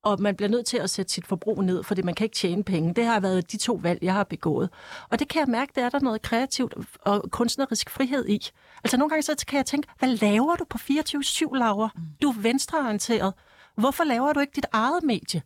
Og 0.04 0.22
man 0.22 0.36
bliver 0.36 0.50
nødt 0.50 0.66
til 0.66 0.78
at 0.78 0.90
sætte 0.90 1.14
sit 1.14 1.28
forbrug 1.28 1.64
ned, 1.64 1.84
fordi 1.84 2.02
man 2.02 2.16
kan 2.16 2.26
ikke 2.26 2.36
tjene 2.36 2.64
penge. 2.64 2.94
Det 2.94 3.06
har 3.06 3.20
været 3.20 3.52
de 3.52 3.58
to 3.58 3.74
valg, 3.74 4.00
jeg 4.04 4.14
har 4.14 4.24
begået. 4.24 4.70
Og 5.10 5.20
det 5.20 5.28
kan 5.28 5.40
jeg 5.40 5.48
mærke, 5.48 5.72
der 5.76 5.86
er 5.86 5.90
der 5.90 6.00
noget 6.00 6.22
kreativt 6.22 6.74
og 7.02 7.32
kunstnerisk 7.32 7.90
frihed 7.90 8.28
i. 8.30 8.50
Altså 8.84 8.98
nogle 8.98 9.10
gange 9.10 9.24
så 9.24 9.46
kan 9.48 9.58
jeg 9.58 9.66
tænke, 9.66 9.88
hvad 10.00 10.10
laver 10.10 10.56
du 10.56 10.66
på 10.70 10.78
24-7, 10.78 11.58
Laura? 11.58 11.90
Du 12.22 12.30
er 12.30 12.42
venstreorienteret. 12.42 13.34
Hvorfor 13.78 14.04
laver 14.04 14.34
du 14.34 14.40
ikke 14.40 14.54
dit 14.56 14.66
eget 14.72 15.04
medie? 15.04 15.42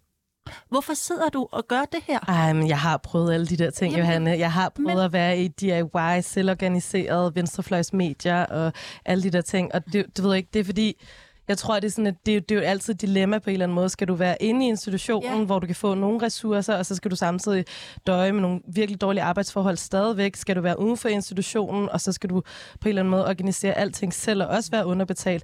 Hvorfor 0.70 0.94
sidder 0.94 1.30
du 1.30 1.48
og 1.52 1.68
gør 1.68 1.82
det 1.92 2.04
her? 2.08 2.20
Ej, 2.20 2.54
men 2.54 2.68
jeg 2.68 2.80
har 2.80 2.98
prøvet 2.98 3.34
alle 3.34 3.48
de 3.48 3.58
der 3.58 3.70
ting, 3.70 3.92
Jamen, 3.92 4.06
Johanne. 4.06 4.30
Jeg 4.30 4.52
har 4.52 4.70
prøvet 4.70 4.96
men... 4.96 5.06
at 5.06 5.14
være 5.14 5.40
i 5.40 5.48
DIY, 5.48 6.22
selvorganiseret, 6.22 7.36
venstrefløjsmedier 7.36 8.46
og 8.46 8.74
alle 9.06 9.24
de 9.24 9.30
der 9.30 9.42
ting. 9.42 9.74
Og 9.76 9.94
det, 9.94 10.18
du 10.18 10.22
ved 10.22 10.36
ikke, 10.36 10.50
det 10.54 10.60
er 10.60 10.64
fordi, 10.64 11.06
jeg 11.48 11.58
tror, 11.58 11.76
det 11.80 11.88
er, 11.88 11.92
sådan, 11.92 12.08
at 12.08 12.26
det, 12.26 12.50
det 12.50 12.56
er 12.56 12.60
jo 12.60 12.66
altid 12.68 12.94
et 12.94 13.02
dilemma 13.02 13.40
på 13.40 13.50
en 13.50 13.54
eller 13.54 13.66
anden 13.66 13.76
måde. 13.76 13.90
Skal 13.90 14.08
du 14.08 14.14
være 14.14 14.38
inde 14.40 14.66
i 14.66 14.70
institutionen, 14.70 15.40
ja. 15.40 15.46
hvor 15.46 15.60
du 15.60 15.68
kan 15.68 15.76
få 15.76 15.94
nogle 15.94 16.22
ressourcer, 16.22 16.76
og 16.76 16.86
så 16.86 16.96
skal 16.96 17.12
du 17.12 17.16
samtidig 17.16 17.66
døje 18.08 18.32
med 18.32 18.42
nogle 18.42 18.60
virkelig 18.74 19.02
dårlige 19.02 19.24
arbejdsforhold 19.24 19.78
stadigvæk? 19.78 20.36
Skal 20.36 20.56
du 20.56 20.62
være 20.62 20.80
uden 20.80 20.98
for 20.98 21.10
institutionen, 21.10 21.90
og 21.90 22.02
så 22.02 22.12
skal 22.12 22.30
du 22.30 22.42
på 22.82 22.86
en 22.86 22.90
eller 22.90 23.02
anden 23.02 23.12
måde 23.12 23.28
organisere 23.28 23.74
alting 23.74 24.14
selv, 24.14 24.44
og 24.44 24.48
også 24.48 24.72
være 24.72 24.86
underbetalt? 24.86 25.44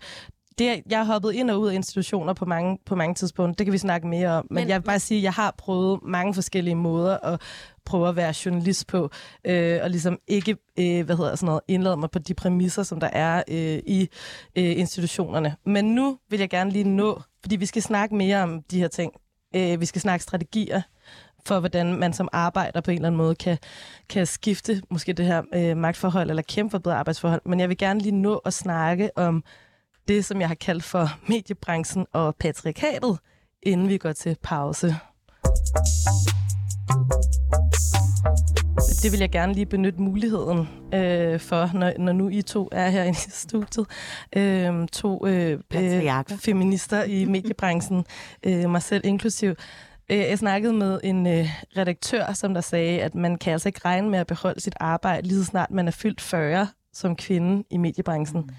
det, 0.58 0.82
jeg 0.90 0.98
har 0.98 1.06
hoppet 1.06 1.34
ind 1.34 1.50
og 1.50 1.62
ud 1.62 1.70
af 1.70 1.74
institutioner 1.74 2.34
på 2.34 2.46
mange, 2.46 2.78
på 2.86 2.96
mange 2.96 3.16
tidspunkter. 3.16 3.56
Det 3.56 3.66
kan 3.66 3.74
vi 3.74 3.78
snakke 3.78 4.08
mere 4.08 4.30
om. 4.30 4.48
Men, 4.50 4.56
men 4.56 4.70
jeg 4.70 4.82
vil 4.82 4.86
bare 4.86 5.00
sige, 5.00 5.18
at 5.18 5.24
jeg 5.24 5.34
har 5.34 5.56
prøvet 5.58 6.00
mange 6.04 6.34
forskellige 6.34 6.76
måder 6.76 7.18
at 7.18 7.42
prøve 7.86 8.10
at 8.10 8.16
være 8.16 8.34
journalist 8.46 8.88
på, 8.88 9.10
øh, 9.46 9.80
og 9.84 9.90
ligesom 9.90 10.20
ikke 10.28 10.58
øh, 10.80 11.06
hvad 11.06 11.16
hedder 11.18 11.36
sådan 11.36 11.46
noget, 11.46 11.62
indlade 11.68 11.98
mig 11.98 12.12
på 12.12 12.20
de 12.20 12.34
præmisser, 12.34 12.84
som 12.84 13.00
der 13.00 13.08
er 13.08 13.44
øh, 13.48 13.80
i 13.86 14.10
øh, 14.56 14.80
institutionerne. 14.80 15.56
Men 15.66 15.86
nu 15.86 16.18
vil 16.30 16.40
jeg 16.40 16.50
gerne 16.50 16.72
lige 16.72 16.90
nå, 16.90 17.22
fordi 17.42 17.56
vi 17.56 17.66
skal 17.66 17.82
snakke 17.82 18.16
mere 18.16 18.44
om 18.44 18.64
de 18.72 18.80
her 18.80 18.88
ting. 18.88 19.14
Øh, 19.56 19.82
vi 19.82 19.86
skal 19.86 20.02
snakke 20.02 20.24
strategier 20.24 20.82
for, 21.46 21.60
hvordan 21.60 22.00
man 22.00 22.14
som 22.14 22.30
arbejder 22.32 22.82
på 22.82 22.92
en 22.92 22.98
eller 22.98 23.08
anden 23.08 23.18
måde 23.18 23.36
kan, 23.36 23.58
kan 24.10 24.28
skifte 24.28 24.82
måske 24.90 25.14
det 25.14 25.26
her 25.26 25.42
øh, 25.54 25.78
magtforhold, 25.78 26.30
eller 26.30 26.44
kæmpe 26.44 26.72
for 26.72 26.78
bedre 26.80 26.96
arbejdsforhold. 26.96 27.42
Men 27.46 27.60
jeg 27.60 27.70
vil 27.70 27.78
gerne 27.78 28.00
lige 28.00 28.16
nå 28.16 28.38
at 28.38 28.54
snakke 28.54 29.18
om 29.18 29.44
det, 30.08 30.26
som 30.26 30.42
jeg 30.42 30.48
har 30.48 30.56
kaldt 30.56 30.84
for 30.84 31.10
mediebranchen 31.28 32.06
og 32.14 32.36
patriarkatet, 32.36 33.20
inden 33.64 33.90
vi 33.90 33.98
går 33.98 34.12
til 34.12 34.38
pause. 34.44 34.96
Det 39.04 39.12
vil 39.12 39.20
jeg 39.20 39.32
gerne 39.32 39.54
lige 39.54 39.66
benytte 39.66 40.02
muligheden 40.02 40.70
øh, 40.94 41.40
for, 41.40 41.78
når, 41.78 41.94
når 42.00 42.12
nu 42.12 42.30
I 42.30 42.42
to 42.42 42.70
er 42.72 42.90
her 42.90 43.04
i 43.12 43.14
studiet. 43.14 43.88
Øh, 44.36 44.88
to 44.88 45.28
øh, 45.28 45.60
øh, 45.76 46.24
feminister 46.40 47.04
i 47.04 47.26
mediebranchen, 47.36 48.06
øh, 48.44 48.70
mig 48.70 48.82
selv 48.82 49.06
inklusiv. 49.06 49.50
Øh, 50.10 50.18
jeg 50.18 50.40
snakkede 50.40 50.74
med 50.74 51.00
en 51.04 51.28
øh, 51.28 51.50
redaktør, 51.78 52.34
som 52.34 52.54
der 52.54 52.62
sagde, 52.62 53.02
at 53.02 53.16
man 53.16 53.38
kan 53.38 53.54
altså 53.54 53.70
ikke 53.70 53.82
regne 53.86 54.10
med 54.10 54.20
at 54.20 54.28
beholde 54.28 54.62
sit 54.62 54.76
arbejde 54.80 55.28
lige 55.28 55.40
så 55.40 55.46
snart 55.46 55.72
man 55.72 55.88
er 55.88 55.92
fyldt 55.92 56.22
40 56.22 56.68
som 56.94 57.16
kvinde 57.16 57.64
i 57.70 57.78
mediebranchen. 57.78 58.42
Mm. 58.42 58.50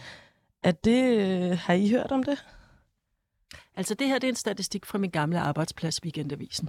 Er 0.62 0.72
det, 0.72 1.18
øh, 1.18 1.59
har 1.59 1.75
I 1.75 1.91
hørt 1.91 2.12
om 2.12 2.22
det? 2.22 2.45
Altså 3.77 3.95
det 3.95 4.07
her 4.07 4.18
det 4.18 4.25
er 4.25 4.33
en 4.33 4.37
statistik 4.37 4.87
fra 4.87 4.99
min 4.99 5.11
gamle 5.11 5.41
arbejdsplads, 5.41 6.05
Weekendavisen. 6.05 6.68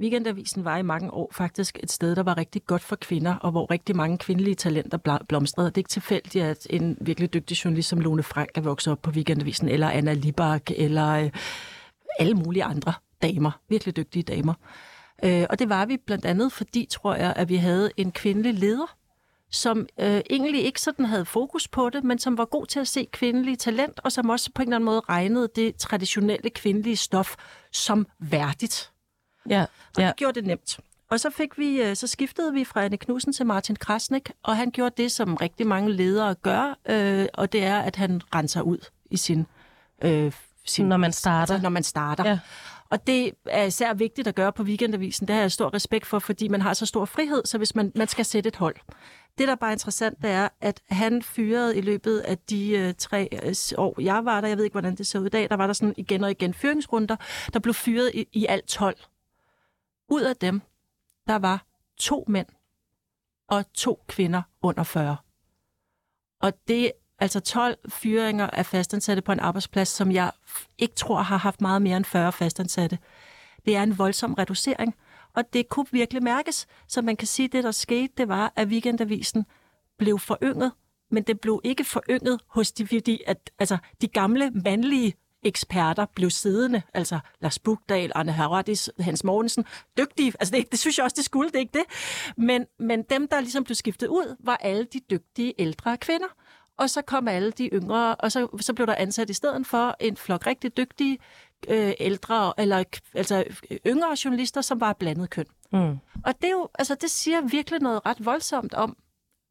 Weekendavisen 0.00 0.64
var 0.64 0.76
i 0.76 0.82
mange 0.82 1.10
år 1.14 1.30
faktisk 1.32 1.78
et 1.82 1.92
sted, 1.92 2.16
der 2.16 2.22
var 2.22 2.36
rigtig 2.38 2.64
godt 2.64 2.82
for 2.82 2.96
kvinder, 2.96 3.34
og 3.34 3.50
hvor 3.50 3.70
rigtig 3.70 3.96
mange 3.96 4.18
kvindelige 4.18 4.54
talenter 4.54 5.22
blomstrede. 5.28 5.66
Det 5.66 5.74
er 5.74 5.78
ikke 5.78 5.88
tilfældigt, 5.88 6.44
at 6.44 6.66
en 6.70 6.98
virkelig 7.00 7.34
dygtig 7.34 7.64
journalist 7.64 7.88
som 7.88 8.00
Lone 8.00 8.22
Frank 8.22 8.48
er 8.54 8.60
vokset 8.60 8.92
op 8.92 9.02
på 9.02 9.10
Weekendavisen, 9.10 9.68
eller 9.68 9.90
Anna 9.90 10.12
Libak, 10.12 10.70
eller 10.70 11.08
øh, 11.08 11.30
alle 12.18 12.34
mulige 12.34 12.64
andre 12.64 12.92
damer, 13.22 13.50
virkelig 13.68 13.96
dygtige 13.96 14.22
damer. 14.22 14.54
Øh, 15.24 15.46
og 15.50 15.58
det 15.58 15.68
var 15.68 15.86
vi 15.86 15.96
blandt 16.06 16.24
andet, 16.24 16.52
fordi, 16.52 16.86
tror 16.90 17.14
jeg, 17.14 17.32
at 17.36 17.48
vi 17.48 17.56
havde 17.56 17.90
en 17.96 18.12
kvindelig 18.12 18.54
leder, 18.54 18.96
som 19.50 19.86
øh, 20.00 20.20
egentlig 20.30 20.64
ikke 20.64 20.80
sådan 20.80 21.04
havde 21.04 21.24
fokus 21.24 21.68
på 21.68 21.90
det, 21.90 22.04
men 22.04 22.18
som 22.18 22.38
var 22.38 22.44
god 22.44 22.66
til 22.66 22.80
at 22.80 22.88
se 22.88 23.08
kvindelige 23.12 23.56
talent, 23.56 24.00
og 24.04 24.12
som 24.12 24.30
også 24.30 24.50
på 24.54 24.62
en 24.62 24.68
eller 24.68 24.76
anden 24.76 24.84
måde 24.84 25.00
regnede 25.08 25.48
det 25.56 25.76
traditionelle 25.76 26.50
kvindelige 26.50 26.96
stof 26.96 27.34
som 27.72 28.06
værdigt. 28.20 28.92
Ja, 29.50 29.62
og 29.96 30.02
ja. 30.02 30.06
det 30.06 30.16
gjorde 30.16 30.40
det 30.40 30.46
nemt. 30.46 30.78
Og 31.10 31.20
så 31.20 31.30
fik 31.30 31.58
vi, 31.58 31.82
øh, 31.82 31.96
så 31.96 32.06
skiftede 32.06 32.52
vi 32.52 32.64
fra 32.64 32.84
Anne 32.84 32.96
Knudsen 32.96 33.32
til 33.32 33.46
Martin 33.46 33.76
Krasnik, 33.76 34.30
og 34.42 34.56
han 34.56 34.70
gjorde 34.70 35.02
det, 35.02 35.12
som 35.12 35.36
rigtig 35.36 35.66
mange 35.66 35.92
ledere 35.92 36.34
gør, 36.34 36.78
øh, 36.88 37.26
og 37.34 37.52
det 37.52 37.64
er, 37.64 37.78
at 37.78 37.96
han 37.96 38.20
renser 38.34 38.62
ud 38.62 38.78
i 39.10 39.16
sin... 39.16 39.46
Øh, 40.02 40.32
sin 40.64 40.86
når 40.86 40.96
man 40.96 41.12
starter. 41.12 41.54
Altså, 41.54 41.62
når 41.62 41.70
man 41.70 41.82
starter. 41.82 42.28
Ja. 42.28 42.38
Og 42.90 43.06
det 43.06 43.32
er 43.46 43.64
især 43.64 43.94
vigtigt 43.94 44.28
at 44.28 44.34
gøre 44.34 44.52
på 44.52 44.62
weekendavisen. 44.62 45.28
Det 45.28 45.34
har 45.34 45.42
jeg 45.42 45.52
stor 45.52 45.74
respekt 45.74 46.06
for, 46.06 46.18
fordi 46.18 46.48
man 46.48 46.62
har 46.62 46.74
så 46.74 46.86
stor 46.86 47.04
frihed, 47.04 47.42
så 47.44 47.58
hvis 47.58 47.74
man, 47.74 47.92
man 47.94 48.08
skal 48.08 48.24
sætte 48.24 48.48
et 48.48 48.56
hold. 48.56 48.76
Det, 49.38 49.46
der 49.46 49.52
er 49.52 49.56
bare 49.56 49.72
interessant, 49.72 50.22
det 50.22 50.30
er, 50.30 50.48
at 50.60 50.80
han 50.90 51.22
fyrede 51.22 51.76
i 51.76 51.80
løbet 51.80 52.18
af 52.18 52.38
de 52.38 52.70
øh, 52.70 52.94
tre 52.98 53.28
øh, 53.32 53.54
år, 53.76 54.00
jeg 54.00 54.24
var 54.24 54.40
der, 54.40 54.48
jeg 54.48 54.56
ved 54.56 54.64
ikke, 54.64 54.74
hvordan 54.74 54.94
det 54.94 55.06
så 55.06 55.18
ud 55.18 55.26
i 55.26 55.28
dag, 55.28 55.48
der 55.50 55.56
var 55.56 55.66
der 55.66 55.74
sådan 55.74 55.94
igen 55.96 56.24
og 56.24 56.30
igen 56.30 56.54
fyringsrunder, 56.54 57.16
der 57.52 57.58
blev 57.58 57.74
fyret 57.74 58.10
i, 58.14 58.26
i 58.32 58.46
alt 58.48 58.66
12. 58.66 58.96
Ud 60.08 60.22
af 60.22 60.36
dem, 60.36 60.62
der 61.26 61.36
var 61.36 61.66
to 61.96 62.24
mænd 62.28 62.46
og 63.48 63.72
to 63.72 64.04
kvinder 64.08 64.42
under 64.62 64.82
40. 64.82 65.16
Og 66.40 66.52
det 66.68 66.92
altså 67.18 67.40
12 67.40 67.78
fyringer 67.90 68.46
af 68.46 68.66
fastansatte 68.66 69.22
på 69.22 69.32
en 69.32 69.40
arbejdsplads, 69.40 69.88
som 69.88 70.12
jeg 70.12 70.32
ikke 70.78 70.94
tror 70.94 71.22
har 71.22 71.36
haft 71.36 71.60
meget 71.60 71.82
mere 71.82 71.96
end 71.96 72.04
40 72.04 72.32
fastansatte. 72.32 72.98
Det 73.64 73.76
er 73.76 73.82
en 73.82 73.98
voldsom 73.98 74.34
reducering, 74.34 74.94
Og 75.32 75.52
det 75.52 75.68
kunne 75.68 75.86
virkelig 75.92 76.22
mærkes. 76.22 76.66
Så 76.88 77.02
man 77.02 77.16
kan 77.16 77.28
sige, 77.28 77.46
at 77.46 77.52
det, 77.52 77.64
der 77.64 77.70
skete, 77.70 78.12
det 78.16 78.28
var, 78.28 78.52
at 78.56 78.68
weekendavisen 78.68 79.46
blev 79.98 80.18
forynget, 80.18 80.72
men 81.10 81.22
det 81.22 81.40
blev 81.40 81.60
ikke 81.64 81.84
forynget 81.84 82.40
hos 82.46 82.72
de, 82.72 82.86
fordi 82.86 83.22
at, 83.26 83.50
altså, 83.58 83.78
de 84.00 84.08
gamle 84.08 84.50
mandlige 84.50 85.14
eksperter 85.48 86.06
blev 86.14 86.30
siddende, 86.30 86.82
altså 86.94 87.18
Lars 87.40 87.58
Bugdal, 87.58 88.12
Arne 88.14 88.32
Haraldis, 88.32 88.90
Hans 89.00 89.24
Mortensen, 89.24 89.64
dygtige, 89.98 90.32
altså 90.40 90.56
det, 90.56 90.70
det 90.70 90.78
synes 90.78 90.98
jeg 90.98 91.04
også, 91.04 91.14
det 91.16 91.24
skulle, 91.24 91.48
det 91.48 91.56
er 91.56 91.60
ikke 91.60 91.78
det. 91.78 91.84
Men, 92.36 92.66
men 92.78 93.02
dem, 93.02 93.28
der 93.28 93.40
ligesom 93.40 93.64
blev 93.64 93.74
skiftet 93.74 94.06
ud, 94.06 94.36
var 94.40 94.56
alle 94.56 94.84
de 94.84 95.00
dygtige 95.10 95.54
ældre 95.58 95.96
kvinder. 95.96 96.26
Og 96.78 96.90
så 96.90 97.02
kom 97.02 97.28
alle 97.28 97.50
de 97.50 97.68
yngre, 97.72 98.14
og 98.14 98.32
så, 98.32 98.48
så 98.60 98.74
blev 98.74 98.86
der 98.86 98.94
ansat 98.94 99.30
i 99.30 99.34
stedet 99.34 99.66
for 99.66 99.96
en 100.00 100.16
flok 100.16 100.46
rigtig 100.46 100.76
dygtige 100.76 101.18
øh, 101.68 101.92
ældre, 102.00 102.52
eller 102.58 102.84
altså 103.14 103.44
yngre 103.86 104.16
journalister, 104.24 104.60
som 104.60 104.80
var 104.80 104.92
blandet 104.92 105.30
køn. 105.30 105.46
Mm. 105.72 105.98
Og 106.24 106.34
det, 106.42 106.44
er 106.44 106.50
jo, 106.50 106.68
altså, 106.78 106.94
det 106.94 107.10
siger 107.10 107.40
virkelig 107.40 107.80
noget 107.80 108.06
ret 108.06 108.24
voldsomt 108.24 108.74
om, 108.74 108.96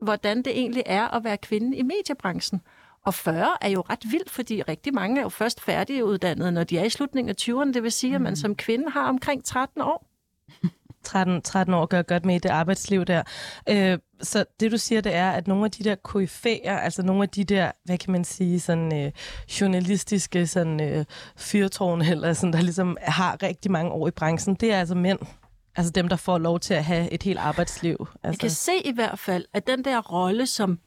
hvordan 0.02 0.38
det 0.38 0.48
egentlig 0.48 0.84
er 0.86 1.08
at 1.08 1.24
være 1.24 1.38
kvinde 1.38 1.78
i 1.78 1.82
mediebranchen. 1.82 2.62
Og 3.08 3.14
40 3.14 3.48
er 3.62 3.70
jo 3.70 3.84
ret 3.90 4.12
vildt, 4.12 4.30
fordi 4.30 4.62
rigtig 4.62 4.94
mange 4.94 5.20
er 5.20 5.24
jo 5.24 5.30
først 5.30 5.62
færdiguddannet, 5.62 6.54
når 6.54 6.64
de 6.64 6.78
er 6.78 6.84
i 6.84 6.90
slutningen 6.90 7.30
af 7.30 7.36
20'erne. 7.42 7.74
Det 7.74 7.84
vil 7.84 7.92
sige, 7.92 8.16
at 8.16 8.22
man 8.22 8.32
mm. 8.32 8.36
som 8.36 8.56
kvinde 8.56 8.90
har 8.90 9.10
omkring 9.10 9.46
13 9.46 9.82
år. 9.82 10.08
13, 11.04 11.42
13 11.42 11.74
år 11.74 11.86
gør 11.86 12.02
godt 12.02 12.26
med 12.26 12.36
i 12.36 12.40
det 12.40 12.50
arbejdsliv 12.50 13.06
der. 13.06 13.24
Øh, 13.70 13.98
så 14.22 14.46
det 14.60 14.72
du 14.72 14.78
siger, 14.78 15.02
det 15.02 15.14
er, 15.16 15.32
at 15.32 15.48
nogle 15.48 15.66
af 15.66 15.72
de 15.72 15.84
der 15.84 15.96
koryfæer, 15.96 16.78
altså 16.78 17.04
nogle 17.04 17.24
af 17.24 17.30
de 17.30 17.44
der, 17.44 17.72
hvad 17.84 17.98
kan 17.98 18.12
man 18.12 18.24
sige, 18.24 18.60
sådan 18.60 19.06
øh, 19.06 19.12
journalistiske 19.62 20.48
sådan, 20.48 20.82
øh, 20.82 21.06
fyrtårn, 21.38 22.02
eller 22.12 22.34
sådan, 22.34 22.54
der 22.54 22.62
ligesom 22.62 22.98
har 23.02 23.44
rigtig 23.44 23.72
mange 23.72 23.92
år 23.92 24.08
i 24.08 24.12
branchen, 24.12 24.56
det 24.56 24.74
er 24.74 24.80
altså 24.80 24.96
mænd. 24.96 25.20
Altså 25.76 25.92
dem, 25.92 26.08
der 26.08 26.16
får 26.16 26.38
lov 26.38 26.60
til 26.60 26.74
at 26.74 26.84
have 26.84 27.12
et 27.12 27.24
helt 27.24 27.40
arbejdsliv. 27.40 27.98
Altså. 28.00 28.18
Jeg 28.24 28.40
kan 28.40 28.50
se 28.50 28.72
i 28.86 28.92
hvert 28.92 29.20
fald, 29.20 29.46
at 29.54 29.68
den 29.68 29.84
der 29.84 30.02
rolle 30.02 30.48
som 30.48 30.80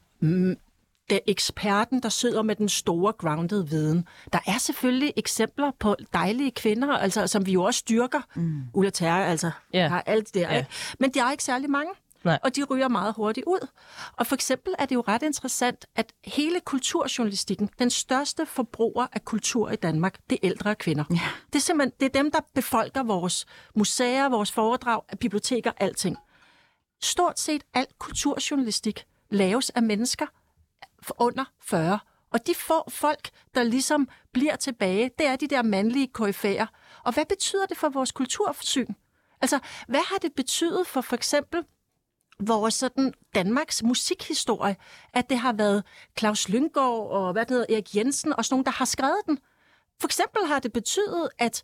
det 1.11 1.19
eksperten, 1.27 2.03
der 2.03 2.09
sidder 2.09 2.41
med 2.41 2.55
den 2.55 2.69
store 2.69 3.13
grounded 3.13 3.63
viden. 3.63 4.07
Der 4.33 4.39
er 4.47 4.57
selvfølgelig 4.57 5.13
eksempler 5.15 5.71
på 5.79 5.95
dejlige 6.13 6.51
kvinder, 6.51 6.97
altså, 6.97 7.27
som 7.27 7.45
vi 7.45 7.51
jo 7.51 7.63
også 7.63 7.77
styrker. 7.77 8.21
Mm. 8.35 8.61
Ulla 8.73 8.89
Terre, 8.89 9.25
altså, 9.25 9.51
yeah. 9.75 9.91
har 9.91 10.03
alt 10.05 10.25
det 10.25 10.33
der. 10.33 10.51
Yeah. 10.51 10.65
Men 10.99 11.13
der 11.13 11.23
er 11.23 11.31
ikke 11.31 11.43
særlig 11.43 11.69
mange. 11.69 11.91
Nej. 12.23 12.39
Og 12.43 12.55
de 12.55 12.63
ryger 12.63 12.87
meget 12.87 13.13
hurtigt 13.15 13.45
ud. 13.45 13.67
Og 14.13 14.27
for 14.27 14.35
eksempel 14.35 14.73
er 14.79 14.85
det 14.85 14.95
jo 14.95 15.03
ret 15.07 15.23
interessant, 15.23 15.85
at 15.95 16.13
hele 16.25 16.59
kulturjournalistikken, 16.59 17.69
den 17.79 17.89
største 17.89 18.45
forbruger 18.45 19.07
af 19.13 19.25
kultur 19.25 19.69
i 19.69 19.75
Danmark, 19.75 20.19
det 20.29 20.35
er 20.35 20.47
ældre 20.47 20.75
kvinder. 20.75 21.03
Ja. 21.09 21.19
Det 21.45 21.55
er 21.55 21.63
simpelthen 21.63 21.93
det 21.99 22.05
er 22.05 22.21
dem, 22.21 22.31
der 22.31 22.39
befolker 22.55 23.03
vores 23.03 23.45
museer, 23.75 24.29
vores 24.29 24.51
foredrag, 24.51 25.01
biblioteker, 25.19 25.71
alting. 25.77 26.17
Stort 27.01 27.39
set 27.39 27.63
alt 27.73 27.99
kulturjournalistik 27.99 29.05
laves 29.29 29.69
af 29.69 29.83
mennesker, 29.83 30.25
under 31.17 31.45
40. 31.61 31.99
Og 32.31 32.47
de 32.47 32.55
få 32.55 32.89
folk, 32.89 33.29
der 33.55 33.63
ligesom 33.63 34.09
bliver 34.33 34.55
tilbage, 34.55 35.11
det 35.17 35.27
er 35.27 35.35
de 35.35 35.47
der 35.47 35.61
mandlige 35.61 36.07
koryfærer. 36.07 36.65
Og 37.03 37.13
hvad 37.13 37.25
betyder 37.25 37.65
det 37.65 37.77
for 37.77 37.89
vores 37.89 38.11
kultursyn? 38.11 38.87
Altså, 39.41 39.59
hvad 39.87 39.99
har 40.09 40.17
det 40.17 40.33
betydet 40.35 40.87
for 40.87 41.01
for 41.01 41.15
eksempel 41.15 41.63
vores 42.39 42.73
sådan 42.73 43.13
Danmarks 43.35 43.83
musikhistorie, 43.83 44.75
at 45.13 45.29
det 45.29 45.37
har 45.37 45.53
været 45.53 45.83
Claus 46.19 46.49
Lyngård 46.49 47.11
og 47.11 47.31
hvad 47.31 47.45
det 47.45 47.51
hedder, 47.51 47.73
Erik 47.73 47.95
Jensen 47.95 48.33
og 48.33 48.45
sådan 48.45 48.53
nogen, 48.53 48.65
der 48.65 48.71
har 48.71 48.85
skrevet 48.85 49.21
den. 49.25 49.39
For 49.99 50.07
eksempel 50.07 50.45
har 50.45 50.59
det 50.59 50.73
betydet, 50.73 51.29
at 51.39 51.63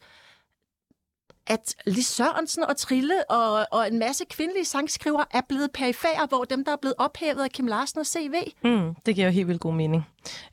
at 1.48 1.76
Lis 1.86 2.06
Sørensen 2.06 2.64
og 2.64 2.78
Trille 2.78 3.32
og, 3.32 3.66
og 3.72 3.88
en 3.88 4.00
masse 4.00 4.26
kvindelige 4.30 4.66
sangskrivere 4.66 5.26
er 5.32 5.42
blevet 5.50 5.72
perifære, 5.74 6.28
hvor 6.30 6.44
dem, 6.44 6.66
der 6.66 6.72
er 6.72 6.76
blevet 6.82 6.96
ophævet 6.98 7.44
af 7.44 7.50
Kim 7.50 7.68
Larsen 7.68 8.00
og 8.00 8.06
CV. 8.06 8.34
Mm, 8.64 8.96
det 9.06 9.16
giver 9.16 9.28
jo 9.28 9.32
helt 9.34 9.48
vildt 9.48 9.62
god 9.62 9.74
mening. 9.74 10.04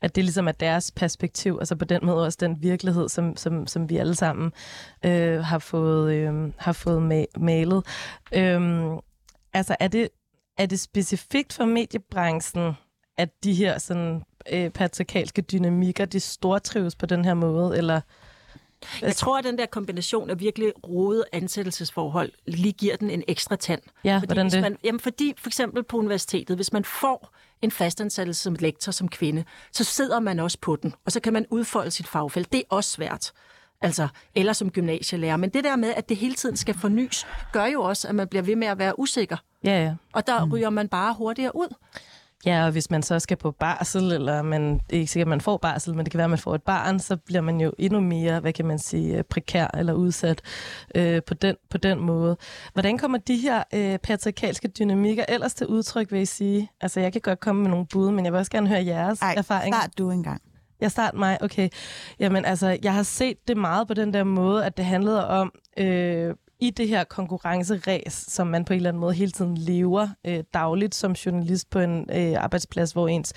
At 0.01 0.15
det 0.15 0.23
ligesom 0.23 0.47
er 0.47 0.51
deres 0.51 0.91
perspektiv, 0.91 1.57
altså 1.59 1.75
på 1.75 1.85
den 1.85 2.05
måde 2.05 2.25
også 2.25 2.37
den 2.41 2.57
virkelighed, 2.61 3.09
som, 3.09 3.37
som, 3.37 3.67
som 3.67 3.89
vi 3.89 3.97
alle 3.97 4.15
sammen 4.15 4.51
øh, 5.05 5.39
har 5.39 5.59
fået, 5.59 6.13
øh, 6.13 6.51
har 6.57 6.73
fået 6.73 7.11
ma- 7.11 7.39
malet. 7.39 7.85
Øh, 8.33 8.85
altså 9.53 9.75
er 9.79 9.87
det, 9.87 10.09
er 10.57 10.65
det 10.65 10.79
specifikt 10.79 11.53
for 11.53 11.65
mediebranchen, 11.65 12.73
at 13.17 13.29
de 13.43 13.53
her 13.53 13.77
sådan, 13.77 14.21
øh, 14.51 14.69
patriarkalske 14.69 15.41
dynamikker, 15.41 16.05
de 16.05 16.19
stortrives 16.19 16.95
på 16.95 17.05
den 17.05 17.25
her 17.25 17.33
måde, 17.33 17.77
eller... 17.77 18.01
Jeg 19.01 19.15
tror, 19.15 19.37
at 19.37 19.43
den 19.43 19.57
der 19.57 19.65
kombination 19.65 20.29
af 20.29 20.39
virkelig 20.39 20.73
rode 20.87 21.23
ansættelsesforhold 21.31 22.31
lige 22.47 22.73
giver 22.73 22.95
den 22.95 23.09
en 23.09 23.23
ekstra 23.27 23.55
tand. 23.55 23.81
Ja, 24.03 24.15
fordi 24.15 24.25
hvordan 24.25 24.49
det? 24.49 24.61
Man, 24.61 24.77
jamen 24.83 24.99
fordi 24.99 25.33
for 25.37 25.49
eksempel 25.49 25.83
på 25.83 25.97
universitetet, 25.97 26.55
hvis 26.55 26.73
man 26.73 26.85
får 26.85 27.35
en 27.61 27.71
fastansættelse 27.71 28.41
som 28.41 28.55
lektor, 28.59 28.91
som 28.91 29.09
kvinde, 29.09 29.43
så 29.71 29.83
sidder 29.83 30.19
man 30.19 30.39
også 30.39 30.57
på 30.61 30.75
den, 30.75 30.93
og 31.05 31.11
så 31.11 31.19
kan 31.19 31.33
man 31.33 31.45
udfolde 31.49 31.91
sit 31.91 32.07
fagfelt. 32.07 32.51
Det 32.51 32.59
er 32.59 32.75
også 32.75 32.89
svært. 32.89 33.31
Altså, 33.81 34.07
eller 34.35 34.53
som 34.53 34.71
gymnasielærer. 34.71 35.37
Men 35.37 35.49
det 35.49 35.63
der 35.63 35.75
med, 35.75 35.93
at 35.95 36.09
det 36.09 36.17
hele 36.17 36.35
tiden 36.35 36.57
skal 36.57 36.75
fornyes, 36.77 37.27
gør 37.51 37.65
jo 37.65 37.81
også, 37.81 38.07
at 38.07 38.15
man 38.15 38.27
bliver 38.27 38.43
ved 38.43 38.55
med 38.55 38.67
at 38.67 38.77
være 38.77 38.99
usikker. 38.99 39.37
Ja, 39.63 39.83
ja. 39.83 39.95
Og 40.13 40.27
der 40.27 40.45
mm. 40.45 40.51
ryger 40.51 40.69
man 40.69 40.87
bare 40.87 41.13
hurtigere 41.13 41.55
ud. 41.55 41.75
Ja, 42.45 42.65
og 42.65 42.71
hvis 42.71 42.91
man 42.91 43.03
så 43.03 43.19
skal 43.19 43.37
på 43.37 43.51
barsel, 43.51 44.11
eller 44.11 44.41
man, 44.41 44.73
det 44.73 44.95
er 44.95 44.99
ikke 44.99 45.11
sikkert, 45.11 45.27
at 45.27 45.29
man 45.29 45.41
får 45.41 45.57
barsel, 45.57 45.95
men 45.95 46.05
det 46.05 46.11
kan 46.11 46.17
være, 46.17 46.23
at 46.25 46.29
man 46.29 46.39
får 46.39 46.55
et 46.55 46.63
barn, 46.63 46.99
så 46.99 47.17
bliver 47.17 47.41
man 47.41 47.61
jo 47.61 47.73
endnu 47.79 47.99
mere, 47.99 48.39
hvad 48.39 48.53
kan 48.53 48.65
man 48.65 48.79
sige, 48.79 49.17
øh, 49.17 49.23
prekær 49.23 49.67
eller 49.77 49.93
udsat 49.93 50.41
øh, 50.95 51.21
på, 51.27 51.33
den, 51.33 51.55
på 51.69 51.77
den 51.77 51.99
måde. 51.99 52.37
Hvordan 52.73 52.97
kommer 52.97 53.17
de 53.17 53.37
her 53.37 53.63
øh, 53.73 53.97
patriarkalske 53.99 54.67
dynamikker 54.67 55.25
ellers 55.29 55.53
til 55.53 55.67
udtryk, 55.67 56.11
vil 56.11 56.21
I 56.21 56.25
sige? 56.25 56.69
Altså, 56.81 56.99
jeg 56.99 57.11
kan 57.11 57.21
godt 57.21 57.39
komme 57.39 57.61
med 57.61 57.69
nogle 57.69 57.85
bud, 57.85 58.11
men 58.11 58.25
jeg 58.25 58.33
vil 58.33 58.39
også 58.39 58.51
gerne 58.51 58.67
høre 58.67 58.85
jeres 58.85 59.21
Ej, 59.21 59.33
erfaring. 59.37 59.75
start 59.75 59.97
du 59.97 60.11
engang. 60.11 60.41
Jeg 60.81 60.91
starter 60.91 61.17
mig, 61.17 61.43
okay. 61.43 61.69
Jamen 62.19 62.45
altså, 62.45 62.77
jeg 62.83 62.93
har 62.93 63.03
set 63.03 63.37
det 63.47 63.57
meget 63.57 63.87
på 63.87 63.93
den 63.93 64.13
der 64.13 64.23
måde, 64.23 64.65
at 64.65 64.77
det 64.77 64.85
handlede 64.85 65.27
om 65.27 65.51
øh, 65.77 66.33
i 66.59 66.69
det 66.69 66.87
her 66.87 67.03
konkurrenceræs, 67.03 68.13
som 68.13 68.47
man 68.47 68.65
på 68.65 68.73
en 68.73 68.77
eller 68.77 68.89
anden 68.89 69.01
måde 69.01 69.13
hele 69.13 69.31
tiden 69.31 69.57
lever 69.57 70.07
øh, 70.27 70.43
dagligt 70.53 70.95
som 70.95 71.11
journalist 71.11 71.69
på 71.69 71.79
en 71.79 72.09
øh, 72.13 72.43
arbejdsplads, 72.43 72.91
hvor 72.91 73.07
ens, 73.07 73.33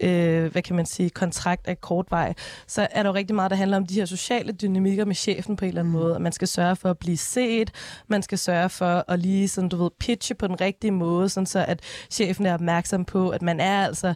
øh, 0.00 0.52
hvad 0.52 0.62
kan 0.62 0.76
man 0.76 0.86
sige, 0.86 1.10
kontrakt 1.10 1.68
er 1.68 1.74
kortvej, 1.74 2.34
så 2.66 2.88
er 2.90 3.02
der 3.02 3.10
jo 3.10 3.14
rigtig 3.14 3.34
meget, 3.34 3.50
der 3.50 3.56
handler 3.56 3.76
om 3.76 3.86
de 3.86 3.94
her 3.94 4.04
sociale 4.04 4.52
dynamikker 4.52 5.04
med 5.04 5.14
chefen 5.14 5.56
på 5.56 5.64
en 5.64 5.68
eller 5.68 5.80
anden 5.80 5.94
mm. 5.94 6.00
måde. 6.00 6.18
Man 6.20 6.32
skal 6.32 6.48
sørge 6.48 6.76
for 6.76 6.90
at 6.90 6.98
blive 6.98 7.16
set, 7.16 7.70
man 8.08 8.22
skal 8.22 8.38
sørge 8.38 8.68
for 8.68 9.04
at 9.08 9.18
lige 9.18 9.48
sådan, 9.48 9.68
du 9.68 9.76
ved, 9.76 9.90
pitche 10.00 10.34
på 10.34 10.46
den 10.46 10.60
rigtige 10.60 10.90
måde, 10.90 11.28
sådan 11.28 11.46
så 11.46 11.64
at 11.68 11.80
chefen 12.10 12.46
er 12.46 12.54
opmærksom 12.54 13.04
på, 13.04 13.30
at 13.30 13.42
man 13.42 13.60
er 13.60 13.86
altså 13.86 14.14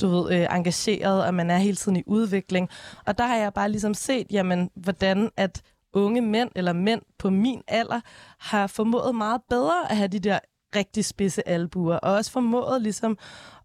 du 0.00 0.08
ved, 0.08 0.32
øh, 0.32 0.46
engageret, 0.50 1.24
og 1.24 1.34
man 1.34 1.50
er 1.50 1.56
hele 1.56 1.76
tiden 1.76 1.96
i 1.96 2.02
udvikling. 2.06 2.68
Og 3.06 3.18
der 3.18 3.26
har 3.26 3.36
jeg 3.36 3.52
bare 3.54 3.70
ligesom 3.70 3.94
set, 3.94 4.26
jamen, 4.30 4.70
hvordan 4.74 5.30
at 5.36 5.62
unge 5.92 6.20
mænd 6.20 6.50
eller 6.56 6.72
mænd 6.72 7.02
på 7.18 7.30
min 7.30 7.62
alder 7.68 8.00
har 8.38 8.66
formået 8.66 9.14
meget 9.14 9.40
bedre 9.48 9.90
at 9.90 9.96
have 9.96 10.08
de 10.08 10.18
der 10.18 10.38
rigtig 10.76 11.04
spidse 11.04 11.48
albuer, 11.48 11.96
og 11.96 12.12
også 12.12 12.32
formået 12.32 12.82
ligesom 12.82 13.18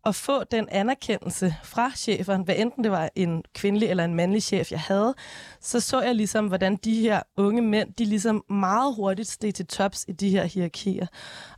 at 0.05 0.15
få 0.15 0.43
den 0.43 0.67
anerkendelse 0.71 1.55
fra 1.63 1.91
cheferen, 1.95 2.41
hvad 2.41 2.55
enten 2.57 2.83
det 2.83 2.91
var 2.91 3.09
en 3.15 3.43
kvindelig 3.55 3.89
eller 3.89 4.05
en 4.05 4.15
mandlig 4.15 4.43
chef, 4.43 4.71
jeg 4.71 4.79
havde, 4.79 5.15
så 5.61 5.79
så 5.79 6.01
jeg 6.01 6.15
ligesom, 6.15 6.47
hvordan 6.47 6.75
de 6.75 7.01
her 7.01 7.21
unge 7.37 7.61
mænd, 7.61 7.93
de 7.93 8.05
ligesom 8.05 8.43
meget 8.49 8.95
hurtigt 8.95 9.27
steg 9.27 9.53
til 9.53 9.67
tops 9.67 10.05
i 10.07 10.11
de 10.11 10.29
her 10.29 10.45
hierarkier. 10.45 11.07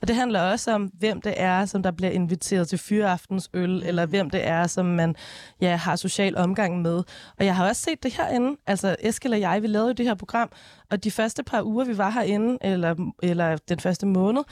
Og 0.02 0.08
det 0.08 0.16
handler 0.16 0.42
også 0.42 0.72
om, 0.72 0.86
hvem 0.86 1.22
det 1.22 1.34
er, 1.38 1.66
som 1.66 1.84
der 1.84 1.92
bliver 1.92 2.12
inviteret 2.12 2.68
til 2.68 2.78
fyreaftens 2.78 3.50
øl, 3.54 3.84
eller 3.84 4.06
hvem 4.06 4.30
det 4.30 4.48
er, 4.48 4.68
som 4.68 4.86
man 4.86 5.16
ja, 5.62 5.76
har 5.76 5.96
social 5.96 6.38
omgang 6.38 6.82
med. 6.82 7.04
Og 7.40 7.46
jeg 7.46 7.56
har 7.56 7.68
også 7.68 7.82
set 7.82 8.04
det 8.04 8.14
herinde. 8.14 8.58
Altså, 8.68 8.96
Eskild 9.00 9.34
og 9.34 9.40
jeg, 9.40 9.62
vi 9.62 9.68
lavede 9.68 9.88
jo 9.88 9.94
det 9.94 10.06
her 10.06 10.16
program, 10.16 10.52
og 10.92 11.04
de 11.04 11.12
første 11.12 11.44
par 11.44 11.64
uger, 11.64 11.86
vi 11.86 11.98
var 11.98 12.10
herinde, 12.10 12.58
eller, 12.62 12.96
eller 13.24 13.58
den 13.58 13.80
første 13.80 14.06
måned, 14.06 14.44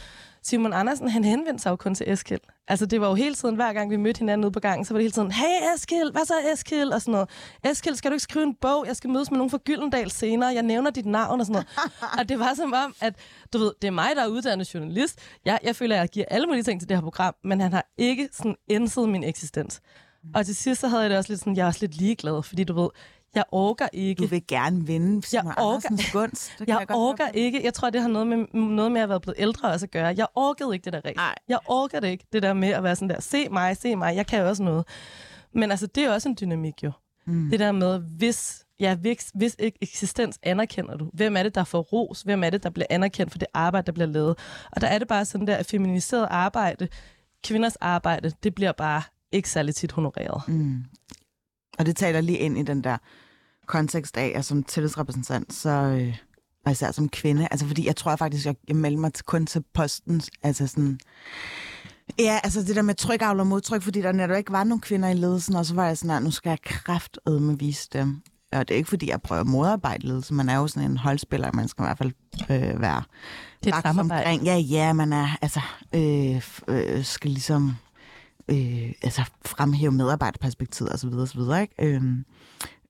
Simon 0.48 0.74
Andersen, 0.74 1.10
han 1.10 1.24
henvendte 1.24 1.64
sig 1.64 1.70
jo 1.70 1.76
kun 1.76 1.96
til 1.96 2.12
Eskild. 2.12 2.40
Altså, 2.68 2.86
det 2.86 3.02
var 3.02 3.08
jo 3.08 3.14
hele 3.14 3.36
tiden, 3.36 3.56
hver 3.56 3.74
gang 3.74 3.92
vi 3.92 3.96
mødte 3.96 4.20
hinanden 4.20 4.46
ude 4.46 4.52
på 4.52 4.60
gangen, 4.60 4.86
så 4.86 4.94
var 4.94 4.98
det 4.98 5.04
hele 5.04 5.12
tiden, 5.12 5.32
hey 5.32 5.76
Eskild, 5.76 6.12
hvad 6.12 6.26
så 6.26 6.34
Eskild? 6.54 6.90
Og 6.90 7.02
sådan 7.02 7.12
noget. 7.12 7.30
Eskild, 7.64 7.96
skal 7.96 8.12
du 8.12 8.14
ikke 8.14 8.24
skrive 8.24 8.44
en 8.44 8.56
bog? 8.62 8.88
Jeg 8.88 8.96
skal 8.96 9.10
mødes 9.10 9.32
med 9.32 9.38
nogen 9.38 9.50
fra 9.52 9.58
Gyldendal 9.66 10.12
senere. 10.12 10.50
Jeg 10.54 10.64
nævner 10.64 10.92
dit 10.92 11.06
navn 11.06 11.40
og 11.40 11.46
sådan 11.46 11.54
noget. 11.54 11.92
og 12.20 12.30
det 12.30 12.40
var 12.40 12.54
som 12.54 12.74
om, 12.74 12.96
at 13.02 13.16
du 13.54 13.58
ved, 13.58 13.72
det 13.82 13.88
er 13.88 13.92
mig, 13.92 14.10
der 14.16 14.24
er 14.24 14.28
uddannet 14.28 14.74
journalist. 14.74 15.20
Jeg, 15.46 15.60
jeg 15.64 15.76
føler, 15.76 15.96
at 15.96 16.00
jeg 16.00 16.10
giver 16.10 16.26
alle 16.32 16.48
mulige 16.48 16.64
ting 16.64 16.82
til 16.82 16.90
det 16.90 16.98
her 16.98 17.02
program, 17.02 17.36
men 17.44 17.62
han 17.62 17.74
har 17.74 17.86
ikke 17.98 18.30
sådan 18.34 18.56
indset 18.68 19.10
min 19.10 19.24
eksistens. 19.24 19.82
Og 20.36 20.46
til 20.46 20.56
sidst 20.56 20.82
så 20.82 20.88
havde 20.88 21.02
jeg 21.02 21.10
det 21.10 21.18
også 21.18 21.32
lidt 21.32 21.40
sådan, 21.40 21.56
jeg 21.56 21.64
er 21.64 21.68
også 21.68 21.80
lidt 21.82 21.98
ligeglad, 21.98 22.44
fordi 22.44 22.64
du 22.64 22.82
ved, 22.82 22.90
jeg 23.38 23.46
orker 23.52 23.88
ikke. 23.94 24.22
Du 24.22 24.28
vil 24.28 24.48
gerne 24.48 24.88
vinde 24.88 25.28
jeg 25.34 25.54
orker, 25.58 26.12
gunst. 26.14 26.52
Det 26.60 26.68
jeg, 26.68 26.86
jeg 26.90 26.96
orker 26.96 27.28
ikke. 27.34 27.64
Jeg 27.64 27.74
tror, 27.74 27.90
det 27.90 28.02
har 28.02 28.08
noget 28.08 28.28
med, 28.28 28.38
noget 28.54 28.92
med 28.92 29.02
at 29.02 29.10
være 29.10 29.20
blevet 29.20 29.36
ældre 29.40 29.70
også 29.70 29.86
at 29.86 29.92
gøre. 29.92 30.14
Jeg 30.18 30.28
orkede 30.36 30.74
ikke 30.74 30.86
det 30.86 30.94
der 30.94 31.02
race. 31.06 31.22
Jeg 31.48 31.60
orker 31.66 32.00
det 32.00 32.08
ikke, 32.08 32.26
det 32.34 32.44
der 32.44 32.54
med 32.54 32.70
at 32.70 32.84
være 32.84 32.96
sådan 32.96 33.10
der, 33.10 33.22
se 33.22 33.50
mig, 33.50 33.78
se 33.78 33.96
mig, 33.96 34.16
jeg 34.16 34.28
kan 34.28 34.40
jo 34.40 34.48
også 34.48 34.64
noget. 34.64 34.88
Men 35.54 35.72
altså, 35.72 35.88
det 35.88 36.04
er 36.04 36.14
også 36.14 36.30
en 36.30 36.38
dynamik 36.42 36.84
jo. 36.84 36.92
Mm. 37.26 37.50
Det 37.50 37.60
der 37.60 37.72
med, 37.72 38.00
hvis 38.00 38.66
ja, 38.80 38.96
hvis, 38.96 39.32
hvis 39.36 39.56
ikke 39.60 39.78
eksistens 39.82 40.40
anerkender 40.44 40.98
du. 40.98 41.10
Hvem 41.14 41.38
er 41.38 41.44
det, 41.44 41.56
der 41.56 41.64
får 41.64 41.82
ros? 41.82 42.22
Hvem 42.22 42.44
er 42.44 42.50
det, 42.50 42.64
der 42.64 42.70
bliver 42.70 42.88
anerkendt 42.90 43.32
for 43.32 43.40
det 43.40 43.48
arbejde, 43.54 43.86
der 43.86 43.92
bliver 43.92 44.08
lavet? 44.08 44.38
Og 44.72 44.82
der 44.82 44.88
er 44.88 45.00
det 45.00 45.08
bare 45.08 45.26
sådan 45.26 45.48
der, 45.48 45.56
at 45.56 45.66
feminiseret 45.66 46.28
arbejde, 46.32 46.88
kvinders 47.44 47.76
arbejde, 47.76 48.32
det 48.44 48.56
bliver 48.56 48.72
bare 48.72 49.02
ikke 49.32 49.50
særlig 49.50 49.76
tit 49.76 49.92
honoreret. 49.92 50.42
Mm. 50.48 50.84
Og 51.80 51.86
det 51.86 51.96
taler 51.96 52.22
lige 52.22 52.38
ind 52.38 52.58
i 52.58 52.64
den 52.64 52.84
der 52.84 52.98
kontekst 53.68 54.18
af, 54.18 54.32
at 54.36 54.46
som 54.46 54.64
tillidsrepræsentant, 54.64 55.54
så, 55.54 55.70
øh, 55.70 56.18
og 56.66 56.72
især 56.72 56.92
som 56.92 57.10
kvinde, 57.10 57.48
altså 57.52 57.68
fordi 57.68 57.88
jeg 57.88 57.96
tror 57.96 58.12
jeg 58.12 58.20
faktisk, 58.20 58.46
jeg, 58.46 58.56
jeg 58.68 58.76
melder 58.76 59.00
mig 59.00 59.14
til, 59.14 59.26
kun 59.26 59.46
til 59.46 59.64
posten, 59.74 60.22
altså 60.44 60.68
sådan, 60.68 61.00
ja, 62.20 62.40
altså 62.44 62.64
det 62.64 62.76
der 62.76 62.82
med 62.82 62.96
trykavl 62.96 63.40
og 63.40 63.48
modtryk, 63.48 63.82
fordi 63.82 64.02
der 64.02 64.12
netop 64.12 64.38
ikke 64.38 64.52
var 64.52 64.64
nogen 64.64 64.82
kvinder 64.82 65.10
i 65.10 65.14
ledelsen, 65.14 65.56
og 65.56 65.66
så 65.66 65.76
var 65.76 65.88
jeg 65.88 65.98
sådan, 65.98 66.18
at 66.18 66.24
nu 66.24 66.32
skal 66.32 66.50
jeg 66.50 66.62
kraftedme 66.62 67.60
vise 67.60 67.90
dem. 67.94 68.22
Og 68.52 68.68
det 68.68 68.74
er 68.74 68.78
ikke, 68.78 68.90
fordi 68.90 69.10
jeg 69.10 69.22
prøver 69.22 69.42
at 69.42 69.48
modarbejde 69.48 70.08
ledelse. 70.08 70.34
Man 70.34 70.50
er 70.50 70.58
jo 70.58 70.68
sådan 70.68 70.92
en 70.92 70.98
holdspiller, 70.98 71.52
man 71.54 71.68
skal 71.68 71.84
i 71.84 71.86
hvert 71.86 71.98
fald 71.98 72.12
øh, 72.42 72.82
være 72.82 73.04
Det 73.64 73.74
er 73.74 74.00
omkring. 74.00 74.44
Ja, 74.44 74.56
ja, 74.56 74.94
man 74.94 75.14
er, 75.14 75.28
altså, 75.42 75.62
øh, 75.96 76.42
øh, 76.68 77.04
skal 77.04 77.32
ligesom 77.32 77.76
øh, 78.48 78.92
altså 79.02 79.24
fremhæve 79.46 79.92
medarbejderperspektivet 79.92 80.94
osv. 80.94 81.14
osv. 81.14 81.40
Ikke? 81.62 81.74
Øhm, 81.80 82.26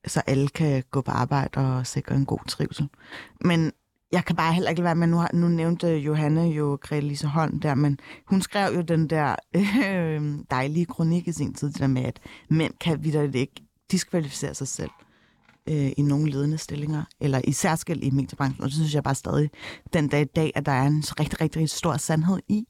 så 0.06 0.22
alle 0.28 0.48
kan 0.48 0.84
gå 0.92 1.02
på 1.02 1.12
arbejde 1.12 1.60
og 1.60 1.88
sikre 1.88 2.16
en 2.16 2.26
god 2.26 2.40
trivsel. 2.48 2.90
Men 3.42 3.72
jeg 4.12 4.26
kan 4.26 4.36
bare 4.36 4.54
heller 4.54 4.70
ikke 4.70 4.84
være 4.84 4.96
med, 4.96 5.08
nu, 5.08 5.18
har, 5.18 5.30
nu 5.34 5.48
nævnte 5.48 5.88
Johanne 5.88 6.42
jo 6.42 6.78
Grete 6.82 7.08
Lise 7.08 7.28
Holm 7.28 7.60
der, 7.60 7.76
men 7.76 8.00
hun 8.28 8.42
skrev 8.42 8.76
jo 8.76 8.82
den 8.82 9.10
der 9.10 9.36
øh, 9.56 10.40
dejlige 10.52 10.86
kronik 10.86 11.28
i 11.28 11.32
sin 11.32 11.54
tid, 11.54 11.68
det 11.68 11.80
der 11.80 11.88
med, 11.88 12.04
at 12.04 12.20
mænd 12.50 12.74
kan 12.82 13.04
vidderligt 13.04 13.36
ikke 13.36 13.64
diskvalificere 13.92 14.54
sig 14.54 14.68
selv 14.68 14.92
øh, 15.70 15.92
i 15.98 16.02
nogle 16.02 16.32
ledende 16.32 16.58
stillinger, 16.58 17.04
eller 17.20 17.42
i 17.44 17.52
særskilt 17.52 18.04
i 18.04 18.10
mediebranchen, 18.10 18.64
og 18.64 18.70
det 18.70 18.76
synes 18.76 18.96
jeg 18.96 19.04
bare 19.04 19.16
stadig 19.16 19.50
den 19.94 20.08
dag 20.08 20.22
i 20.22 20.26
dag, 20.36 20.52
at 20.56 20.66
der 20.66 20.72
er 20.72 20.88
en 20.88 21.04
rigtig, 21.20 21.42
rigtig 21.42 21.70
stor 21.70 21.98
sandhed 21.98 22.40
i. 22.48 22.68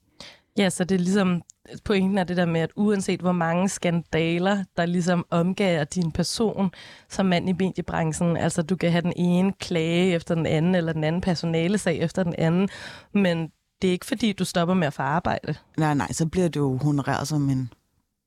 Ja, 0.57 0.69
så 0.69 0.83
det 0.83 0.95
er 0.95 0.99
ligesom, 0.99 1.41
pointen 1.85 2.17
er 2.17 2.23
det 2.23 2.37
der 2.37 2.45
med, 2.45 2.61
at 2.61 2.71
uanset 2.75 3.19
hvor 3.19 3.31
mange 3.31 3.69
skandaler, 3.69 4.63
der 4.77 4.85
ligesom 4.85 5.25
omgager 5.29 5.83
din 5.83 6.11
person 6.11 6.71
som 7.09 7.25
mand 7.25 7.49
i 7.49 7.51
mediebranchen, 7.51 8.37
altså 8.37 8.61
du 8.61 8.75
kan 8.75 8.91
have 8.91 9.01
den 9.01 9.13
ene 9.15 9.53
klage 9.53 10.13
efter 10.13 10.35
den 10.35 10.45
anden, 10.45 10.75
eller 10.75 10.93
den 10.93 11.03
anden 11.03 11.21
personalesag 11.21 11.97
efter 11.97 12.23
den 12.23 12.35
anden, 12.37 12.69
men 13.13 13.51
det 13.81 13.87
er 13.87 13.91
ikke 13.91 14.05
fordi, 14.05 14.33
du 14.33 14.45
stopper 14.45 14.73
med 14.73 14.87
at 14.87 14.93
få 14.93 15.01
arbejde. 15.01 15.55
Nej, 15.77 15.93
nej, 15.93 16.11
så 16.11 16.25
bliver 16.25 16.49
du 16.49 16.59
jo 16.59 16.77
honoreret 16.77 17.27
som 17.27 17.49
en 17.49 17.73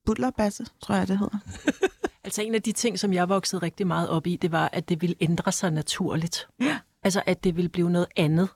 butlerbasse, 0.06 0.66
tror 0.82 0.94
jeg, 0.94 1.08
det 1.08 1.18
hedder. 1.18 1.38
Altså 2.24 2.42
en 2.42 2.54
af 2.54 2.62
de 2.62 2.72
ting, 2.72 2.98
som 2.98 3.12
jeg 3.12 3.28
voksede 3.28 3.62
rigtig 3.62 3.86
meget 3.86 4.08
op 4.08 4.26
i, 4.26 4.36
det 4.36 4.52
var, 4.52 4.70
at 4.72 4.88
det 4.88 5.02
ville 5.02 5.16
ændre 5.20 5.52
sig 5.52 5.70
naturligt. 5.70 6.48
Ja. 6.60 6.78
Altså 7.02 7.22
at 7.26 7.44
det 7.44 7.56
ville 7.56 7.68
blive 7.68 7.90
noget 7.90 8.06
andet. 8.16 8.48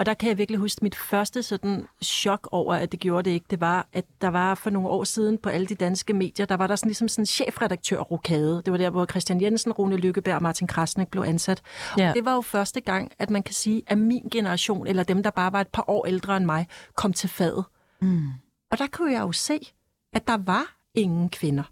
Og 0.00 0.06
der 0.06 0.14
kan 0.14 0.28
jeg 0.28 0.38
virkelig 0.38 0.58
huske 0.58 0.78
mit 0.82 0.94
første 0.94 1.42
sådan 1.42 1.86
chok 2.04 2.48
over, 2.52 2.74
at 2.74 2.92
det 2.92 3.00
gjorde 3.00 3.30
det 3.30 3.34
ikke. 3.34 3.46
Det 3.50 3.60
var, 3.60 3.88
at 3.92 4.04
der 4.20 4.28
var 4.28 4.54
for 4.54 4.70
nogle 4.70 4.88
år 4.88 5.04
siden 5.04 5.38
på 5.38 5.48
alle 5.48 5.66
de 5.66 5.74
danske 5.74 6.12
medier, 6.12 6.46
der 6.46 6.56
var 6.56 6.66
der 6.66 6.76
sådan 6.76 6.88
ligesom 6.88 7.08
sådan 7.08 7.22
en 7.22 7.26
chefredaktør-rokade. 7.26 8.62
Det 8.64 8.72
var 8.72 8.76
der, 8.76 8.90
hvor 8.90 9.06
Christian 9.06 9.40
Jensen, 9.42 9.72
Rune 9.72 9.96
Lykkeberg 9.96 10.34
og 10.34 10.42
Martin 10.42 10.66
Krasnik 10.66 11.08
blev 11.08 11.22
ansat. 11.22 11.62
Ja. 11.98 12.08
Og 12.08 12.14
det 12.14 12.24
var 12.24 12.34
jo 12.34 12.40
første 12.40 12.80
gang, 12.80 13.12
at 13.18 13.30
man 13.30 13.42
kan 13.42 13.54
sige, 13.54 13.82
at 13.86 13.98
min 13.98 14.28
generation, 14.30 14.86
eller 14.86 15.02
dem, 15.02 15.22
der 15.22 15.30
bare 15.30 15.52
var 15.52 15.60
et 15.60 15.68
par 15.68 15.84
år 15.90 16.06
ældre 16.06 16.36
end 16.36 16.44
mig, 16.44 16.66
kom 16.94 17.12
til 17.12 17.28
fadet. 17.28 17.64
Mm. 18.00 18.28
Og 18.70 18.78
der 18.78 18.86
kunne 18.92 19.12
jeg 19.12 19.20
jo 19.20 19.32
se, 19.32 19.72
at 20.12 20.26
der 20.26 20.36
var 20.36 20.76
ingen 20.94 21.28
kvinder. 21.28 21.64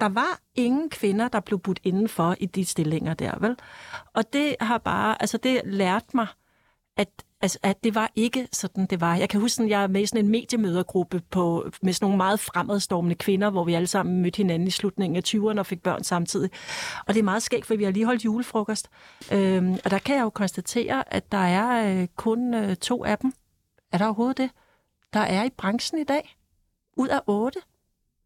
Der 0.00 0.08
var 0.08 0.40
ingen 0.54 0.90
kvinder, 0.90 1.28
der 1.28 1.40
blev 1.40 1.58
budt 1.58 1.80
indenfor 1.82 2.36
i 2.40 2.46
de 2.46 2.64
stillinger 2.64 3.14
der, 3.14 3.38
vel? 3.40 3.56
Og 4.14 4.32
det 4.32 4.56
har 4.60 4.78
bare, 4.78 5.22
altså 5.22 5.36
det 5.36 5.60
lærte 5.64 6.06
mig, 6.14 6.26
at, 6.96 7.08
altså, 7.40 7.58
at 7.62 7.84
det 7.84 7.94
var 7.94 8.10
ikke 8.14 8.48
sådan, 8.52 8.86
det 8.86 9.00
var. 9.00 9.16
Jeg 9.16 9.28
kan 9.28 9.40
huske, 9.40 9.62
at 9.62 9.68
jeg 9.68 9.82
er 9.82 9.86
med 9.86 10.02
i 10.02 10.06
sådan 10.06 10.24
en 10.24 10.30
mediemødergruppe 10.30 11.22
på, 11.30 11.70
med 11.82 11.92
sådan 11.92 12.04
nogle 12.04 12.16
meget 12.16 12.40
fremadstormende 12.40 13.14
kvinder, 13.14 13.50
hvor 13.50 13.64
vi 13.64 13.74
alle 13.74 13.86
sammen 13.86 14.22
mødte 14.22 14.36
hinanden 14.36 14.68
i 14.68 14.70
slutningen 14.70 15.16
af 15.16 15.22
20'erne 15.26 15.58
og 15.58 15.66
fik 15.66 15.82
børn 15.82 16.04
samtidig. 16.04 16.50
Og 17.06 17.14
det 17.14 17.20
er 17.20 17.24
meget 17.24 17.42
skægt, 17.42 17.66
for 17.66 17.76
vi 17.76 17.84
har 17.84 17.90
lige 17.90 18.06
holdt 18.06 18.24
julefrokost. 18.24 18.90
Øhm, 19.32 19.72
og 19.84 19.90
der 19.90 19.98
kan 19.98 20.16
jeg 20.16 20.22
jo 20.22 20.30
konstatere, 20.30 21.14
at 21.14 21.32
der 21.32 21.38
er 21.38 22.00
øh, 22.00 22.08
kun 22.16 22.54
øh, 22.54 22.76
to 22.76 23.04
af 23.04 23.18
dem. 23.18 23.32
Er 23.92 23.98
der 23.98 24.04
overhovedet 24.04 24.38
det? 24.38 24.50
Der 25.12 25.20
er 25.20 25.44
i 25.44 25.50
branchen 25.50 26.00
i 26.00 26.04
dag. 26.04 26.36
Ud 26.96 27.08
af 27.08 27.20
otte. 27.26 27.60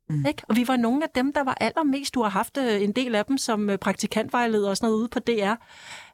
Mm. 0.09 0.27
Ikke? 0.27 0.43
Og 0.49 0.57
vi 0.57 0.69
var 0.69 0.77
nogle 0.77 1.05
af 1.05 1.11
dem, 1.15 1.33
der 1.33 1.45
var 1.45 1.57
allermest. 1.61 2.15
Du 2.15 2.23
har 2.23 2.31
haft 2.31 2.57
øh, 2.57 2.83
en 2.83 2.93
del 2.93 3.15
af 3.15 3.25
dem 3.25 3.39
som 3.39 3.71
øh, 3.71 3.79
praktikantvejleder 3.79 4.71
og 4.71 4.77
sådan 4.77 4.87
noget 4.87 5.01
ude 5.01 5.09
på 5.09 5.19
DR. 5.19 5.55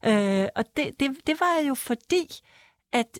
Øh, 0.06 0.48
og 0.56 0.64
det, 0.76 1.00
det, 1.00 1.10
det 1.26 1.40
var 1.40 1.68
jo 1.68 1.74
fordi, 1.74 2.26
at 2.92 3.18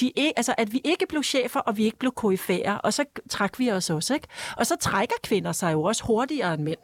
de 0.00 0.10
ikke, 0.16 0.32
altså, 0.36 0.54
at 0.58 0.72
vi 0.72 0.80
ikke 0.84 1.06
blev 1.08 1.22
chefer, 1.22 1.60
og 1.60 1.76
vi 1.76 1.84
ikke 1.84 1.98
blev 1.98 2.12
koryfærer, 2.12 2.74
og 2.74 2.92
så 2.92 3.04
trak 3.30 3.58
vi 3.58 3.70
os 3.70 3.90
også. 3.90 4.14
Ikke? 4.14 4.28
Og 4.56 4.66
så 4.66 4.76
trækker 4.80 5.14
kvinder 5.22 5.52
sig 5.52 5.72
jo 5.72 5.82
også 5.82 6.04
hurtigere 6.04 6.54
end 6.54 6.62
mænd. 6.62 6.78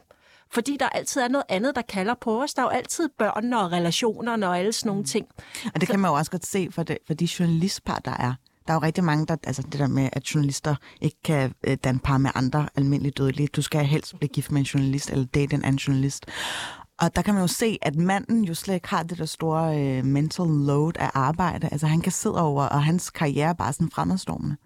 Fordi 0.50 0.76
der 0.80 0.88
altid 0.88 1.20
er 1.20 1.28
noget 1.28 1.44
andet, 1.48 1.74
der 1.76 1.82
kalder 1.82 2.14
på 2.20 2.42
os. 2.42 2.54
Der 2.54 2.62
er 2.62 2.66
jo 2.66 2.70
altid 2.70 3.08
børnene 3.18 3.60
og 3.60 3.72
relationerne 3.72 4.48
og 4.48 4.58
alle 4.58 4.72
sådan 4.72 4.88
nogle 4.88 5.04
ting. 5.04 5.26
Og 5.74 5.80
det 5.80 5.88
kan 5.88 6.00
man 6.00 6.10
jo 6.10 6.14
også 6.14 6.30
godt 6.30 6.46
se 6.46 6.68
for, 6.70 6.82
det, 6.82 6.98
for 7.06 7.14
de 7.14 7.28
journalistpar, 7.38 7.98
der 7.98 8.10
er. 8.10 8.34
Der 8.66 8.72
er 8.72 8.74
jo 8.74 8.82
rigtig 8.82 9.04
mange, 9.04 9.26
der, 9.26 9.36
altså 9.44 9.62
det 9.62 9.80
der 9.80 9.86
med, 9.86 10.08
at 10.12 10.34
journalister 10.34 10.74
ikke 11.00 11.16
kan 11.24 11.54
øh, 11.64 11.76
danne 11.84 12.00
par 12.00 12.18
med 12.18 12.30
andre 12.34 12.68
almindelige 12.76 13.12
dødelige. 13.12 13.46
Du 13.46 13.62
skal 13.62 13.84
helst 13.84 14.18
blive 14.18 14.28
gift 14.28 14.50
med 14.50 14.60
en 14.60 14.64
journalist, 14.64 15.10
eller 15.10 15.24
date 15.24 15.54
en 15.54 15.64
anden 15.64 15.78
journalist. 15.78 16.26
Og 17.02 17.16
der 17.16 17.22
kan 17.22 17.34
man 17.34 17.42
jo 17.42 17.46
se, 17.46 17.78
at 17.82 17.96
manden 17.96 18.44
jo 18.44 18.54
slet 18.54 18.74
ikke 18.74 18.88
har 18.88 19.02
det 19.02 19.18
der 19.18 19.24
store 19.24 19.80
øh, 19.80 20.04
mental 20.04 20.46
load 20.46 20.92
af 20.98 21.10
arbejde. 21.14 21.68
Altså 21.72 21.86
han 21.86 22.00
kan 22.00 22.12
sidde 22.12 22.42
over, 22.42 22.64
og 22.64 22.84
hans 22.84 23.10
karriere 23.10 23.48
er 23.48 23.52
bare 23.52 23.72
sådan 23.72 23.90
fremadstormende. 23.90 24.56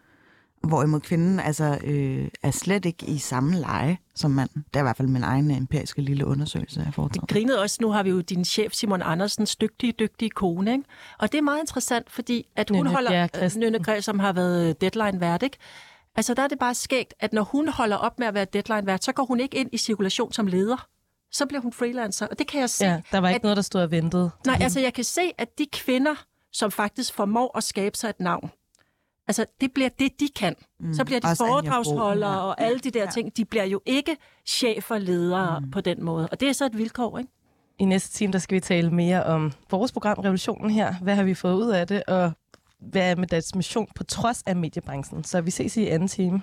Hvorimod 0.63 1.01
kvinden 1.01 1.41
altså, 1.41 1.79
øh, 1.85 2.29
er 2.43 2.51
slet 2.51 2.85
ikke 2.85 3.07
i 3.07 3.19
samme 3.19 3.57
leje 3.57 3.99
som 4.15 4.31
manden. 4.31 4.65
Det 4.69 4.77
er 4.77 4.81
i 4.81 4.83
hvert 4.83 4.97
fald 4.97 5.09
min 5.09 5.23
egen 5.23 5.51
empiriske 5.51 6.03
lille 6.03 6.27
undersøgelse 6.27 6.81
af 6.81 6.87
Vi 6.87 6.93
foretaget. 6.93 7.29
grinede 7.29 7.63
også, 7.63 7.79
nu 7.81 7.91
har 7.91 8.03
vi 8.03 8.11
jo 8.11 8.21
din 8.21 8.45
chef 8.45 8.73
Simon 8.73 9.03
Andersens 9.03 9.57
dygtige, 9.57 9.93
dygtige 9.93 10.31
kone, 10.31 10.73
ikke? 10.73 10.85
Og 11.19 11.33
det 11.33 11.39
er 11.39 11.43
meget 11.43 11.61
interessant, 11.61 12.11
fordi 12.11 12.47
at 12.57 12.71
hun 12.71 12.79
Nynne 12.79 12.91
holder... 12.91 13.27
Christensen. 13.27 13.61
Nynne 13.61 13.79
Græs, 13.79 14.05
som 14.05 14.19
har 14.19 14.33
været 14.33 14.81
deadline-vært, 14.81 15.43
ikke? 15.43 15.57
Altså 16.17 16.35
der 16.35 16.43
er 16.43 16.49
det 16.49 16.59
bare 16.59 16.75
skægt, 16.75 17.15
at 17.21 17.33
når 17.33 17.43
hun 17.43 17.69
holder 17.69 17.97
op 17.97 18.19
med 18.19 18.27
at 18.27 18.35
være 18.35 18.47
deadline-vært, 18.53 19.05
så 19.05 19.13
går 19.13 19.25
hun 19.25 19.41
ikke 19.41 19.57
ind 19.57 19.71
i 19.73 19.79
cirkulation 19.79 20.33
som 20.33 20.47
leder. 20.47 20.87
Så 21.33 21.47
bliver 21.47 21.61
hun 21.61 21.73
freelancer, 21.73 22.27
og 22.27 22.39
det 22.39 22.47
kan 22.47 22.61
jeg 22.61 22.71
se. 22.71 22.87
Ja, 22.87 23.01
der 23.13 23.19
var 23.19 23.29
ikke 23.29 23.37
at, 23.37 23.43
noget, 23.43 23.57
der 23.57 23.63
stod 23.63 23.83
og 23.83 23.91
ventede. 23.91 24.31
Nej, 24.47 24.59
altså 24.61 24.81
jeg 24.81 24.95
kan 24.95 25.05
se, 25.05 25.21
at 25.39 25.59
de 25.59 25.67
kvinder, 25.73 26.15
som 26.53 26.71
faktisk 26.71 27.15
formår 27.15 27.57
at 27.57 27.65
skabe 27.65 27.97
sig 27.97 28.09
et 28.09 28.21
navn, 28.21 28.51
altså 29.29 29.45
det 29.61 29.73
bliver 29.73 29.89
det, 29.99 30.21
de 30.21 30.29
kan. 30.37 30.55
Mm. 30.81 30.95
Så 30.95 31.05
bliver 31.05 31.21
de 31.21 31.37
foredragsholdere 31.37 32.33
ja. 32.33 32.39
og 32.39 32.61
alle 32.61 32.79
de 32.79 32.91
der 32.91 33.03
Ja. 33.03 33.11
ting. 33.11 33.37
De 33.37 33.45
bliver 33.45 33.65
jo 33.65 33.81
ikke 33.87 34.17
chefer, 34.47 34.99
ledere 34.99 35.61
mm. 35.61 35.71
på 35.71 35.81
den 35.81 36.05
måde. 36.05 36.29
Og 36.29 36.41
det 36.41 36.49
er 36.49 36.53
så 36.53 36.67
et 36.67 36.79
vilkår, 36.79 37.19
ikke? 37.19 37.31
I 37.79 37.85
næste 37.85 38.13
time, 38.13 38.33
der 38.33 38.39
skal 38.39 38.55
vi 38.55 38.61
tale 38.61 38.91
mere 38.91 39.25
om 39.25 39.53
vores 39.71 39.93
program 39.93 40.19
Revolutionen 40.19 40.71
her. 40.71 40.95
Hvad 41.03 41.15
har 41.15 41.23
vi 41.23 41.35
fået 41.35 41.55
ud 41.55 41.69
af 41.71 41.87
det, 41.87 42.03
og 42.05 42.33
hvad 42.81 43.11
er 43.11 43.17
med 43.17 43.27
deres 43.27 43.55
mission 43.55 43.89
på 43.95 44.05
trods 44.05 44.43
af 44.43 44.57
mediebranchen? 44.57 45.25
Så 45.25 45.41
vi 45.41 45.51
ses 45.51 45.77
i 45.77 45.87
anden 45.87 46.09
time. 46.09 46.43